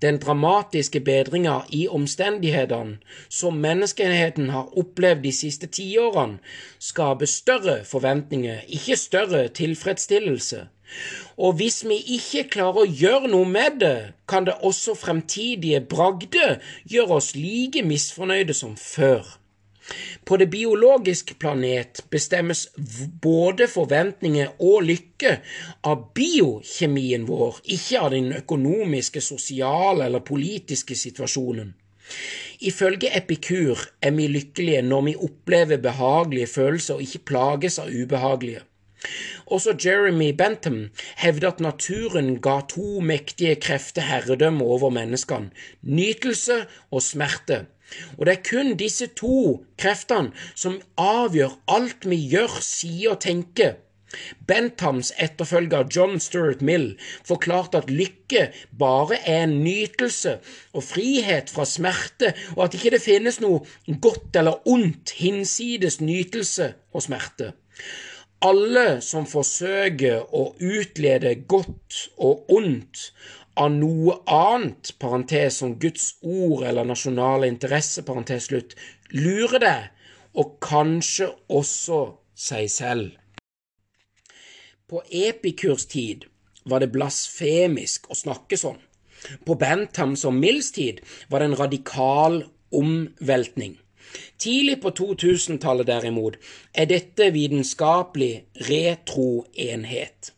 Den 0.03 0.19
dramatiske 0.23 1.01
bedringa 1.01 1.55
i 1.71 1.87
omstendighetene 1.89 2.99
som 3.29 3.61
menneskeheten 3.63 4.51
har 4.53 4.75
opplevd 4.79 5.23
de 5.25 5.33
siste 5.33 5.71
tiårene, 5.79 6.41
skaper 6.79 7.31
større 7.31 7.77
forventninger, 7.89 8.65
ikke 8.69 8.99
større 9.01 9.47
tilfredsstillelse. 9.61 10.67
Og 11.37 11.57
hvis 11.59 11.83
vi 11.89 11.99
ikke 12.17 12.49
klarer 12.57 12.85
å 12.85 12.91
gjøre 13.03 13.31
noe 13.33 13.49
med 13.49 13.81
det, 13.83 13.97
kan 14.31 14.47
det 14.47 14.59
også 14.63 14.95
fremtidige 14.99 15.81
bragder 15.81 16.61
gjøre 16.91 17.19
oss 17.21 17.33
like 17.39 17.83
misfornøyde 17.87 18.55
som 18.55 18.77
før. 18.79 19.25
På 20.25 20.37
det 20.41 20.47
biologiske 20.49 21.35
planet 21.37 22.01
bestemmes 22.11 22.69
både 23.23 23.67
forventninger 23.69 24.55
og 24.65 24.87
lykke 24.89 25.35
av 25.85 26.07
biokjemien 26.17 27.27
vår, 27.29 27.61
ikke 27.77 28.01
av 28.01 28.15
den 28.15 28.31
økonomiske, 28.39 29.21
sosiale 29.21 30.07
eller 30.09 30.25
politiske 30.25 30.97
situasjonen. 30.97 31.75
Ifølge 32.65 33.11
Epikur 33.17 33.81
er 34.01 34.13
vi 34.17 34.29
lykkelige 34.29 34.83
når 34.85 35.05
vi 35.09 35.15
opplever 35.27 35.81
behagelige 35.85 36.49
følelser 36.53 36.97
og 36.97 37.05
ikke 37.05 37.27
plages 37.33 37.79
av 37.83 37.93
ubehagelige. 37.93 38.65
Også 39.47 39.75
Jeremy 39.85 40.31
Bentham 40.39 40.91
hevder 41.21 41.53
at 41.53 41.61
naturen 41.61 42.41
ga 42.41 42.61
to 42.71 43.01
mektige 43.01 43.55
krefter 43.61 44.03
herredømme 44.03 44.65
over 44.65 44.91
menneskene, 44.91 45.51
nytelse 45.83 46.65
og 46.91 47.03
smerte. 47.03 47.65
Og 48.19 48.27
det 48.27 48.33
er 48.33 48.45
kun 48.51 48.77
disse 48.81 49.07
to 49.07 49.65
kreftene 49.79 50.33
som 50.55 50.81
avgjør 50.99 51.59
alt 51.69 52.07
vi 52.09 52.19
gjør, 52.33 52.61
sier 52.65 53.15
og 53.15 53.21
tenker. 53.25 53.77
Benthams 54.47 55.11
etterfølger 55.19 55.89
John 55.95 56.21
Stuart 56.23 56.63
Mill 56.63 56.93
forklarte 57.27 57.81
at 57.83 57.91
lykke 57.91 58.45
bare 58.79 59.19
er 59.19 59.45
en 59.49 59.57
nytelse 59.65 60.37
og 60.73 60.85
frihet 60.87 61.51
fra 61.51 61.67
smerte, 61.69 62.35
og 62.57 62.65
at 62.69 62.79
ikke 62.79 62.95
det 62.95 63.03
finnes 63.03 63.41
noe 63.43 63.65
godt 64.07 64.39
eller 64.39 64.63
ondt 64.71 65.17
hinsides 65.19 66.01
nytelse 66.01 66.73
og 66.95 67.07
smerte. 67.09 67.53
Alle 68.45 69.01
som 69.01 69.25
forsøker 69.25 70.27
å 70.37 70.51
utlede 70.61 71.31
godt 71.49 72.01
og 72.21 72.51
ondt 72.53 73.07
av 73.57 73.71
noe 73.73 74.19
annet, 74.29 74.91
parentes 75.01 75.63
som 75.63 75.77
Guds 75.81 76.11
ord 76.21 76.67
eller 76.69 76.85
nasjonale 76.85 77.49
interesse, 77.49 78.05
parentes 78.05 78.51
slutt, 78.51 78.75
lurer 79.17 79.63
det, 79.63 79.79
og 80.37 80.59
kanskje 80.61 81.31
også 81.49 82.01
seg 82.37 82.69
selv. 82.69 83.15
På 84.91 85.01
Epikurs 85.09 85.87
tid 85.89 86.27
var 86.69 86.83
det 86.83 86.93
blasfemisk 86.93 88.11
å 88.13 88.19
snakke 88.19 88.59
sånn. 88.61 88.81
På 89.47 89.57
Benthams 89.57 90.27
og 90.29 90.37
Mills 90.37 90.69
tid 90.77 91.01
var 91.33 91.41
det 91.41 91.49
en 91.49 91.61
radikal 91.63 92.43
omveltning. 92.75 93.79
Tidlig 94.39 94.81
på 94.83 94.93
2000-tallet, 94.99 95.87
derimot, 95.87 96.39
er 96.75 96.89
dette 96.91 97.31
vitenskapelig 97.35 98.45
retroenhet. 98.71 100.33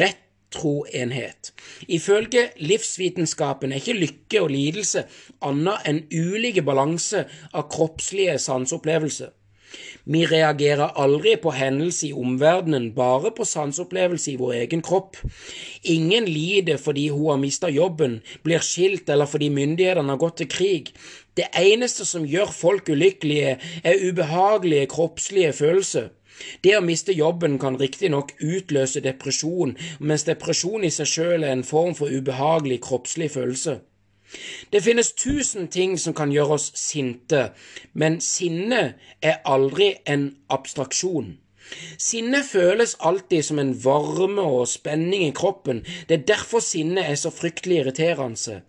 Retroenhet. 0.00 1.52
Ifølge 1.88 2.48
livsvitenskapen 2.58 3.72
er 3.72 3.82
ikke 3.82 3.98
lykke 4.00 4.42
og 4.42 4.52
lidelse 4.54 5.06
annet 5.46 5.90
enn 5.90 6.04
ulike 6.10 6.64
balanse 6.66 7.26
av 7.52 7.68
kroppslige 7.72 8.38
sanseopplevelser. 8.42 9.34
Vi 10.06 10.22
reagerer 10.30 10.94
aldri 11.02 11.32
på 11.42 11.50
hendelser 11.50 12.08
i 12.08 12.16
omverdenen, 12.16 12.92
bare 12.94 13.32
på 13.34 13.44
sanseopplevelse 13.44 14.32
i 14.32 14.36
vår 14.38 14.52
egen 14.60 14.82
kropp. 14.86 15.18
Ingen 15.82 16.28
lider 16.30 16.78
fordi 16.78 17.08
hun 17.10 17.32
har 17.32 17.40
mista 17.42 17.70
jobben, 17.72 18.20
blir 18.46 18.62
skilt 18.62 19.10
eller 19.10 19.26
fordi 19.26 19.50
myndighetene 19.50 20.14
har 20.14 20.22
gått 20.22 20.38
til 20.42 20.50
krig. 20.52 20.92
Det 21.36 21.48
eneste 21.60 22.06
som 22.08 22.24
gjør 22.24 22.52
folk 22.52 22.88
ulykkelige, 22.88 23.58
er 23.84 24.08
ubehagelige 24.08 24.86
kroppslige 24.86 25.52
følelser. 25.52 26.08
Det 26.64 26.76
å 26.76 26.84
miste 26.84 27.12
jobben 27.16 27.58
kan 27.60 27.76
riktignok 27.80 28.32
utløse 28.44 29.00
depresjon, 29.04 29.76
mens 30.00 30.24
depresjon 30.28 30.84
i 30.84 30.92
seg 30.92 31.08
selv 31.08 31.44
er 31.44 31.52
en 31.52 31.64
form 31.64 31.94
for 31.96 32.12
ubehagelig 32.12 32.80
kroppslig 32.84 33.30
følelse. 33.36 33.78
Det 34.72 34.82
finnes 34.82 35.12
tusen 35.12 35.68
ting 35.68 35.96
som 36.00 36.14
kan 36.14 36.32
gjøre 36.32 36.58
oss 36.58 36.70
sinte, 36.74 37.50
men 37.94 38.20
sinne 38.20 38.82
er 39.22 39.42
aldri 39.44 39.94
en 40.04 40.30
abstraksjon. 40.52 41.36
Sinne 41.98 42.42
føles 42.46 42.94
alltid 43.00 43.44
som 43.48 43.58
en 43.58 43.72
varme 43.84 44.42
og 44.42 44.68
spenning 44.70 45.26
i 45.26 45.34
kroppen, 45.36 45.82
det 46.08 46.20
er 46.20 46.28
derfor 46.32 46.64
sinne 46.64 47.04
er 47.04 47.18
så 47.18 47.32
fryktelig 47.34 47.80
irriterende. 47.82 48.60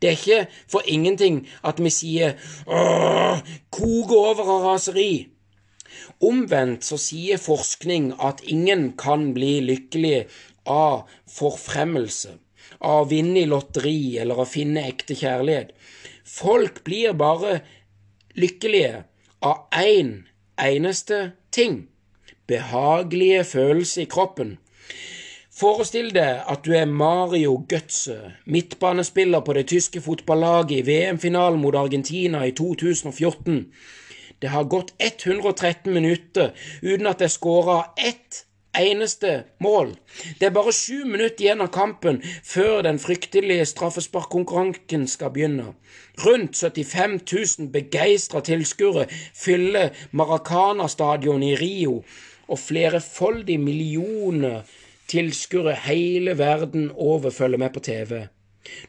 Det 0.00 0.08
er 0.08 0.16
ikke 0.16 0.40
for 0.72 0.86
ingenting 0.88 1.42
at 1.66 1.80
vi 1.82 1.92
sier 1.92 2.38
åh, 2.66 3.42
koke 3.70 4.16
over 4.16 4.54
av 4.56 4.66
raseri. 4.70 5.28
Omvendt 6.24 6.86
så 6.86 6.96
sier 7.00 7.40
forskning 7.40 8.14
at 8.18 8.40
ingen 8.48 8.92
kan 9.00 9.30
bli 9.36 9.58
lykkelig 9.66 10.24
av 10.70 11.10
forfremmelse 11.30 12.36
av 12.80 13.04
å 13.04 13.10
vinne 13.10 13.42
i 13.42 13.48
lotteri 13.50 14.16
eller 14.22 14.40
å 14.40 14.48
finne 14.48 14.86
ekte 14.88 15.16
kjærlighet. 15.18 15.74
Folk 16.24 16.82
blir 16.86 17.16
bare 17.18 17.60
lykkelige 18.38 19.04
av 19.44 19.66
én 19.76 20.12
en 20.60 20.76
eneste 20.76 21.32
ting 21.50 21.89
behagelige 22.50 23.44
følelser 23.44 24.02
i 24.02 24.10
kroppen. 24.10 24.58
Forestill 25.60 26.08
deg 26.14 26.44
at 26.48 26.62
du 26.64 26.72
er 26.72 26.88
Mario 26.88 27.56
Götze, 27.68 28.16
midtbanespiller 28.46 29.42
på 29.44 29.52
det 29.58 29.66
tyske 29.72 30.00
fotballaget 30.00 30.78
i 30.78 30.84
VM-finalen 30.86 31.60
mot 31.60 31.76
Argentina 31.76 32.44
i 32.48 32.54
2014. 32.56 33.66
Det 34.42 34.48
har 34.48 34.70
gått 34.72 34.94
113 34.98 35.92
minutter 35.92 36.54
uten 36.82 37.06
at 37.10 37.20
jeg 37.20 37.34
skåra 37.34 37.82
ett 37.98 38.46
eneste 38.78 39.42
mål. 39.60 39.92
Det 40.38 40.46
er 40.46 40.54
bare 40.54 40.72
sju 40.72 41.04
minutter 41.04 41.44
igjen 41.44 41.60
av 41.60 41.72
kampen 41.74 42.22
før 42.24 42.82
den 42.86 43.00
fryktelige 43.02 43.66
straffesparkkonkurransen 43.68 45.06
skal 45.10 45.34
begynne. 45.34 45.74
Rundt 46.24 46.56
75 46.56 47.18
000 47.58 47.70
begeistra 47.74 48.40
tilskuere 48.40 49.06
fyller 49.34 49.90
Maracana-stadion 50.12 51.42
i 51.42 51.54
Rio, 51.58 52.00
og 52.50 52.58
flerefoldige 52.58 53.62
millioner 53.62 54.66
tilskuere 55.10 55.74
hele 55.86 56.36
verden 56.38 56.90
over 56.94 57.30
følger 57.30 57.58
med 57.58 57.74
på 57.74 57.80
TV. 57.80 58.26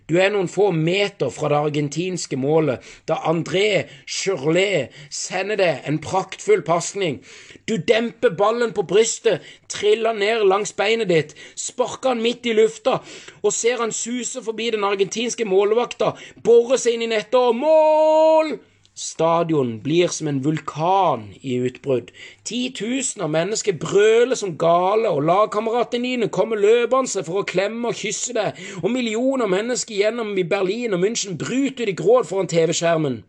Du 0.09 0.17
er 0.19 0.29
noen 0.33 0.49
få 0.51 0.67
meter 0.75 1.31
fra 1.33 1.49
det 1.49 1.57
argentinske 1.57 2.37
målet 2.37 2.83
da 3.09 3.15
André 3.29 3.87
Churlet 4.03 4.91
sender 5.15 5.57
deg 5.61 5.87
en 5.89 5.99
praktfull 6.03 6.61
pasning. 6.67 7.21
Du 7.65 7.77
demper 7.77 8.35
ballen 8.37 8.75
på 8.75 8.83
brystet, 8.87 9.39
triller 9.71 10.17
ned 10.17 10.43
langs 10.51 10.75
beinet 10.77 11.09
ditt, 11.09 11.33
sparker 11.55 12.13
han 12.13 12.25
midt 12.25 12.49
i 12.51 12.57
lufta 12.57 12.99
og 13.41 13.55
ser 13.55 13.79
han 13.81 13.95
suse 13.95 14.43
forbi 14.43 14.69
den 14.75 14.85
argentinske 14.85 15.47
målvakta, 15.47 16.13
borer 16.43 16.81
seg 16.81 16.99
inn 16.99 17.07
i 17.07 17.13
nettet 17.15 17.39
og 17.39 17.55
mål! 17.63 18.59
Stadion 18.93 19.79
blir 19.79 20.07
som 20.11 20.27
en 20.27 20.41
vulkan 20.43 21.29
i 21.41 21.55
utbrudd. 21.63 22.09
Titusener 22.43 23.25
av 23.25 23.31
mennesker 23.31 23.77
brøler 23.79 24.35
som 24.35 24.57
gale, 24.59 25.07
og 25.07 25.23
lagkameratene 25.29 26.09
dine 26.09 26.27
kommer 26.27 26.59
løpende 26.59 27.23
for 27.23 27.41
å 27.41 27.47
klemme 27.47 27.93
og 27.93 28.01
kysse 28.01 28.35
deg, 28.35 28.59
og 28.83 28.91
millioner 28.91 29.47
mennesker 29.47 29.95
gjennom 29.95 30.35
i 30.35 30.43
Berlin 30.43 30.97
og 30.97 31.05
München 31.05 31.39
bryter 31.39 31.87
ut 31.87 31.93
i 31.93 31.95
gråt 31.95 32.27
foran 32.27 32.51
TV-skjermen. 32.51 33.21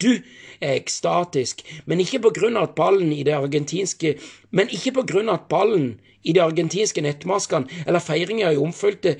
Du 0.00 0.10
er 0.64 0.74
ekstatisk, 0.78 1.60
men 1.84 2.00
ikke 2.00 2.22
på 2.24 2.32
grunn 2.38 2.56
av 2.56 2.70
at 2.70 2.76
ballen 2.78 3.12
i 3.12 3.22
det 3.26 3.36
argentinske 3.36 4.16
Men 4.50 4.70
ikke 4.70 4.92
på 5.00 5.02
grunn 5.08 5.28
av 5.28 5.42
at 5.42 5.48
ballen 5.50 5.98
i 6.22 6.32
de 6.32 6.40
argentinske 6.40 7.02
nettmaskene 7.02 7.84
eller 7.84 8.02
feiringa 8.02 8.52
i 8.54 8.60
omfølte 8.60 9.16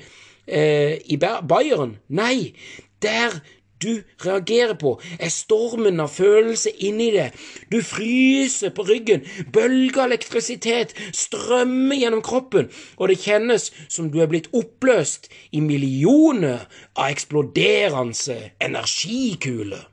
eh, 0.47 0.95
i 1.05 1.17
Bayern. 1.19 1.97
Nei, 2.07 2.55
der 3.03 3.41
du 3.83 4.03
reagerer 4.25 4.75
på, 4.79 4.95
er 5.19 5.31
stormen 5.33 5.99
av 5.99 6.13
følelse 6.15 6.71
inni 6.87 7.09
det. 7.15 7.29
Du 7.71 7.81
fryser 7.83 8.71
på 8.75 8.85
ryggen, 8.87 9.25
bølger 9.53 10.05
av 10.05 10.11
elektrisitet 10.11 10.95
strømmer 11.15 11.99
gjennom 11.99 12.23
kroppen, 12.25 12.69
og 12.97 13.11
det 13.11 13.19
kjennes 13.23 13.71
som 13.89 14.11
du 14.13 14.21
er 14.23 14.31
blitt 14.31 14.51
oppløst 14.55 15.29
i 15.51 15.63
millioner 15.63 16.65
av 16.95 17.11
eksploderende 17.11 18.39
energikuler. 18.63 19.91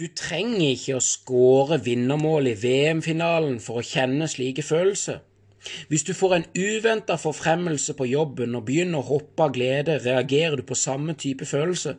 Du 0.00 0.06
trenger 0.16 0.70
ikke 0.72 0.94
å 0.96 1.04
skåre 1.04 1.76
vinnermål 1.84 2.48
i 2.48 2.54
VM-finalen 2.56 3.58
for 3.60 3.82
å 3.82 3.84
kjenne 3.84 4.30
slike 4.32 4.64
følelser. 4.64 5.18
Hvis 5.88 6.04
du 6.08 6.12
får 6.16 6.34
en 6.36 6.46
uventa 6.56 7.16
forfremmelse 7.20 7.94
på 7.98 8.08
jobben 8.08 8.56
og 8.56 8.64
begynner 8.68 9.02
å 9.02 9.08
hoppe 9.10 9.44
av 9.46 9.54
glede, 9.56 9.98
reagerer 10.04 10.60
du 10.60 10.64
på 10.66 10.78
samme 10.78 11.14
type 11.20 11.48
følelse. 11.48 11.96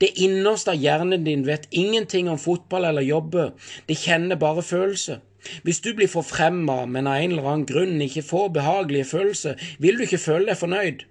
Det 0.00 0.14
innerste 0.24 0.72
av 0.72 0.80
hjernen 0.80 1.26
din 1.26 1.44
vet 1.46 1.68
ingenting 1.70 2.30
om 2.32 2.40
fotball 2.40 2.88
eller 2.88 3.04
jobbe, 3.04 3.50
det 3.88 4.00
kjenner 4.00 4.40
bare 4.40 4.64
følelse. 4.64 5.20
Hvis 5.64 5.82
du 5.84 5.92
blir 5.92 6.08
forfremma, 6.08 6.84
men 6.88 7.06
av 7.06 7.20
en 7.20 7.34
eller 7.34 7.48
annen 7.50 7.66
grunn 7.68 8.00
ikke 8.00 8.24
får 8.24 8.54
behagelige 8.56 9.10
følelser, 9.10 9.60
vil 9.78 9.98
du 9.98 10.06
ikke 10.06 10.22
føle 10.22 10.48
deg 10.48 10.60
fornøyd. 10.60 11.04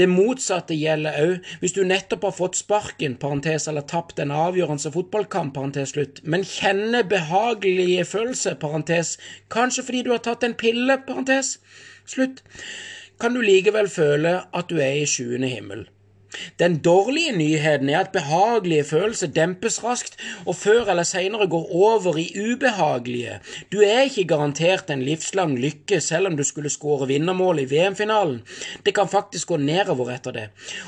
Det 0.00 0.08
motsatte 0.10 0.76
gjelder 0.76 1.18
òg 1.22 1.50
hvis 1.62 1.74
du 1.76 1.82
nettopp 1.86 2.26
har 2.28 2.36
fått 2.36 2.58
sparken, 2.60 3.16
parentes, 3.20 3.68
eller 3.70 3.86
tapt 3.88 4.20
en 4.22 4.34
avgjørende 4.34 4.92
fotballkamp, 4.94 5.54
parentes 5.56 5.94
slutt, 5.94 6.22
men 6.24 6.46
kjenner 6.46 7.06
behagelige 7.08 8.04
følelser, 8.08 8.58
parentes, 8.60 9.16
kanskje 9.52 9.86
fordi 9.88 10.04
du 10.06 10.12
har 10.14 10.22
tatt 10.24 10.46
en 10.46 10.58
pille, 10.58 10.98
parentes, 11.06 11.56
slutt, 12.08 12.44
kan 13.22 13.34
du 13.36 13.42
likevel 13.44 13.88
føle 13.92 14.38
at 14.52 14.70
du 14.70 14.80
er 14.82 15.02
i 15.02 15.08
sjuende 15.08 15.50
himmel. 15.52 15.86
Den 16.58 16.78
dårlige 16.84 17.32
nyheten 17.36 17.88
er 17.88 18.00
at 18.00 18.12
behagelige 18.12 18.84
følelser 18.84 19.26
dempes 19.26 19.84
raskt 19.84 20.16
og 20.46 20.56
før 20.56 20.90
eller 20.90 21.06
senere 21.08 21.46
går 21.46 21.72
over 21.74 22.16
i 22.16 22.26
ubehagelige. 22.52 23.38
Du 23.72 23.80
er 23.80 24.06
ikke 24.06 24.24
garantert 24.24 24.90
en 24.90 25.02
livslang 25.02 25.58
lykke 25.58 26.00
selv 26.00 26.26
om 26.26 26.36
du 26.36 26.44
skulle 26.44 26.70
skåre 26.70 27.08
vinnermål 27.08 27.62
i 27.62 27.68
VM-finalen. 27.70 28.40
Det 28.86 28.94
kan 28.94 29.08
faktisk 29.08 29.48
gå 29.48 29.56
nedover 29.56 30.14
etter 30.14 30.32
det. 30.32 30.46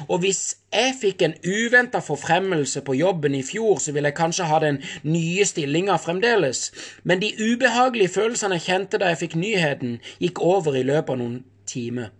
Og 0.08 0.18
hvis 0.24 0.56
jeg 0.72 0.94
fikk 1.00 1.22
en 1.22 1.36
uventa 1.44 2.00
forfremmelse 2.02 2.80
på 2.80 2.96
jobben 2.98 3.34
i 3.34 3.42
fjor, 3.42 3.78
så 3.78 3.92
ville 3.92 4.10
jeg 4.10 4.18
kanskje 4.18 4.48
ha 4.50 4.58
den 4.64 4.82
nye 5.02 5.44
stillinga 5.44 5.96
fremdeles, 5.96 6.70
men 7.04 7.22
de 7.22 7.34
ubehagelige 7.38 8.14
følelsene 8.16 8.58
jeg 8.58 8.68
kjente 8.68 8.98
da 8.98 9.12
jeg 9.12 9.22
fikk 9.26 9.38
nyheten, 9.38 9.98
gikk 10.18 10.42
over 10.42 10.76
i 10.76 10.86
løpet 10.86 11.14
av 11.14 11.22
noen 11.22 11.40
timer. 11.66 12.12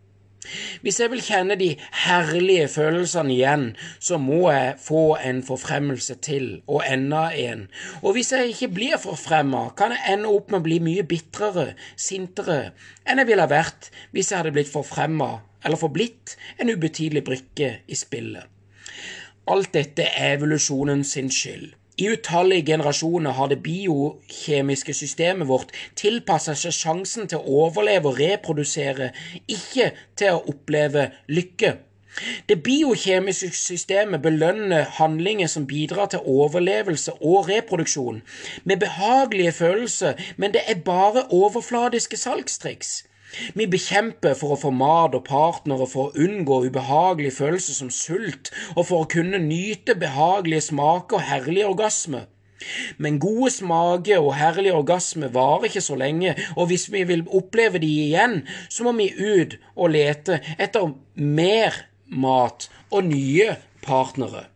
Hvis 0.82 1.00
jeg 1.00 1.10
vil 1.12 1.22
kjenne 1.24 1.56
de 1.60 1.70
herlige 2.04 2.68
følelsene 2.68 3.32
igjen, 3.34 3.66
så 3.98 4.18
må 4.20 4.50
jeg 4.52 4.74
få 4.82 5.16
en 5.24 5.42
forfremmelse 5.46 6.18
til, 6.24 6.48
og 6.66 6.84
enda 6.88 7.28
en. 7.46 7.66
Og 8.02 8.16
hvis 8.16 8.32
jeg 8.32 8.52
ikke 8.52 8.72
blir 8.76 9.00
forfremma, 9.00 9.68
kan 9.78 9.94
jeg 9.96 10.16
ende 10.16 10.32
opp 10.32 10.52
med 10.52 10.60
å 10.60 10.66
bli 10.66 10.80
mye 10.84 11.06
bitrere, 11.08 11.72
sintere, 11.96 12.74
enn 13.08 13.22
jeg 13.22 13.30
ville 13.30 13.46
ha 13.46 13.50
vært 13.50 13.90
hvis 14.12 14.32
jeg 14.32 14.42
hadde 14.42 14.54
blitt 14.56 14.72
forfremma, 14.72 15.30
eller 15.64 15.80
forblitt, 15.80 16.36
en 16.60 16.72
ubetydelig 16.72 17.24
brikke 17.24 17.70
i 17.86 17.96
spillet. 17.96 18.50
Alt 19.48 19.74
dette 19.76 20.06
er 20.08 20.38
evolusjonen 20.38 21.04
sin 21.04 21.30
skyld. 21.32 21.72
I 21.96 22.08
utallige 22.10 22.66
generasjoner 22.66 23.30
har 23.30 23.46
det 23.48 23.62
biokjemiske 23.62 24.94
systemet 24.98 25.46
vårt 25.48 25.70
tilpasset 25.94 26.58
seg 26.58 26.74
sjansen 26.74 27.28
til 27.30 27.38
å 27.38 27.60
overleve 27.66 28.10
og 28.10 28.18
reprodusere, 28.18 29.12
ikke 29.46 29.92
til 30.18 30.34
å 30.34 30.42
oppleve 30.50 31.04
lykke. 31.30 31.76
Det 32.48 32.56
biokjemiske 32.66 33.52
systemet 33.54 34.22
belønner 34.22 34.90
handlinger 34.98 35.50
som 35.50 35.66
bidrar 35.70 36.10
til 36.10 36.26
overlevelse 36.26 37.14
og 37.20 37.48
reproduksjon, 37.50 38.22
med 38.64 38.82
behagelige 38.82 39.52
følelser, 39.52 40.18
men 40.36 40.54
det 40.54 40.66
er 40.66 40.82
bare 40.86 41.28
overfladiske 41.30 42.18
salgstriks. 42.18 43.04
Vi 43.54 43.66
bekjemper 43.70 44.36
for 44.38 44.54
å 44.54 44.60
få 44.60 44.70
mat 44.74 45.16
og 45.16 45.26
partnere 45.28 45.88
for 45.90 46.10
å 46.10 46.26
unngå 46.26 46.60
ubehagelige 46.68 47.38
følelser 47.38 47.78
som 47.78 47.90
sult, 47.94 48.52
og 48.76 48.86
for 48.90 49.02
å 49.02 49.10
kunne 49.10 49.40
nyte 49.42 49.96
behagelige 49.98 50.68
smaker 50.70 51.20
og 51.20 51.28
herlige 51.30 51.72
orgasmer. 51.72 52.30
Men 52.96 53.18
gode 53.20 53.50
smaker 53.52 54.22
og 54.22 54.36
herlig 54.38 54.72
orgasme 54.72 55.28
varer 55.34 55.68
ikke 55.68 55.84
så 55.84 55.98
lenge, 56.00 56.34
og 56.56 56.70
hvis 56.70 56.88
vi 56.92 57.04
vil 57.08 57.26
oppleve 57.28 57.82
de 57.82 57.90
igjen, 58.06 58.40
så 58.72 58.86
må 58.86 58.94
vi 58.98 59.10
ut 59.12 59.58
og 59.74 59.92
lete 59.96 60.40
etter 60.56 60.94
mer 61.14 61.84
mat 62.08 62.68
og 62.90 63.10
nye 63.10 63.56
partnere. 63.84 64.48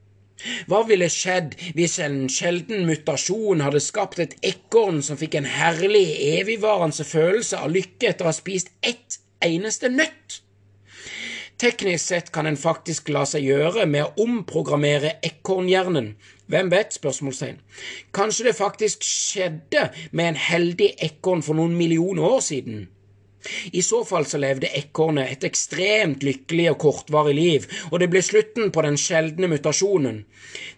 Hva 0.70 0.84
ville 0.86 1.08
skjedd 1.10 1.56
hvis 1.74 1.98
en 2.04 2.20
sjelden 2.30 2.86
mutasjon 2.88 3.62
hadde 3.64 3.82
skapt 3.82 4.20
et 4.22 4.36
ekorn 4.46 5.00
som 5.02 5.18
fikk 5.20 5.38
en 5.38 5.48
herlig, 5.50 6.06
evigvarende 6.38 7.06
følelse 7.06 7.58
av 7.58 7.72
lykke 7.74 8.12
etter 8.12 8.26
å 8.26 8.30
ha 8.30 8.36
spist 8.36 8.70
ett 8.82 9.18
eneste 9.44 9.90
nøtt? 9.90 10.42
Teknisk 11.58 12.04
sett 12.04 12.28
kan 12.30 12.46
en 12.46 12.56
faktisk 12.56 13.08
la 13.10 13.24
seg 13.26 13.48
gjøre 13.48 13.86
med 13.90 14.04
å 14.04 14.26
omprogrammere 14.28 15.16
ekornhjernen. 15.26 16.12
Hvem 16.46 16.70
vet? 16.70 16.94
spørsmålstegn. 16.94 17.58
Kanskje 18.14 18.46
det 18.46 18.54
faktisk 18.54 19.02
skjedde 19.02 19.88
med 20.12 20.30
en 20.30 20.38
heldig 20.38 20.92
ekorn 21.08 21.42
for 21.42 21.58
noen 21.58 21.74
millioner 21.74 22.22
år 22.30 22.44
siden? 22.46 22.86
I 23.72 23.82
så 23.82 24.02
fall 24.04 24.26
så 24.26 24.40
levde 24.40 24.70
ekornet 24.78 25.32
et 25.32 25.46
ekstremt 25.48 26.24
lykkelig 26.26 26.68
og 26.72 26.78
kortvarig 26.82 27.36
liv, 27.38 27.68
og 27.90 28.00
det 28.02 28.10
ble 28.12 28.22
slutten 28.24 28.72
på 28.74 28.84
den 28.86 28.98
sjeldne 29.00 29.50
mutasjonen. 29.50 30.24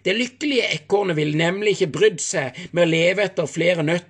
Det 0.05 0.15
lykkelige 0.17 0.69
ekornet 0.77 1.17
ville 1.17 1.37
nemlig 1.37 1.75
ikke 1.77 1.93
brydd 1.97 2.23
seg 2.23 2.57
med 2.71 2.85
å 2.85 2.91
leve 2.91 3.27
etter 3.27 3.49
flere 3.49 3.85
nøtt 3.87 4.07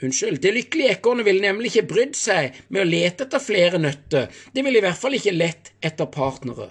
Unnskyld, 0.00 0.38
det 0.40 0.54
lykkelige 0.56 0.94
ekornet 0.94 1.26
ville 1.26 1.44
nemlig 1.44 1.74
ikke 1.74 1.90
brydd 1.90 2.14
seg 2.16 2.54
med 2.72 2.80
å 2.80 2.88
lete 2.88 3.26
etter 3.26 3.42
flere 3.44 3.76
nøtter, 3.76 4.30
det 4.54 4.62
ville 4.64 4.80
i 4.80 4.84
hvert 4.86 4.96
fall 4.96 5.16
ikke 5.18 5.34
lett 5.36 5.74
etter 5.84 6.08
partnere. 6.08 6.70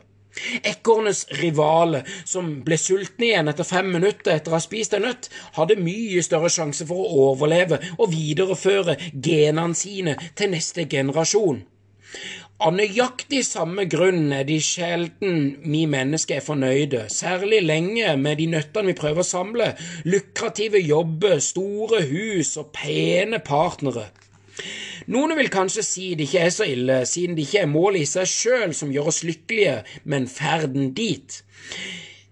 Ekornets 0.64 1.26
rivale, 1.42 2.04
som 2.26 2.52
ble 2.66 2.78
sultne 2.80 3.30
igjen 3.30 3.52
etter 3.52 3.68
fem 3.68 3.90
minutter 3.94 4.36
etter 4.36 4.54
å 4.54 4.58
ha 4.58 4.64
spist 4.64 4.94
en 4.96 5.08
nøtt, 5.08 5.30
hadde 5.58 5.80
mye 5.82 6.24
større 6.26 6.52
sjanse 6.54 6.88
for 6.90 7.02
å 7.02 7.26
overleve 7.32 7.82
og 7.98 8.12
videreføre 8.14 8.98
genene 9.14 9.78
sine 9.78 10.16
til 10.38 10.54
neste 10.54 10.86
generasjon. 10.90 11.64
Av 12.60 12.74
nøyaktig 12.76 13.40
samme 13.48 13.86
grunn 13.88 14.34
er 14.36 14.44
de 14.44 14.58
sjelden 14.60 15.38
vi 15.64 15.86
mennesker 15.88 16.42
er 16.42 16.44
fornøyde, 16.44 17.06
særlig 17.08 17.62
lenge 17.64 18.18
med 18.20 18.42
de 18.42 18.50
nøttene 18.52 18.92
vi 18.92 18.98
prøver 19.00 19.24
å 19.24 19.30
samle, 19.30 19.70
lukrative 20.04 20.82
jobber, 20.84 21.40
store 21.40 22.02
hus 22.10 22.58
og 22.60 22.74
pene 22.76 23.40
partnere. 23.40 24.10
Noen 25.10 25.34
vil 25.40 25.50
kanskje 25.54 25.86
si 25.86 26.10
det 26.18 26.28
ikke 26.28 26.44
er 26.46 26.52
så 26.54 26.68
ille, 26.70 27.00
siden 27.10 27.38
det 27.38 27.48
ikke 27.48 27.64
er 27.64 27.72
målet 27.72 28.04
i 28.04 28.10
seg 28.10 28.30
sjøl 28.30 28.76
som 28.78 28.92
gjør 28.94 29.10
oss 29.14 29.24
lykkelige, 29.26 29.80
men 30.04 30.30
ferden 30.30 30.94
dit. 30.98 31.42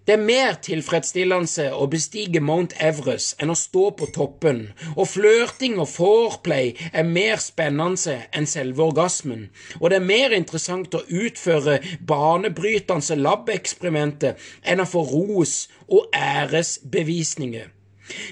Det 0.08 0.14
er 0.16 0.22
mer 0.24 0.54
tilfredsstillende 0.64 1.66
å 1.76 1.84
bestige 1.92 2.40
Mount 2.40 2.72
Everest 2.80 3.42
enn 3.44 3.52
å 3.52 3.56
stå 3.60 3.90
på 3.98 4.06
toppen, 4.14 4.62
og 4.94 5.10
flørting 5.10 5.76
og 5.82 5.90
foreplay 5.92 6.70
er 6.94 7.04
mer 7.04 7.42
spennende 7.44 8.14
enn 8.32 8.48
selve 8.48 8.86
orgasmen, 8.86 9.50
og 9.82 9.90
det 9.92 9.98
er 9.98 10.08
mer 10.08 10.36
interessant 10.38 10.96
å 10.96 11.04
utføre 11.04 11.76
banebrytende 12.08 13.20
labeksperimenter 13.20 14.48
enn 14.64 14.80
å 14.80 14.88
få 14.88 15.04
ros 15.10 15.58
og 15.92 16.08
æresbevisninger. 16.16 17.68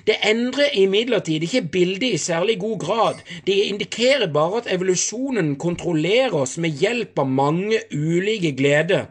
Det 0.07 0.16
endrer 0.24 0.72
imidlertid 0.74 1.43
ikke 1.43 1.62
bildet 1.72 2.14
i 2.14 2.22
særlig 2.22 2.59
god 2.61 2.79
grad, 2.81 3.20
det 3.47 3.59
indikerer 3.68 4.33
bare 4.33 4.62
at 4.62 4.72
evolusjonen 4.72 5.57
kontrollerer 5.57 6.35
oss 6.35 6.57
med 6.59 6.70
hjelp 6.81 7.18
av 7.18 7.29
mange 7.29 7.81
ulike 7.93 8.55
gleder. 8.57 9.07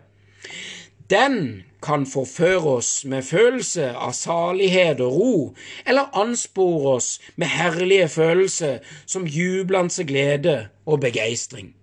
Den 1.09 1.63
kan 1.86 2.05
forføre 2.09 2.78
oss 2.80 3.05
med 3.05 3.22
følelse 3.24 3.91
av 3.93 4.13
salighet 4.18 5.01
og 5.05 5.13
ro, 5.13 5.38
eller 5.86 6.18
anspore 6.18 6.95
oss 6.97 7.09
med 7.36 7.51
herlige 7.53 8.07
følelser 8.09 8.80
som 9.05 9.28
jublende 9.30 10.05
glede 10.09 10.57
og 10.86 11.03
begeistring. 11.05 11.76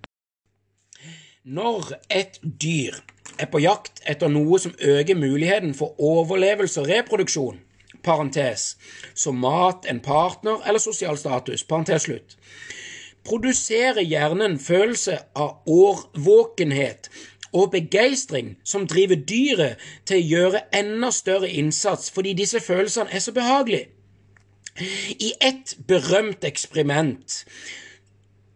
Når 1.44 1.92
et 2.10 2.40
dyr 2.42 2.98
er 3.38 3.48
på 3.50 3.62
jakt 3.62 4.02
etter 4.06 4.30
noe 4.30 4.58
som 4.62 4.74
øker 4.78 5.18
muligheten 5.18 5.74
for 5.74 5.94
overlevelse 6.02 6.82
og 6.82 6.90
reproduksjon, 6.90 7.60
parentes, 8.02 8.76
som 9.14 9.40
mat, 9.40 9.86
en 9.88 10.00
partner 10.00 10.62
eller 10.66 10.82
sosial 10.82 11.18
status, 11.18 11.64
parentes 11.64 12.06
slutt, 12.08 12.36
produserer 13.24 14.02
hjernen 14.02 14.58
følelse 14.58 15.18
av 15.38 15.62
årvåkenhet 15.70 17.10
og 17.52 17.70
begeistring 17.74 18.56
som 18.64 18.86
driver 18.88 19.20
dyret 19.28 19.82
til 20.08 20.18
å 20.18 20.28
gjøre 20.34 20.64
enda 20.74 21.12
større 21.14 21.50
innsats 21.50 22.10
fordi 22.10 22.34
disse 22.38 22.60
følelsene 22.60 23.12
er 23.12 23.22
så 23.22 23.34
behagelige. 23.36 23.90
I 25.20 25.34
et 25.44 25.76
berømt 25.86 26.46
eksperiment 26.48 27.42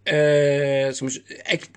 eh, 0.07 0.91
som, 0.97 1.11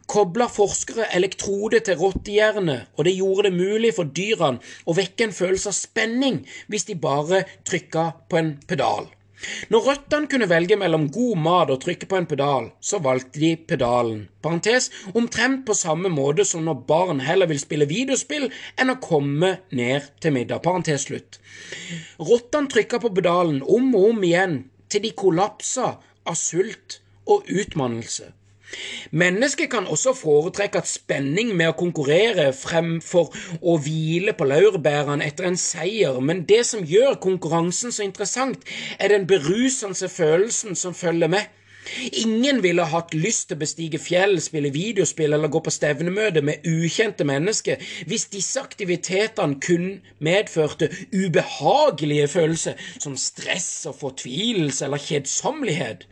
kobla 0.09 0.49
forskere 0.51 1.09
elektrode 1.17 1.81
til 1.85 1.99
rottehjerne, 1.99 2.79
og 2.95 3.05
det 3.07 3.17
gjorde 3.17 3.49
det 3.49 3.57
mulig 3.57 3.93
for 3.97 4.09
dyrene 4.09 4.63
å 4.85 4.97
vekke 4.97 5.29
en 5.29 5.35
følelse 5.35 5.71
av 5.71 5.77
spenning 5.77 6.43
hvis 6.69 6.89
de 6.89 6.97
bare 6.99 7.45
trykka 7.67 8.11
på 8.29 8.41
en 8.41 8.53
pedal. 8.69 9.09
Når 9.71 9.85
røttene 9.85 10.27
kunne 10.27 10.49
velge 10.51 10.75
mellom 10.75 11.05
god 11.15 11.39
mat 11.39 11.69
og 11.71 11.79
trykke 11.83 12.09
på 12.11 12.17
en 12.17 12.27
pedal, 12.27 12.65
så 12.83 12.99
valgte 13.03 13.39
de 13.39 13.53
pedalen. 13.71 14.25
Parentes, 14.43 14.89
omtrent 15.15 15.63
på 15.67 15.77
samme 15.79 16.11
måte 16.11 16.43
som 16.47 16.65
når 16.67 16.81
barn 16.89 17.21
heller 17.23 17.47
vil 17.47 17.61
spille 17.61 17.87
videospill 17.87 18.49
enn 18.75 18.91
å 18.91 18.99
komme 19.03 19.53
ned 19.71 20.09
til 20.19 20.35
middag. 20.35 20.59
Parentes 20.65 21.07
slutt. 21.07 21.39
Rottene 22.19 22.71
trykka 22.71 22.99
på 22.99 23.13
pedalen 23.15 23.61
om 23.63 23.93
og 23.95 24.09
om 24.11 24.25
igjen 24.27 24.59
til 24.91 25.05
de 25.07 25.15
kollapsa 25.15 25.93
av 26.27 26.35
sult 26.35 26.99
og 27.29 27.47
utmannelse. 27.49 28.31
Mennesket 29.11 29.71
kan 29.71 29.87
også 29.87 30.13
foretrekke 30.13 30.81
at 30.83 30.89
spenning 30.89 31.55
med 31.57 31.71
å 31.71 31.77
konkurrere 31.77 32.51
fremfor 32.53 33.31
å 33.61 33.77
hvile 33.81 34.35
på 34.37 34.45
laurbærene 34.45 35.25
etter 35.25 35.47
en 35.49 35.57
seier, 35.57 36.19
men 36.21 36.43
det 36.49 36.61
som 36.69 36.85
gjør 36.85 37.17
konkurransen 37.23 37.95
så 37.95 38.05
interessant, 38.05 38.61
er 38.99 39.09
den 39.15 39.25
berusende 39.29 40.09
følelsen 40.09 40.77
som 40.77 40.93
følger 40.93 41.33
med. 41.33 41.55
Ingen 42.21 42.59
ville 42.61 42.85
hatt 42.91 43.15
lyst 43.17 43.47
til 43.49 43.57
å 43.57 43.63
bestige 43.63 43.99
fjell, 44.03 44.35
spille 44.43 44.69
videospill 44.75 45.33
eller 45.33 45.49
gå 45.49 45.61
på 45.65 45.73
stevnemøte 45.73 46.43
med 46.45 46.67
ukjente 46.67 47.25
mennesker 47.25 47.81
hvis 48.05 48.27
disse 48.33 48.61
aktivitetene 48.61 49.57
kun 49.63 49.87
medførte 50.21 50.91
ubehagelige 51.15 52.27
følelser 52.35 52.91
som 52.99 53.17
stress 53.17 53.87
og 53.89 53.97
fortvilelse 54.03 54.85
eller 54.85 55.01
kjedsommelighet. 55.01 56.05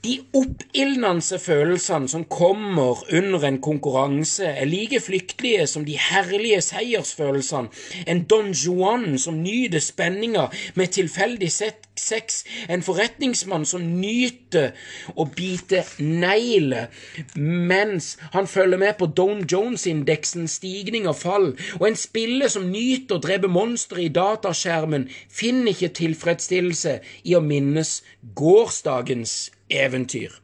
De 0.00 0.14
oppildnende 0.32 1.38
følelsene 1.38 2.08
som 2.08 2.22
kommer 2.24 3.02
under 3.12 3.42
en 3.44 3.58
konkurranse, 3.60 4.46
er 4.46 4.64
like 4.64 5.00
flyktige 5.00 5.66
som 5.68 5.84
de 5.84 5.98
herlige 6.00 6.62
seiersfølelsene. 6.64 7.68
En 8.06 8.22
Don 8.24 8.48
Juan 8.56 9.18
som 9.18 9.42
nyter 9.42 9.84
spenninga 9.84 10.46
med 10.74 10.94
tilfeldig 10.96 11.50
sex, 11.52 12.44
en 12.68 12.82
forretningsmann 12.82 13.68
som 13.68 13.84
nyter 14.00 14.72
å 15.20 15.28
bite 15.36 15.84
negler 16.00 16.88
mens 17.36 18.14
han 18.32 18.48
følger 18.48 18.80
med 18.80 18.96
på 18.96 19.12
Don 19.20 19.44
Jones-indeksens 19.44 20.56
stigning 20.62 21.12
og 21.12 21.20
fall, 21.20 21.48
og 21.76 21.88
en 21.90 22.02
spiller 22.06 22.48
som 22.48 22.72
nyter 22.72 23.18
å 23.18 23.24
drepe 23.28 23.52
monstre 23.52 24.06
i 24.08 24.08
dataskjermen, 24.08 25.10
finner 25.28 25.76
ikke 25.76 25.92
tilfredsstillelse 26.00 27.00
i 27.28 27.36
å 27.36 27.44
minnes 27.44 27.98
gårsdagens 28.32 29.50
eventyr. 29.70 30.34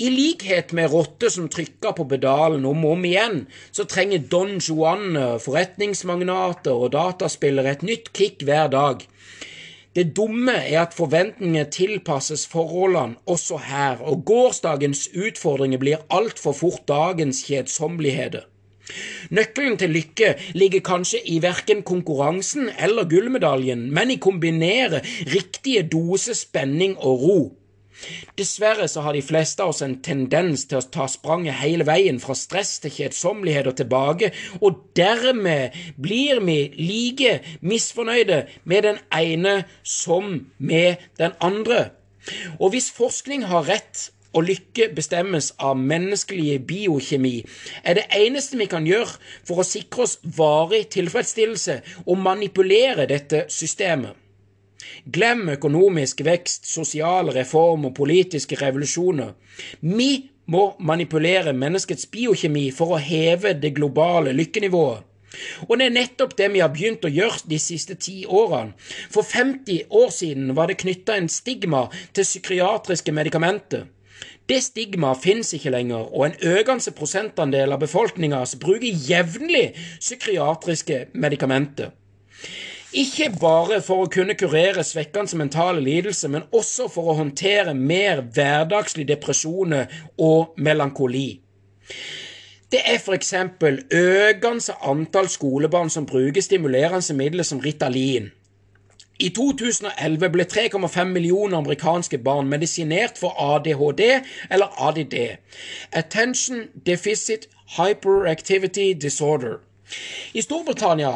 I 0.00 0.08
likhet 0.08 0.72
med 0.72 0.92
rotter 0.92 1.28
som 1.28 1.48
trykker 1.52 1.92
på 1.92 2.06
pedalen 2.08 2.64
om 2.64 2.84
og 2.86 2.94
om 2.96 3.02
igjen, 3.04 3.42
så 3.72 3.84
trenger 3.84 4.22
Don 4.32 4.56
Juan, 4.56 5.18
forretningsmagnater 5.44 6.72
og 6.72 6.94
dataspillere 6.94 7.74
et 7.74 7.84
nytt 7.84 8.12
kick 8.16 8.46
hver 8.48 8.70
dag. 8.72 9.04
Det 9.92 10.06
dumme 10.16 10.54
er 10.54 10.84
at 10.84 10.94
forventningene 10.94 11.66
tilpasses 11.74 12.46
forholdene 12.48 13.18
også 13.26 13.58
her, 13.66 14.00
og 14.00 14.22
gårsdagens 14.24 15.08
utfordringer 15.18 15.82
blir 15.82 16.04
altfor 16.08 16.54
fort 16.54 16.86
dagens 16.88 17.42
kjedsommeligheter. 17.48 18.46
Nøkkelen 19.30 19.76
til 19.78 19.92
lykke 19.94 20.34
ligger 20.54 20.82
kanskje 20.86 21.20
i 21.26 21.40
verken 21.42 21.82
konkurransen 21.86 22.70
eller 22.78 23.08
gullmedaljen, 23.10 23.88
men 23.94 24.10
i 24.10 24.18
kombinere 24.22 25.02
riktige 25.28 25.82
dose 25.92 26.34
spenning 26.38 26.96
og 26.96 27.26
ro. 27.26 27.40
Dessverre 28.38 28.88
så 28.88 29.04
har 29.04 29.16
de 29.16 29.22
fleste 29.24 29.62
av 29.64 29.72
oss 29.74 29.82
en 29.84 29.98
tendens 30.04 30.66
til 30.70 30.80
å 30.80 30.88
ta 30.94 31.06
spranget 31.10 31.60
hele 31.60 31.86
veien 31.88 32.20
fra 32.22 32.36
stress 32.38 32.78
til 32.82 32.94
kjedsommelighet 32.94 33.70
og 33.70 33.78
tilbake, 33.80 34.32
og 34.60 34.84
dermed 34.98 35.76
blir 36.00 36.40
vi 36.46 36.58
like 36.78 37.38
misfornøyde 37.60 38.44
med 38.64 38.88
den 38.88 39.02
ene 39.14 39.56
som 39.82 40.46
med 40.58 41.10
den 41.20 41.36
andre. 41.40 41.90
Og 42.58 42.72
hvis 42.74 42.90
forskning 42.94 43.46
har 43.50 43.68
rett, 43.68 44.10
og 44.30 44.46
lykke 44.46 44.92
bestemmes 44.94 45.50
av 45.58 45.78
menneskelige 45.78 46.60
biokjemi, 46.62 47.40
er 47.82 47.98
det 47.98 48.06
eneste 48.14 48.58
vi 48.60 48.68
kan 48.70 48.86
gjøre 48.86 49.16
for 49.42 49.58
å 49.58 49.66
sikre 49.66 50.06
oss 50.06 50.18
varig 50.22 50.84
tilfredsstillelse, 50.94 51.80
å 52.06 52.14
manipulere 52.14 53.08
dette 53.10 53.48
systemet. 53.50 54.14
Glem 55.12 55.48
økonomisk 55.54 56.24
vekst, 56.24 56.66
sosiale 56.68 57.34
reformer 57.34 57.90
og 57.90 57.96
politiske 57.96 58.58
revolusjoner. 58.60 59.34
Vi 59.80 60.10
må 60.50 60.64
manipulere 60.80 61.52
menneskets 61.54 62.08
biokjemi 62.10 62.70
for 62.74 62.96
å 62.96 63.02
heve 63.02 63.54
det 63.60 63.74
globale 63.76 64.34
lykkenivået. 64.36 65.06
Og 65.68 65.78
det 65.78 65.86
er 65.86 65.94
nettopp 65.94 66.34
det 66.38 66.48
vi 66.50 66.62
har 66.62 66.72
begynt 66.74 67.04
å 67.06 67.12
gjøre 67.12 67.46
de 67.50 67.58
siste 67.62 67.94
ti 68.02 68.24
årene. 68.26 68.74
For 69.14 69.22
50 69.22 69.86
år 70.00 70.10
siden 70.14 70.54
var 70.58 70.70
det 70.70 70.80
knytta 70.82 71.16
en 71.16 71.30
stigma 71.30 71.84
til 72.16 72.26
psykiatriske 72.26 73.14
medikamenter. 73.14 73.86
Det 74.50 74.58
stigmaet 74.64 75.22
finnes 75.22 75.52
ikke 75.54 75.70
lenger, 75.70 76.08
og 76.10 76.24
en 76.26 76.56
økende 76.56 76.92
prosentandel 76.98 77.70
av 77.70 77.84
befolkninga 77.84 78.42
bruker 78.58 79.04
jevnlig 79.06 79.68
psykiatriske 80.00 81.04
medikamenter. 81.14 81.92
Ikke 82.90 83.28
bare 83.30 83.78
for 83.86 84.02
å 84.02 84.08
kunne 84.10 84.34
kurere 84.34 84.82
svekkende 84.82 85.38
mentale 85.38 85.82
lidelser, 85.84 86.32
men 86.32 86.48
også 86.50 86.88
for 86.90 87.12
å 87.12 87.20
håndtere 87.20 87.74
mer 87.74 88.24
hverdagslige 88.34 89.12
depresjoner 89.12 89.86
og 90.18 90.58
melankoli. 90.58 91.38
Det 92.70 92.82
er 92.86 92.98
f.eks. 92.98 93.32
økende 93.94 94.76
antall 94.82 95.30
skolebarn 95.30 95.90
som 95.90 96.06
bruker 96.06 96.42
stimulerende 96.42 97.14
midler 97.14 97.46
som 97.46 97.62
Ritalin. 97.62 98.30
I 99.20 99.28
2011 99.36 100.30
ble 100.32 100.44
3,5 100.48 101.10
millioner 101.14 101.58
amerikanske 101.58 102.18
barn 102.24 102.48
medisinert 102.48 103.18
for 103.20 103.36
ADHD 103.38 104.02
eller 104.50 104.70
ADD, 104.88 105.16
Attention 105.92 106.70
Deficit 106.86 107.46
Hyperactivity 107.76 108.94
Disorder. 108.94 109.60
I 110.34 110.42
Storbritannia 110.42 111.12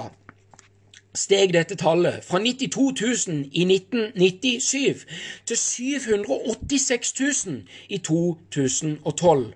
steg 1.14 1.52
dette 1.54 1.76
tallet 1.78 2.24
fra 2.26 2.40
92 2.42 2.92
000 3.28 3.44
i 3.52 3.66
1997 3.70 5.04
til 5.46 5.56
786 5.56 7.14
000 7.46 7.60
i 7.88 7.98
2012. 7.98 9.52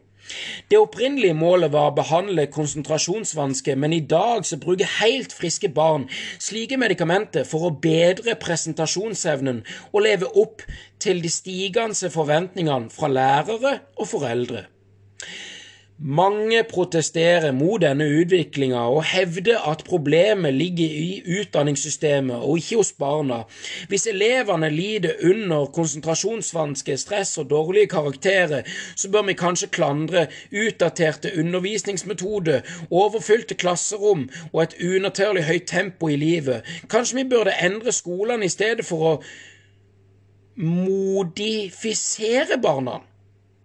Det 0.71 0.79
opprinnelige 0.79 1.35
målet 1.35 1.73
var 1.73 1.89
å 1.89 1.97
behandle 1.97 2.45
konsentrasjonsvansker, 2.53 3.79
men 3.81 3.95
i 3.97 4.03
dag 4.05 4.45
så 4.45 4.59
bruker 4.61 4.91
helt 4.99 5.33
friske 5.33 5.71
barn 5.73 6.05
slike 6.37 6.77
medikamenter 6.77 7.49
for 7.49 7.69
å 7.69 7.77
bedre 7.83 8.37
presentasjonsevnen 8.41 9.63
og 9.93 10.03
leve 10.05 10.29
opp 10.37 10.65
til 11.01 11.23
de 11.25 11.33
stigende 11.33 12.13
forventningene 12.13 12.93
fra 12.93 13.09
lærere 13.09 13.79
og 13.97 14.11
foreldre. 14.13 14.67
Mange 16.01 16.63
protesterer 16.63 17.51
mot 17.51 17.83
denne 17.83 18.05
utviklinga 18.21 18.85
og 18.87 19.03
hevder 19.11 19.65
at 19.67 19.81
problemet 19.87 20.55
ligger 20.55 20.87
i 20.87 21.23
utdanningssystemet 21.41 22.37
og 22.37 22.59
ikke 22.61 22.77
hos 22.79 22.93
barna. 22.93 23.41
Hvis 23.91 24.07
elevene 24.07 24.71
lider 24.71 25.19
under 25.27 25.67
konsentrasjonsvansker, 25.67 26.97
stress 26.97 27.39
og 27.39 27.51
dårlige 27.51 27.87
karakterer, 27.91 28.63
så 28.97 29.11
bør 29.11 29.23
vi 29.27 29.35
kanskje 29.35 29.69
klandre 29.75 30.27
utdaterte 30.55 31.35
undervisningsmetoder, 31.39 32.61
overfylte 32.91 33.59
klasserom 33.59 34.29
og 34.53 34.63
et 34.63 34.79
unaturlig 34.79 35.45
høyt 35.51 35.67
tempo 35.67 36.09
i 36.09 36.17
livet. 36.17 36.63
Kanskje 36.87 37.25
vi 37.25 37.29
burde 37.35 37.59
endre 37.59 37.93
skolene 37.93 38.47
i 38.47 38.55
stedet 38.55 38.87
for 38.87 39.03
å 39.03 39.23
modifisere 40.63 42.63
barna. 42.63 43.01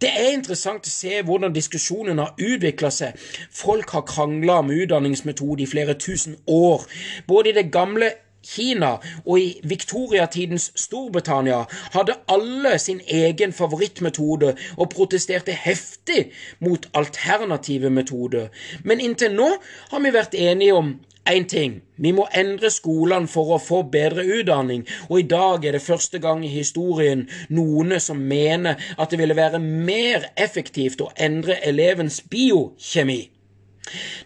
Det 0.04 0.10
er 0.12 0.34
interessant 0.36 0.84
å 0.84 0.92
se 0.92 1.22
hvordan 1.24 1.54
diskusjonen 1.56 2.20
har 2.20 2.34
utvikla 2.36 2.90
seg. 2.92 3.16
Folk 3.56 3.94
har 3.96 4.04
krangla 4.04 4.58
om 4.60 4.74
utdanningsmetode 4.76 5.64
i 5.64 5.70
flere 5.70 5.96
tusen 5.96 6.36
år. 6.52 6.84
Både 7.28 7.54
i 7.54 7.56
det 7.56 7.70
gamle 7.72 8.10
Kina 8.44 8.98
og 9.24 9.38
i 9.40 9.46
viktoriatidens 9.64 10.66
Storbritannia 10.76 11.62
hadde 11.94 12.18
alle 12.28 12.74
sin 12.84 13.00
egen 13.08 13.56
favorittmetode 13.56 14.52
og 14.76 14.90
protesterte 14.92 15.56
heftig 15.56 16.26
mot 16.60 16.90
alternative 17.00 17.88
metoder. 17.90 18.52
Men 18.84 19.00
inntil 19.00 19.32
nå 19.40 19.48
har 19.94 20.04
vi 20.04 20.12
vært 20.12 20.36
enige 20.36 20.76
om 20.76 20.92
én 21.30 21.46
ting. 21.48 21.82
Vi 21.96 22.12
må 22.12 22.26
endre 22.36 22.70
skolene 22.74 23.30
for 23.32 23.56
å 23.56 23.62
få 23.62 23.84
bedre 23.94 24.26
utdanning, 24.40 24.86
og 25.10 25.20
i 25.20 25.28
dag 25.28 25.66
er 25.66 25.78
det 25.78 25.86
første 25.86 26.20
gang 26.24 26.44
i 26.46 26.52
historien 26.52 27.28
noen 27.50 27.96
som 28.04 28.20
mener 28.20 28.82
at 28.98 29.14
det 29.14 29.22
ville 29.22 29.38
være 29.38 29.62
mer 29.64 30.32
effektivt 30.36 31.02
å 31.04 31.12
endre 31.16 31.60
elevens 31.68 32.22
biokjemi. 32.30 33.22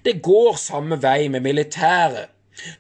Det 0.06 0.20
går 0.24 0.58
samme 0.62 1.00
vei 1.02 1.30
med 1.34 1.46
militæret. 1.46 2.34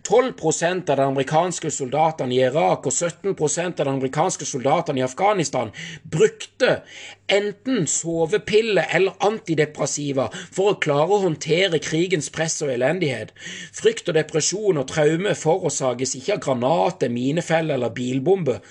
12% 0.07 0.89
av 0.89 0.97
de 0.97 1.05
amerikanske 1.05 1.71
soldatene 1.71 2.35
i 2.35 2.41
Irak 2.47 2.87
og 2.89 2.93
17% 2.93 3.81
av 3.81 3.85
de 3.85 3.93
amerikanske 3.93 4.47
soldatene 4.47 5.01
i 5.01 5.05
Afghanistan 5.05 5.71
brukte 6.03 6.81
enten 7.27 7.87
sovepiller 7.91 8.87
eller 8.95 9.17
antidepressiva 9.27 10.29
for 10.33 10.71
å 10.71 10.79
klare 10.81 11.13
å 11.13 11.21
håndtere 11.25 11.81
krigens 11.83 12.31
press 12.33 12.59
og 12.65 12.71
elendighet. 12.73 13.33
Frykt 13.75 14.09
og 14.09 14.17
depresjon 14.17 14.81
og 14.81 14.89
traume 14.91 15.35
forårsakes 15.37 16.15
ikke 16.19 16.37
av 16.37 16.43
granater, 16.47 17.13
minefeller 17.13 17.77
eller 17.77 17.93
bilbomber. 17.95 18.61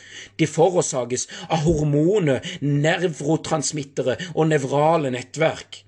De 0.41 0.49
forårsakes 0.51 1.29
av 1.49 1.67
hormoner, 1.69 2.43
nervrotransmittere 2.61 4.19
og 4.35 4.49
nevrale 4.51 5.13
nettverk. 5.15 5.86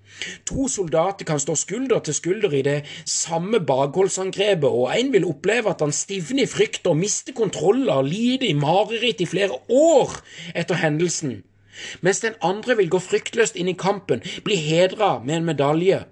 To 0.50 0.68
soldater 0.68 1.26
kan 1.28 1.40
stå 1.40 1.54
skulder 1.58 2.02
til 2.04 2.16
skulder 2.16 2.54
i 2.58 2.62
det 2.66 2.78
samme 3.06 3.60
bakholdsangrepet, 3.60 4.68
og 4.68 4.90
en 4.94 5.12
vil 5.12 5.26
oppleve 5.28 5.70
at 5.70 5.84
han 5.84 5.94
stivner 5.94 6.44
i 6.44 6.50
frykt 6.50 6.86
og 6.90 6.98
mister 6.98 7.36
kontroller, 7.36 8.02
lider 8.02 8.48
i 8.48 8.56
mareritt 8.58 9.22
i 9.22 9.30
flere 9.30 9.54
år 9.68 10.18
etter 10.58 10.80
hendelsen, 10.82 11.42
mens 12.02 12.20
den 12.24 12.38
andre 12.42 12.76
vil 12.78 12.90
gå 12.90 13.00
fryktløst 13.02 13.58
inn 13.58 13.70
i 13.70 13.78
kampen, 13.78 14.22
bli 14.44 14.58
hedra 14.58 15.18
med 15.24 15.40
en 15.40 15.50
medalje. 15.52 16.04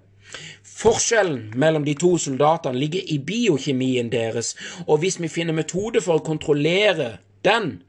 Forskjellen 0.77 1.53
mellom 1.57 1.85
de 1.87 1.95
to 1.97 2.13
soldatene 2.21 2.77
ligger 2.77 3.01
i 3.09 3.17
biokjemien 3.17 4.11
deres, 4.13 4.53
og 4.85 5.01
hvis 5.01 5.17
vi 5.19 5.31
finner 5.31 5.57
metode 5.57 6.03
for 6.05 6.19
å 6.19 6.25
kontrollere 6.25 7.17
den, 7.45 7.81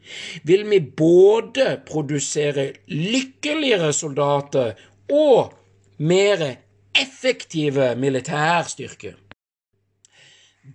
vil 0.48 0.64
vi 0.70 0.80
både 0.80 1.78
produsere 1.88 2.70
lykkeligere 2.88 3.92
soldater 3.92 4.78
og 5.12 5.57
mer 5.98 6.56
effektive 6.94 7.94
militærstyrker. 7.96 9.16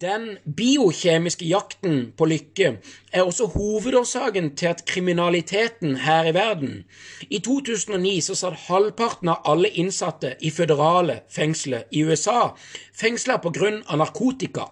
Den 0.01 0.37
biokjemiske 0.57 1.45
jakten 1.45 2.13
på 2.17 2.25
lykke 2.25 2.69
er 3.13 3.21
også 3.21 3.45
hovedårsaken 3.53 4.55
til 4.57 4.71
at 4.71 4.85
kriminaliteten 4.89 5.95
her 6.01 6.25
i 6.25 6.33
verden 6.33 6.85
I 7.29 7.39
2009 7.39 8.21
så 8.21 8.35
satt 8.35 8.65
halvparten 8.69 9.29
av 9.29 9.45
alle 9.45 9.69
innsatte 9.69 10.33
i 10.41 10.49
føderale 10.49 11.19
fengsler 11.29 11.85
i 11.91 12.01
USA 12.03 12.55
fengsla 12.95 13.37
pga. 13.37 13.69
narkotika. 13.95 14.65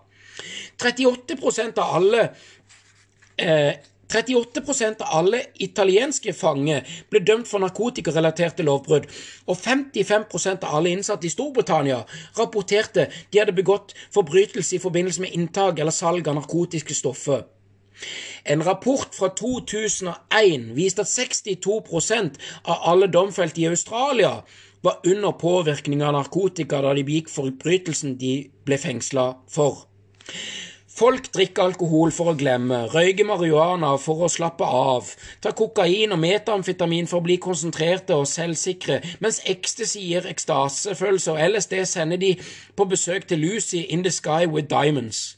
38% 0.82 1.78
av 1.78 1.96
alle 1.96 2.24
eh, 3.38 3.78
38% 4.12 5.02
av 5.06 5.14
alle 5.20 5.40
italienske 5.64 6.34
fanger 6.36 6.88
ble 7.12 7.22
dømt 7.28 7.48
for 7.48 7.64
narkotikarelaterte 7.64 8.66
lovbrudd, 8.68 9.08
og 9.48 9.58
55% 9.58 10.68
av 10.68 10.76
alle 10.80 10.92
innsatte 10.96 11.30
i 11.30 11.34
Storbritannia 11.34 12.02
rapporterte 12.40 13.08
de 13.32 13.40
hadde 13.42 13.56
begått 13.56 13.96
forbrytelse 14.14 14.76
i 14.78 14.84
forbindelse 14.84 15.24
med 15.24 15.36
inntak 15.38 15.80
eller 15.80 15.96
salg 15.96 16.28
av 16.28 16.40
narkotiske 16.42 16.98
stoffer. 16.98 17.46
En 18.44 18.64
rapport 18.66 19.14
fra 19.14 19.30
2001 19.38 20.72
viste 20.76 21.06
at 21.06 21.12
62% 21.12 22.40
av 22.66 22.88
alle 22.92 23.08
domfelte 23.12 23.62
i 23.62 23.70
Australia 23.70 24.40
var 24.82 25.02
under 25.06 25.32
påvirkning 25.38 26.02
av 26.04 26.16
narkotika 26.16 26.82
da 26.82 26.96
de 26.98 27.06
begikk 27.06 27.30
forbrytelsen 27.30 28.18
de 28.22 28.34
ble 28.66 28.80
fengsla 28.82 29.28
for. 29.50 29.86
Folk 30.92 31.30
drikker 31.32 31.70
alkohol 31.70 32.12
for 32.12 32.34
å 32.34 32.36
glemme, 32.36 32.82
røyker 32.92 33.24
marihuana 33.26 33.94
for 34.02 34.26
å 34.26 34.30
slappe 34.30 34.68
av, 34.68 35.08
tar 35.40 35.56
kokain 35.56 36.12
og 36.12 36.20
metamfetamin 36.20 37.08
for 37.08 37.22
å 37.22 37.26
bli 37.26 37.38
konsentrerte 37.42 38.18
og 38.20 38.28
selvsikre, 38.28 39.00
mens 39.24 39.40
ecstasy 39.48 40.04
gir 40.10 40.28
ekstasefølelser, 40.28 41.38
og 41.38 41.56
LSD 41.56 41.78
sender 41.88 42.20
de 42.20 42.34
på 42.76 42.90
besøk 42.92 43.30
til 43.30 43.40
Lucy 43.40 43.86
in 43.88 44.04
the 44.04 44.12
sky 44.12 44.44
with 44.44 44.68
diamonds. 44.68 45.38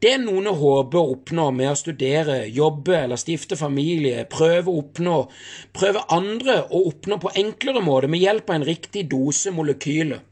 Det 0.00 0.14
noen 0.22 0.46
håper 0.56 1.00
å 1.00 1.16
oppnå 1.16 1.48
med 1.52 1.72
å 1.72 1.76
studere, 1.76 2.38
jobbe 2.48 2.94
eller 3.02 3.20
stifte 3.20 3.58
familie, 3.58 4.22
prøve 4.30 4.70
å 4.70 4.78
oppnå, 4.84 5.18
prøve 5.76 6.06
andre 6.14 6.62
å 6.70 6.86
oppnå 6.92 7.18
på 7.20 7.34
enklere 7.42 7.82
måter 7.84 8.08
med 8.08 8.22
hjelp 8.22 8.48
av 8.48 8.60
en 8.60 8.68
riktig 8.70 9.04
dose 9.10 9.52
molekyler. 9.52 10.22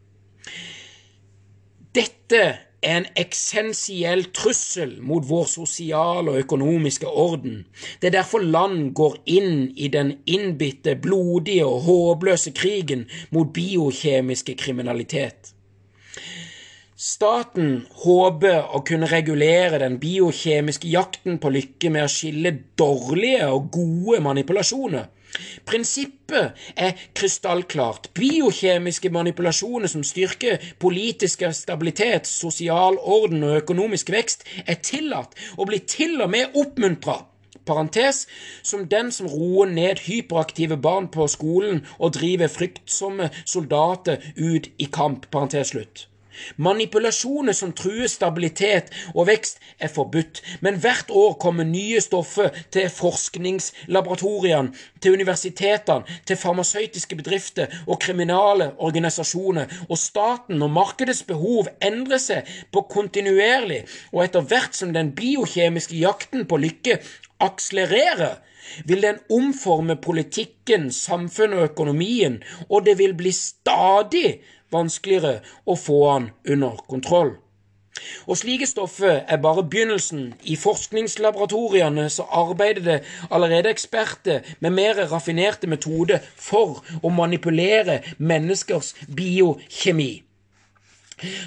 Dette 1.99 2.68
en 2.81 3.07
essensiell 3.19 4.29
trussel 4.35 4.99
mot 5.03 5.25
vår 5.27 5.47
sosiale 5.51 6.31
og 6.31 6.39
økonomiske 6.45 7.09
orden. 7.11 7.65
Det 8.01 8.11
er 8.11 8.19
derfor 8.21 8.45
land 8.45 8.93
går 8.95 9.19
inn 9.27 9.69
i 9.77 9.91
den 9.91 10.15
innbitte, 10.27 10.95
blodige 10.95 11.67
og 11.67 11.83
håpløse 11.89 12.55
krigen 12.55 13.09
mot 13.35 13.51
biokjemiske 13.55 14.55
kriminalitet. 14.61 15.55
Staten 16.99 17.85
håper 18.03 18.73
å 18.75 18.83
kunne 18.87 19.07
regulere 19.11 19.79
den 19.79 20.01
biokjemiske 20.03 20.89
jakten 20.91 21.39
på 21.39 21.53
lykke 21.55 21.93
med 21.95 22.07
å 22.07 22.11
skille 22.11 22.57
dårlige 22.79 23.47
og 23.55 23.71
gode 23.75 24.19
manipulasjoner. 24.23 25.07
Prinsippet 25.69 26.59
er 26.77 26.93
krystallklart. 27.15 28.11
Biokjemiske 28.15 29.11
manipulasjoner 29.15 29.91
som 29.91 30.05
styrker 30.07 30.63
politisk 30.81 31.43
stabilitet, 31.53 32.27
sosial 32.27 32.99
orden 32.99 33.45
og 33.45 33.63
økonomisk 33.63 34.13
vekst, 34.15 34.47
er 34.67 34.81
tillatt 34.83 35.37
og 35.57 35.69
blir 35.71 35.85
til 35.89 36.21
og 36.25 36.31
med 36.35 36.57
oppmuntra. 36.57 37.21
Parentes, 37.69 38.27
som 38.63 38.87
den 38.89 39.11
som 39.13 39.29
roer 39.29 39.69
ned 39.69 40.01
hyperaktive 40.07 40.79
barn 40.81 41.11
på 41.13 41.27
skolen 41.29 41.83
og 41.99 42.15
driver 42.17 42.49
fryktsomme 42.49 43.29
soldater 43.45 44.25
ut 44.39 44.71
i 44.79 44.89
kamp. 44.93 45.29
Parentes 45.31 45.75
slutt. 45.75 46.07
Manipulasjoner 46.57 47.57
som 47.57 47.73
truer 47.77 48.09
stabilitet 48.11 48.93
og 49.15 49.29
vekst, 49.29 49.61
er 49.79 49.93
forbudt, 49.93 50.43
men 50.65 50.79
hvert 50.83 51.11
år 51.11 51.37
kommer 51.43 51.67
nye 51.69 52.01
stoffer 52.03 52.51
til 52.75 52.89
forskningslaboratoriene, 52.93 54.73
til 55.01 55.19
universitetene, 55.19 56.19
til 56.27 56.41
farmasøytiske 56.41 57.19
bedrifter 57.19 57.73
og 57.87 58.01
kriminale 58.03 58.73
organisasjoner, 58.79 59.71
og 59.89 59.99
staten 59.99 60.63
og 60.63 60.75
markedets 60.75 61.23
behov 61.29 61.71
endrer 61.85 62.23
seg 62.23 62.51
på 62.73 62.85
kontinuerlig, 62.91 63.85
og 64.13 64.25
etter 64.27 64.47
hvert 64.51 64.77
som 64.77 64.93
den 64.95 65.15
biokjemiske 65.17 65.97
jakten 65.99 66.47
på 66.49 66.61
lykke 66.63 67.01
akselererer, 67.45 68.39
vil 68.85 69.03
den 69.03 69.19
omforme 69.33 69.97
politikken, 69.97 70.91
samfunnet 70.93 71.59
og 71.59 71.71
økonomien, 71.71 72.43
og 72.69 72.85
det 72.85 72.99
vil 72.99 73.15
bli 73.17 73.33
stadig 73.33 74.41
vanskeligere 74.75 75.41
å 75.67 75.77
få 75.79 75.99
han 76.11 76.31
under 76.49 76.81
kontroll. 76.91 77.37
Og 78.31 78.39
slike 78.39 78.67
stoffer 78.69 79.25
er 79.27 79.41
bare 79.43 79.65
begynnelsen. 79.67 80.35
I 80.47 80.55
forskningslaboratoriene 80.57 82.07
så 82.13 82.29
arbeider 82.31 82.85
det 82.85 82.99
allerede 83.31 83.73
eksperter 83.75 84.47
med 84.61 84.77
mer 84.77 85.03
raffinerte 85.11 85.67
metoder 85.67 86.23
for 86.37 86.83
å 87.03 87.11
manipulere 87.11 88.01
menneskers 88.19 88.95
biokjemi 89.09 90.13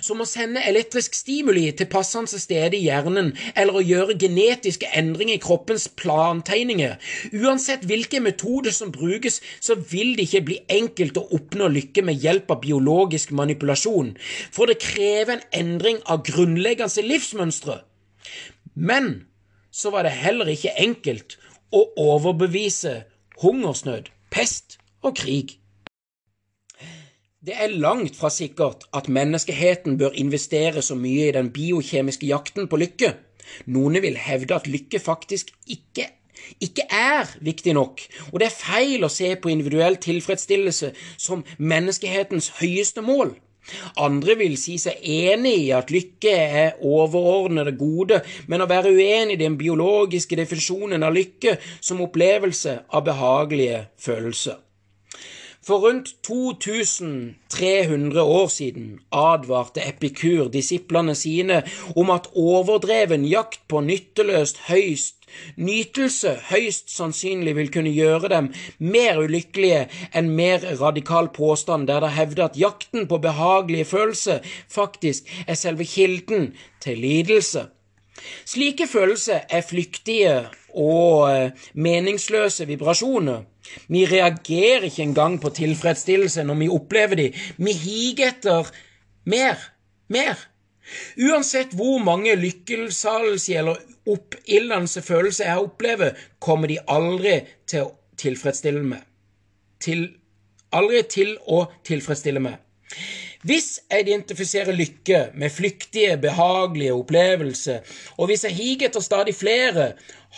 som 0.03 0.21
å 0.21 0.27
sende 0.29 0.63
elektrisk 0.67 1.15
stimuli 1.17 1.67
til 1.77 1.89
passende 1.91 2.39
steder 2.41 2.75
i 2.77 2.83
hjernen, 2.85 3.31
eller 3.55 3.79
å 3.79 3.83
gjøre 3.85 4.17
genetiske 4.21 4.89
endringer 4.97 5.37
i 5.37 5.43
kroppens 5.43 5.87
plantegninger. 6.01 6.97
Uansett 7.37 7.85
hvilke 7.89 8.21
metoder 8.23 8.73
som 8.75 8.93
brukes, 8.93 9.41
så 9.59 9.75
vil 9.75 10.15
det 10.17 10.27
ikke 10.27 10.45
bli 10.49 10.59
enkelt 10.71 11.19
å 11.19 11.27
oppnå 11.37 11.69
lykke 11.71 12.05
med 12.07 12.19
hjelp 12.21 12.51
av 12.51 12.61
biologisk 12.65 13.33
manipulasjon, 13.35 14.15
for 14.51 14.71
det 14.71 14.81
krever 14.83 15.37
en 15.37 15.47
endring 15.61 16.01
av 16.09 16.25
grunnleggende 16.27 17.05
livsmønstre. 17.05 17.81
Men 18.75 19.25
så 19.71 19.91
var 19.93 20.03
det 20.03 20.17
heller 20.19 20.49
ikke 20.51 20.75
enkelt 20.79 21.37
å 21.71 21.85
overbevise 21.99 23.01
hungersnød, 23.41 24.11
pest 24.31 24.77
og 25.01 25.15
krig. 25.17 25.60
Det 27.41 27.55
er 27.57 27.71
langt 27.73 28.13
fra 28.13 28.29
sikkert 28.29 28.83
at 28.93 29.07
menneskeheten 29.09 29.95
bør 29.97 30.13
investere 30.13 30.83
så 30.85 30.93
mye 30.93 31.31
i 31.31 31.33
den 31.33 31.47
biokjemiske 31.49 32.27
jakten 32.29 32.67
på 32.69 32.77
lykke. 32.77 33.15
Noen 33.65 33.97
vil 34.03 34.19
hevde 34.21 34.59
at 34.59 34.69
lykke 34.69 35.01
faktisk 35.01 35.49
ikke, 35.65 36.05
ikke 36.61 36.85
er 36.85 37.33
viktig 37.41 37.73
nok, 37.73 38.05
og 38.29 38.37
det 38.43 38.51
er 38.51 38.59
feil 38.59 39.07
å 39.07 39.09
se 39.09 39.33
på 39.41 39.49
individuell 39.49 39.97
tilfredsstillelse 40.05 40.91
som 41.17 41.41
menneskehetens 41.57 42.53
høyeste 42.61 43.01
mål. 43.01 43.33
Andre 43.97 44.37
vil 44.37 44.53
si 44.61 44.77
seg 44.77 45.01
enig 45.01 45.57
i 45.65 45.67
at 45.73 45.89
lykke 45.89 46.37
er 46.61 46.77
overordnede 46.77 47.73
gode, 47.73 48.21
men 48.45 48.61
å 48.61 48.69
være 48.69 48.93
uenig 48.93 49.39
i 49.39 49.43
den 49.47 49.57
biologiske 49.57 50.37
definisjonen 50.37 51.01
av 51.01 51.17
lykke 51.17 51.57
som 51.79 52.05
opplevelse 52.05 52.83
av 52.93 53.09
behagelige 53.09 53.87
følelser. 53.97 54.61
For 55.61 55.77
rundt 55.83 56.15
2300 56.25 58.21
år 58.23 58.47
siden 58.47 58.99
advarte 59.13 59.81
Epikur 59.85 60.47
disiplene 60.49 61.13
sine 61.15 61.61
om 61.95 62.09
at 62.09 62.27
overdreven 62.33 63.25
jakt 63.29 63.61
på 63.69 63.81
nytteløst 63.85 64.57
høyst 64.71 65.21
Nytelse 65.61 66.33
høyst 66.49 66.89
sannsynlig 66.91 67.53
vil 67.59 67.69
kunne 67.73 67.93
gjøre 67.93 68.31
dem 68.33 68.49
mer 68.81 69.19
ulykkelige 69.21 69.83
enn 70.17 70.31
mer 70.39 70.65
radikal 70.81 71.29
påstand 71.35 71.87
der 71.91 72.01
det 72.03 72.15
hevder 72.17 72.49
at 72.49 72.57
jakten 72.59 73.07
på 73.11 73.21
behagelige 73.23 73.85
følelser 73.93 74.41
faktisk 74.69 75.29
er 75.45 75.59
selve 75.59 75.85
kilden 75.87 76.51
til 76.83 76.97
lidelse. 77.05 77.67
Slike 78.45 78.87
følelser 78.89 79.45
er 79.49 79.61
flyktige 79.65 80.33
og 80.73 81.31
eh, 81.31 81.65
meningsløse 81.73 82.67
vibrasjoner. 82.69 83.43
Vi 83.87 84.05
reagerer 84.09 84.87
ikke 84.87 85.03
engang 85.03 85.37
på 85.41 85.51
tilfredsstillelse 85.55 86.43
når 86.43 86.59
vi 86.63 86.69
opplever 86.69 87.19
de. 87.19 87.27
Vi 87.57 87.75
higer 87.77 88.33
etter 88.33 88.71
mer, 89.25 89.59
mer. 90.09 90.39
Uansett 91.19 91.75
hvor 91.77 92.01
mange 92.03 92.35
lykkelsalsi 92.35 93.55
eller 93.59 93.79
oppildende 94.09 95.01
følelser 95.01 95.45
jeg 95.51 95.67
opplever, 95.67 96.17
kommer 96.39 96.67
de 96.67 96.79
aldri 96.87 97.37
til 97.69 97.85
å 97.85 97.93
tilfredsstille 98.21 98.81
meg. 98.83 99.05
Til, 99.81 100.07
aldri 100.73 101.03
til 101.09 101.37
å 101.47 101.63
tilfredsstille 101.87 102.41
meg. 102.43 102.59
Hvis 103.41 103.79
jeg 103.89 104.05
identifiserer 104.05 104.75
lykke 104.77 105.21
med 105.33 105.49
flyktige, 105.49 106.17
behagelige 106.21 106.93
opplevelser, 106.93 107.79
og 108.17 108.29
hvis 108.29 108.43
jeg 108.45 108.53
higer 108.53 108.91
etter 108.91 109.01
stadig 109.01 109.33
flere, 109.35 109.93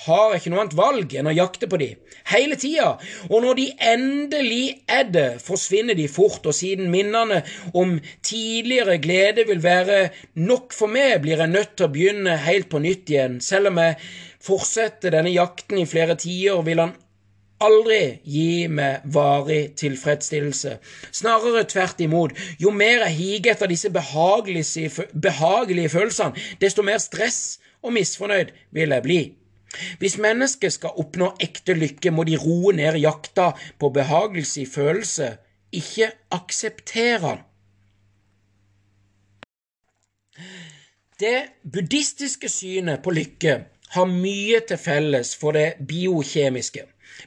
har 0.06 0.32
jeg 0.32 0.39
ikke 0.39 0.54
noe 0.54 0.62
annet 0.64 0.78
valg 0.78 1.12
enn 1.20 1.30
å 1.30 1.36
jakte 1.36 1.68
på 1.70 1.78
de, 1.82 1.89
hele 2.32 2.56
tida, 2.58 2.93
og 3.28 3.43
når 3.43 3.60
de 3.60 3.66
endelig 3.91 4.64
er 4.88 5.12
det, 5.12 5.28
forsvinner 5.43 5.99
de 5.99 6.08
fort, 6.10 6.47
og 6.47 6.56
siden 6.56 6.88
minnene 6.93 7.43
om 7.76 7.97
tidligere 8.26 8.97
glede 9.04 9.45
vil 9.51 9.62
være 9.64 9.99
nok 10.39 10.74
for 10.74 10.89
meg, 10.89 11.20
blir 11.26 11.43
jeg 11.43 11.54
nødt 11.54 11.76
til 11.76 11.89
å 11.89 11.93
begynne 11.93 12.39
helt 12.47 12.72
på 12.72 12.82
nytt 12.82 13.12
igjen. 13.12 13.39
Selv 13.43 13.74
om 13.74 13.84
jeg 13.84 13.99
fortsetter 14.43 15.14
denne 15.14 15.36
jakten 15.36 15.84
i 15.84 15.88
flere 15.89 16.16
tider, 16.20 16.64
vil 16.66 16.88
han 16.88 16.95
aldri 17.64 17.99
gi 18.24 18.68
meg 18.68 19.05
varig 19.16 19.74
tilfredsstillelse. 19.80 20.78
Snarere 21.11 21.64
tvert 21.70 22.01
imot. 22.03 22.36
Jo 22.59 22.72
mer 22.72 23.05
jeg 23.07 23.18
higer 23.20 23.53
etter 23.53 23.72
disse 23.72 23.91
behagelige, 23.93 24.91
behagelige 25.14 25.93
følelsene, 25.95 26.43
desto 26.61 26.86
mer 26.86 26.99
stress 27.03 27.59
og 27.84 27.95
misfornøyd 27.97 28.53
vil 28.72 28.95
jeg 28.95 29.05
bli. 29.07 29.22
Hvis 29.99 30.20
mennesket 30.22 30.76
skal 30.76 30.99
oppnå 31.01 31.32
ekte 31.41 31.74
lykke, 31.74 32.11
må 32.11 32.26
de 32.28 32.38
roe 32.38 32.74
ned 32.78 32.99
jakta 33.01 33.51
på 33.80 33.89
behagelse 33.89 34.61
i 34.61 34.70
følelse, 34.70 35.32
ikke 35.74 36.11
akseptere 36.32 37.20
den. 37.26 37.41
Det 41.20 41.39
buddhistiske 41.74 42.49
synet 42.49 43.01
på 43.03 43.14
lykke 43.14 43.53
har 43.93 44.09
mye 44.09 44.59
til 44.68 44.80
felles 44.82 45.36
for 45.38 45.55
det 45.55 45.76
biokjemiske. 45.88 46.82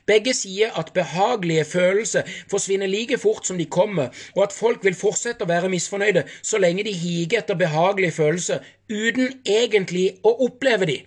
Begge 0.06 0.34
sier 0.34 0.76
at 0.78 0.92
behagelige 0.94 1.64
følelser 1.64 2.22
forsvinner 2.50 2.86
like 2.86 3.18
fort 3.18 3.46
som 3.46 3.58
de 3.58 3.66
kommer, 3.66 4.08
og 4.36 4.42
at 4.42 4.56
folk 4.56 4.84
vil 4.84 4.94
fortsette 4.94 5.44
å 5.44 5.50
være 5.50 5.72
misfornøyde 5.72 6.26
så 6.42 6.58
lenge 6.62 6.84
de 6.86 6.92
higer 6.92 7.42
etter 7.42 7.58
behagelige 7.58 8.18
følelser 8.20 8.64
uten 8.90 9.40
egentlig 9.46 10.08
å 10.24 10.36
oppleve 10.46 10.90
de. 10.92 10.98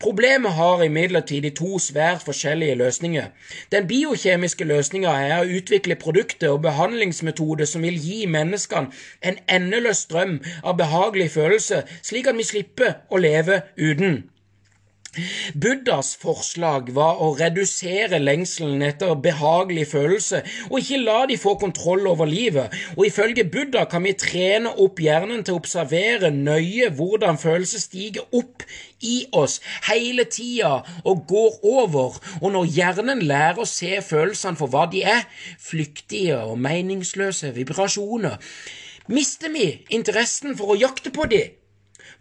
Problemet 0.00 0.52
har 0.52 0.82
imidlertid 0.82 1.42
de 1.42 1.50
to 1.50 1.78
svært 1.78 2.24
forskjellige 2.26 2.74
løsninger. 2.74 3.26
Den 3.72 3.86
biokjemiske 3.90 4.64
løsninga 4.64 5.12
er 5.26 5.34
å 5.40 5.58
utvikle 5.58 5.98
produkter 6.00 6.54
og 6.54 6.64
behandlingsmetoder 6.66 7.68
som 7.68 7.86
vil 7.86 7.98
gi 8.02 8.24
menneskene 8.26 8.90
en 9.22 9.38
endeløs 9.58 10.04
strøm 10.08 10.38
av 10.62 10.78
behagelige 10.80 11.34
følelser, 11.36 11.86
slik 12.02 12.26
at 12.26 12.38
vi 12.38 12.48
slipper 12.50 12.98
å 13.10 13.22
leve 13.22 13.62
uten. 13.76 14.24
Buddhas 15.54 16.10
forslag 16.20 16.90
var 16.96 17.20
å 17.24 17.30
redusere 17.38 18.18
lengselen 18.20 18.82
etter 18.84 19.14
behagelig 19.24 19.86
følelse 19.92 20.42
og 20.68 20.76
ikke 20.82 21.00
la 21.00 21.18
de 21.30 21.38
få 21.40 21.54
kontroll 21.60 22.06
over 22.10 22.28
livet, 22.28 22.74
og 22.96 23.06
ifølge 23.08 23.46
Buddha 23.48 23.86
kan 23.88 24.04
vi 24.04 24.12
trene 24.20 24.74
opp 24.84 25.00
hjernen 25.00 25.44
til 25.46 25.56
å 25.56 25.62
observere 25.62 26.30
nøye 26.34 26.90
hvordan 26.98 27.40
følelser 27.40 27.82
stiger 27.82 28.28
opp 28.36 28.66
i 29.00 29.16
oss 29.32 29.58
hele 29.88 30.26
tida 30.28 30.82
og 31.04 31.24
går 31.30 31.60
over, 31.72 32.18
og 32.42 32.52
når 32.52 32.72
hjernen 32.76 33.24
lærer 33.30 33.62
å 33.64 33.68
se 33.68 34.02
følelsene 34.04 34.60
for 34.60 34.72
hva 34.72 34.84
de 34.92 35.04
er, 35.08 35.24
flyktige 35.62 36.36
og 36.42 36.58
meningsløse 36.60 37.54
vibrasjoner, 37.56 38.36
mister 39.08 39.48
vi 39.54 39.70
interessen 39.94 40.58
for 40.58 40.74
å 40.74 40.80
jakte 40.82 41.14
på 41.14 41.30
dem 41.32 41.57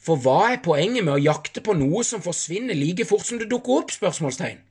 for 0.08 0.24
hva 0.24 0.53
er 0.53 0.64
poenget 0.64 1.03
med 1.03 1.18
å 1.18 1.24
jakte 1.30 1.64
på 1.64 1.76
noe 1.76 2.05
som 2.08 2.24
forsvinner 2.24 2.78
like 2.78 3.05
fort 3.10 3.28
som 3.28 3.41
det 3.41 3.49
dukker 3.51 3.82
opp? 3.82 3.91
spørsmålstegn. 3.91 4.62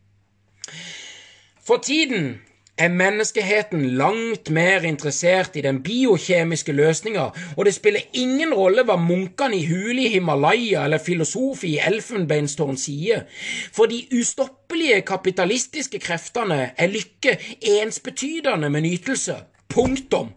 For 1.67 1.83
tiden 1.83 2.39
er 2.79 2.93
menneskeheten 2.93 3.85
langt 3.97 4.51
mer 4.53 4.85
interessert 4.85 5.57
i 5.57 5.63
den 5.65 5.81
biokjemiske 5.83 6.73
løsninga, 6.77 7.25
og 7.57 7.65
det 7.65 7.75
spiller 7.75 8.05
ingen 8.13 8.53
rolle 8.55 8.85
hva 8.85 8.99
munkene 9.01 9.57
i 9.57 9.65
hule 9.65 10.05
i 10.05 10.13
Himalaya 10.13 10.85
eller 10.85 11.01
filosofi 11.01 11.75
i 11.75 11.83
Elfenbeinstårn 11.89 12.77
sier, 12.81 13.25
for 13.73 13.89
de 13.89 14.03
ustoppelige 14.21 15.01
kapitalistiske 15.09 16.01
kreftene 16.05 16.73
er 16.77 16.93
lykke 16.93 17.39
ensbetydende 17.81 18.71
med 18.71 18.85
nytelse. 18.89 19.41
Punktum. 19.73 20.35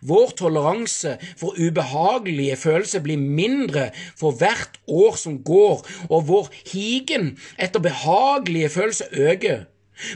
Vår 0.00 0.34
toleranse 0.38 1.16
for 1.40 1.56
ubehagelige 1.58 2.56
følelser 2.56 3.04
blir 3.04 3.20
mindre 3.20 3.90
for 4.18 4.36
hvert 4.40 4.80
år 4.88 5.16
som 5.20 5.38
går, 5.44 5.84
og 6.10 6.26
vår 6.28 6.50
higen 6.72 7.34
etter 7.58 7.82
behagelige 7.84 8.72
følelser 8.72 9.06
øker. 9.12 9.64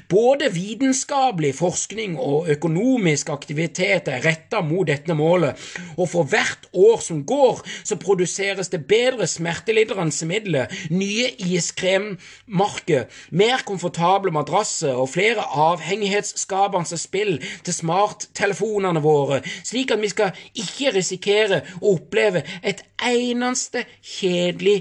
Både 0.09 0.49
vitenskapelig 0.51 1.53
forskning 1.55 2.17
og 2.19 2.49
økonomisk 2.51 3.29
aktivitet 3.31 4.09
er 4.11 4.25
retta 4.25 4.61
mot 4.65 4.89
dette 4.89 5.15
målet, 5.15 5.55
og 5.97 6.09
for 6.11 6.27
hvert 6.27 6.67
år 6.75 6.99
som 7.05 7.23
går, 7.27 7.63
så 7.87 7.99
produseres 8.01 8.73
det 8.73 8.85
bedre 8.91 9.27
smertelindrende 9.31 10.27
midler, 10.27 10.67
nye 10.91 11.31
iskremmarker, 11.39 13.07
mer 13.31 13.63
komfortable 13.67 14.35
madrasser 14.35 14.99
og 14.99 15.13
flere 15.15 15.47
avhengighetsskapende 15.47 16.99
spill 16.99 17.39
til 17.65 17.75
smarttelefonene 17.75 19.03
våre, 19.05 19.43
slik 19.63 19.95
at 19.95 20.03
vi 20.03 20.11
skal 20.11 20.35
ikke 20.59 20.95
risikere 20.99 21.63
å 21.81 21.95
oppleve 21.95 22.43
et 22.67 22.83
eneste 23.05 23.87
kjedelig 24.03 24.81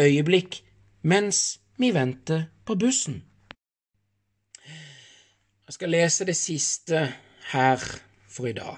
øyeblikk 0.00 0.62
mens 1.02 1.58
vi 1.78 1.92
venter 1.94 2.48
på 2.66 2.74
bussen. 2.78 3.27
Jeg 5.68 5.74
skal 5.74 5.90
lese 5.92 6.24
det 6.24 6.36
siste 6.36 7.12
her 7.50 7.82
for 8.32 8.46
i 8.48 8.52
dag. 8.56 8.76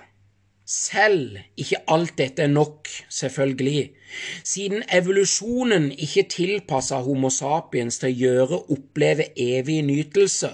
Selv 0.66 1.38
ikke 1.56 1.76
alt 1.86 2.18
dette 2.18 2.42
er 2.42 2.50
nok, 2.50 2.88
selvfølgelig, 3.08 3.90
siden 4.42 4.82
evolusjonen 4.92 5.92
ikke 5.92 6.22
tilpassa 6.34 6.96
Homo 7.06 7.30
sapiens 7.30 7.98
til 8.02 8.08
å 8.08 8.18
gjøre 8.22 8.58
oppleve 8.74 9.24
evig 9.38 9.82
nytelse. 9.86 10.50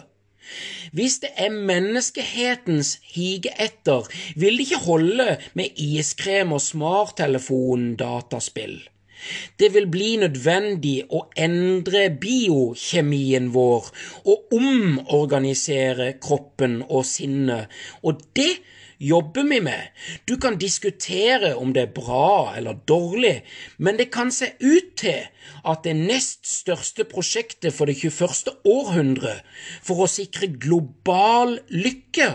Hvis 0.93 1.18
det 1.24 1.32
er 1.41 1.57
menneskehetens 1.57 3.01
hige 3.16 3.57
etter, 3.57 4.05
vil 4.37 4.61
det 4.61 4.68
ikke 4.68 4.84
holde 4.84 5.41
med 5.57 5.72
iskrem 5.80 6.53
og 6.53 6.61
smarttelefon-dataspill. 6.61 8.84
Det 9.58 9.72
vil 9.74 9.88
bli 9.90 10.14
nødvendig 10.20 10.96
å 11.10 11.26
endre 11.36 12.08
biokjemien 12.22 13.50
vår 13.54 13.90
og 14.24 14.56
omorganisere 14.56 16.12
kroppen 16.22 16.82
og 16.86 17.06
sinnet, 17.08 17.72
og 18.02 18.22
det 18.36 18.54
jobber 18.98 19.44
vi 19.44 19.60
med. 19.60 19.92
Du 20.28 20.36
kan 20.40 20.58
diskutere 20.58 21.54
om 21.56 21.72
det 21.72 21.82
er 21.82 21.92
bra 21.94 22.54
eller 22.56 22.78
dårlig, 22.88 23.42
men 23.78 23.98
det 23.98 24.10
kan 24.12 24.32
se 24.32 24.52
ut 24.60 24.94
til 24.96 25.26
at 25.66 25.84
det 25.84 25.96
nest 25.98 26.46
største 26.48 27.04
prosjektet 27.08 27.74
for 27.76 27.86
det 27.86 27.98
21. 28.00 28.56
århundre 28.64 29.38
for 29.84 30.04
å 30.04 30.10
sikre 30.10 30.48
global 30.48 31.58
lykke 31.68 32.30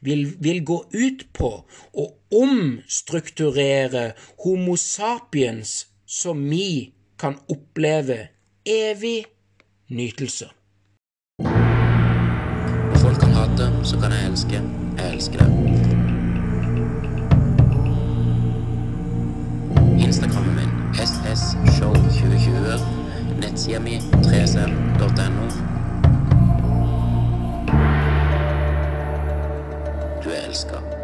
vil, 0.00 0.26
vil 0.42 0.62
gå 0.66 0.82
ut 0.92 1.26
på 1.36 1.52
å 1.92 2.08
omstrukturere 2.42 4.12
Homo 4.44 4.76
sapiens 4.80 5.91
så 6.12 6.32
vi 6.32 6.92
kan 7.18 7.34
oppleve 7.48 8.28
evig 8.64 9.24
nytelse. 9.88 10.50
Folk 13.02 13.20
kan 13.20 13.30
hate, 13.30 13.84
så 13.84 14.00
kan 14.00 14.12
jeg 14.12 14.26
elske. 14.30 14.62
Jeg 14.98 15.14
elsker 15.14 15.38
det. 15.38 15.48
Instagrammen 20.06 20.54
min 20.56 20.70
ssshow2020. 20.94 22.80
Nettsida 23.40 23.80
mi 23.80 23.98
3cm.no. 23.98 25.46
Du 30.24 30.30
er 30.30 30.46
elska. 30.48 31.01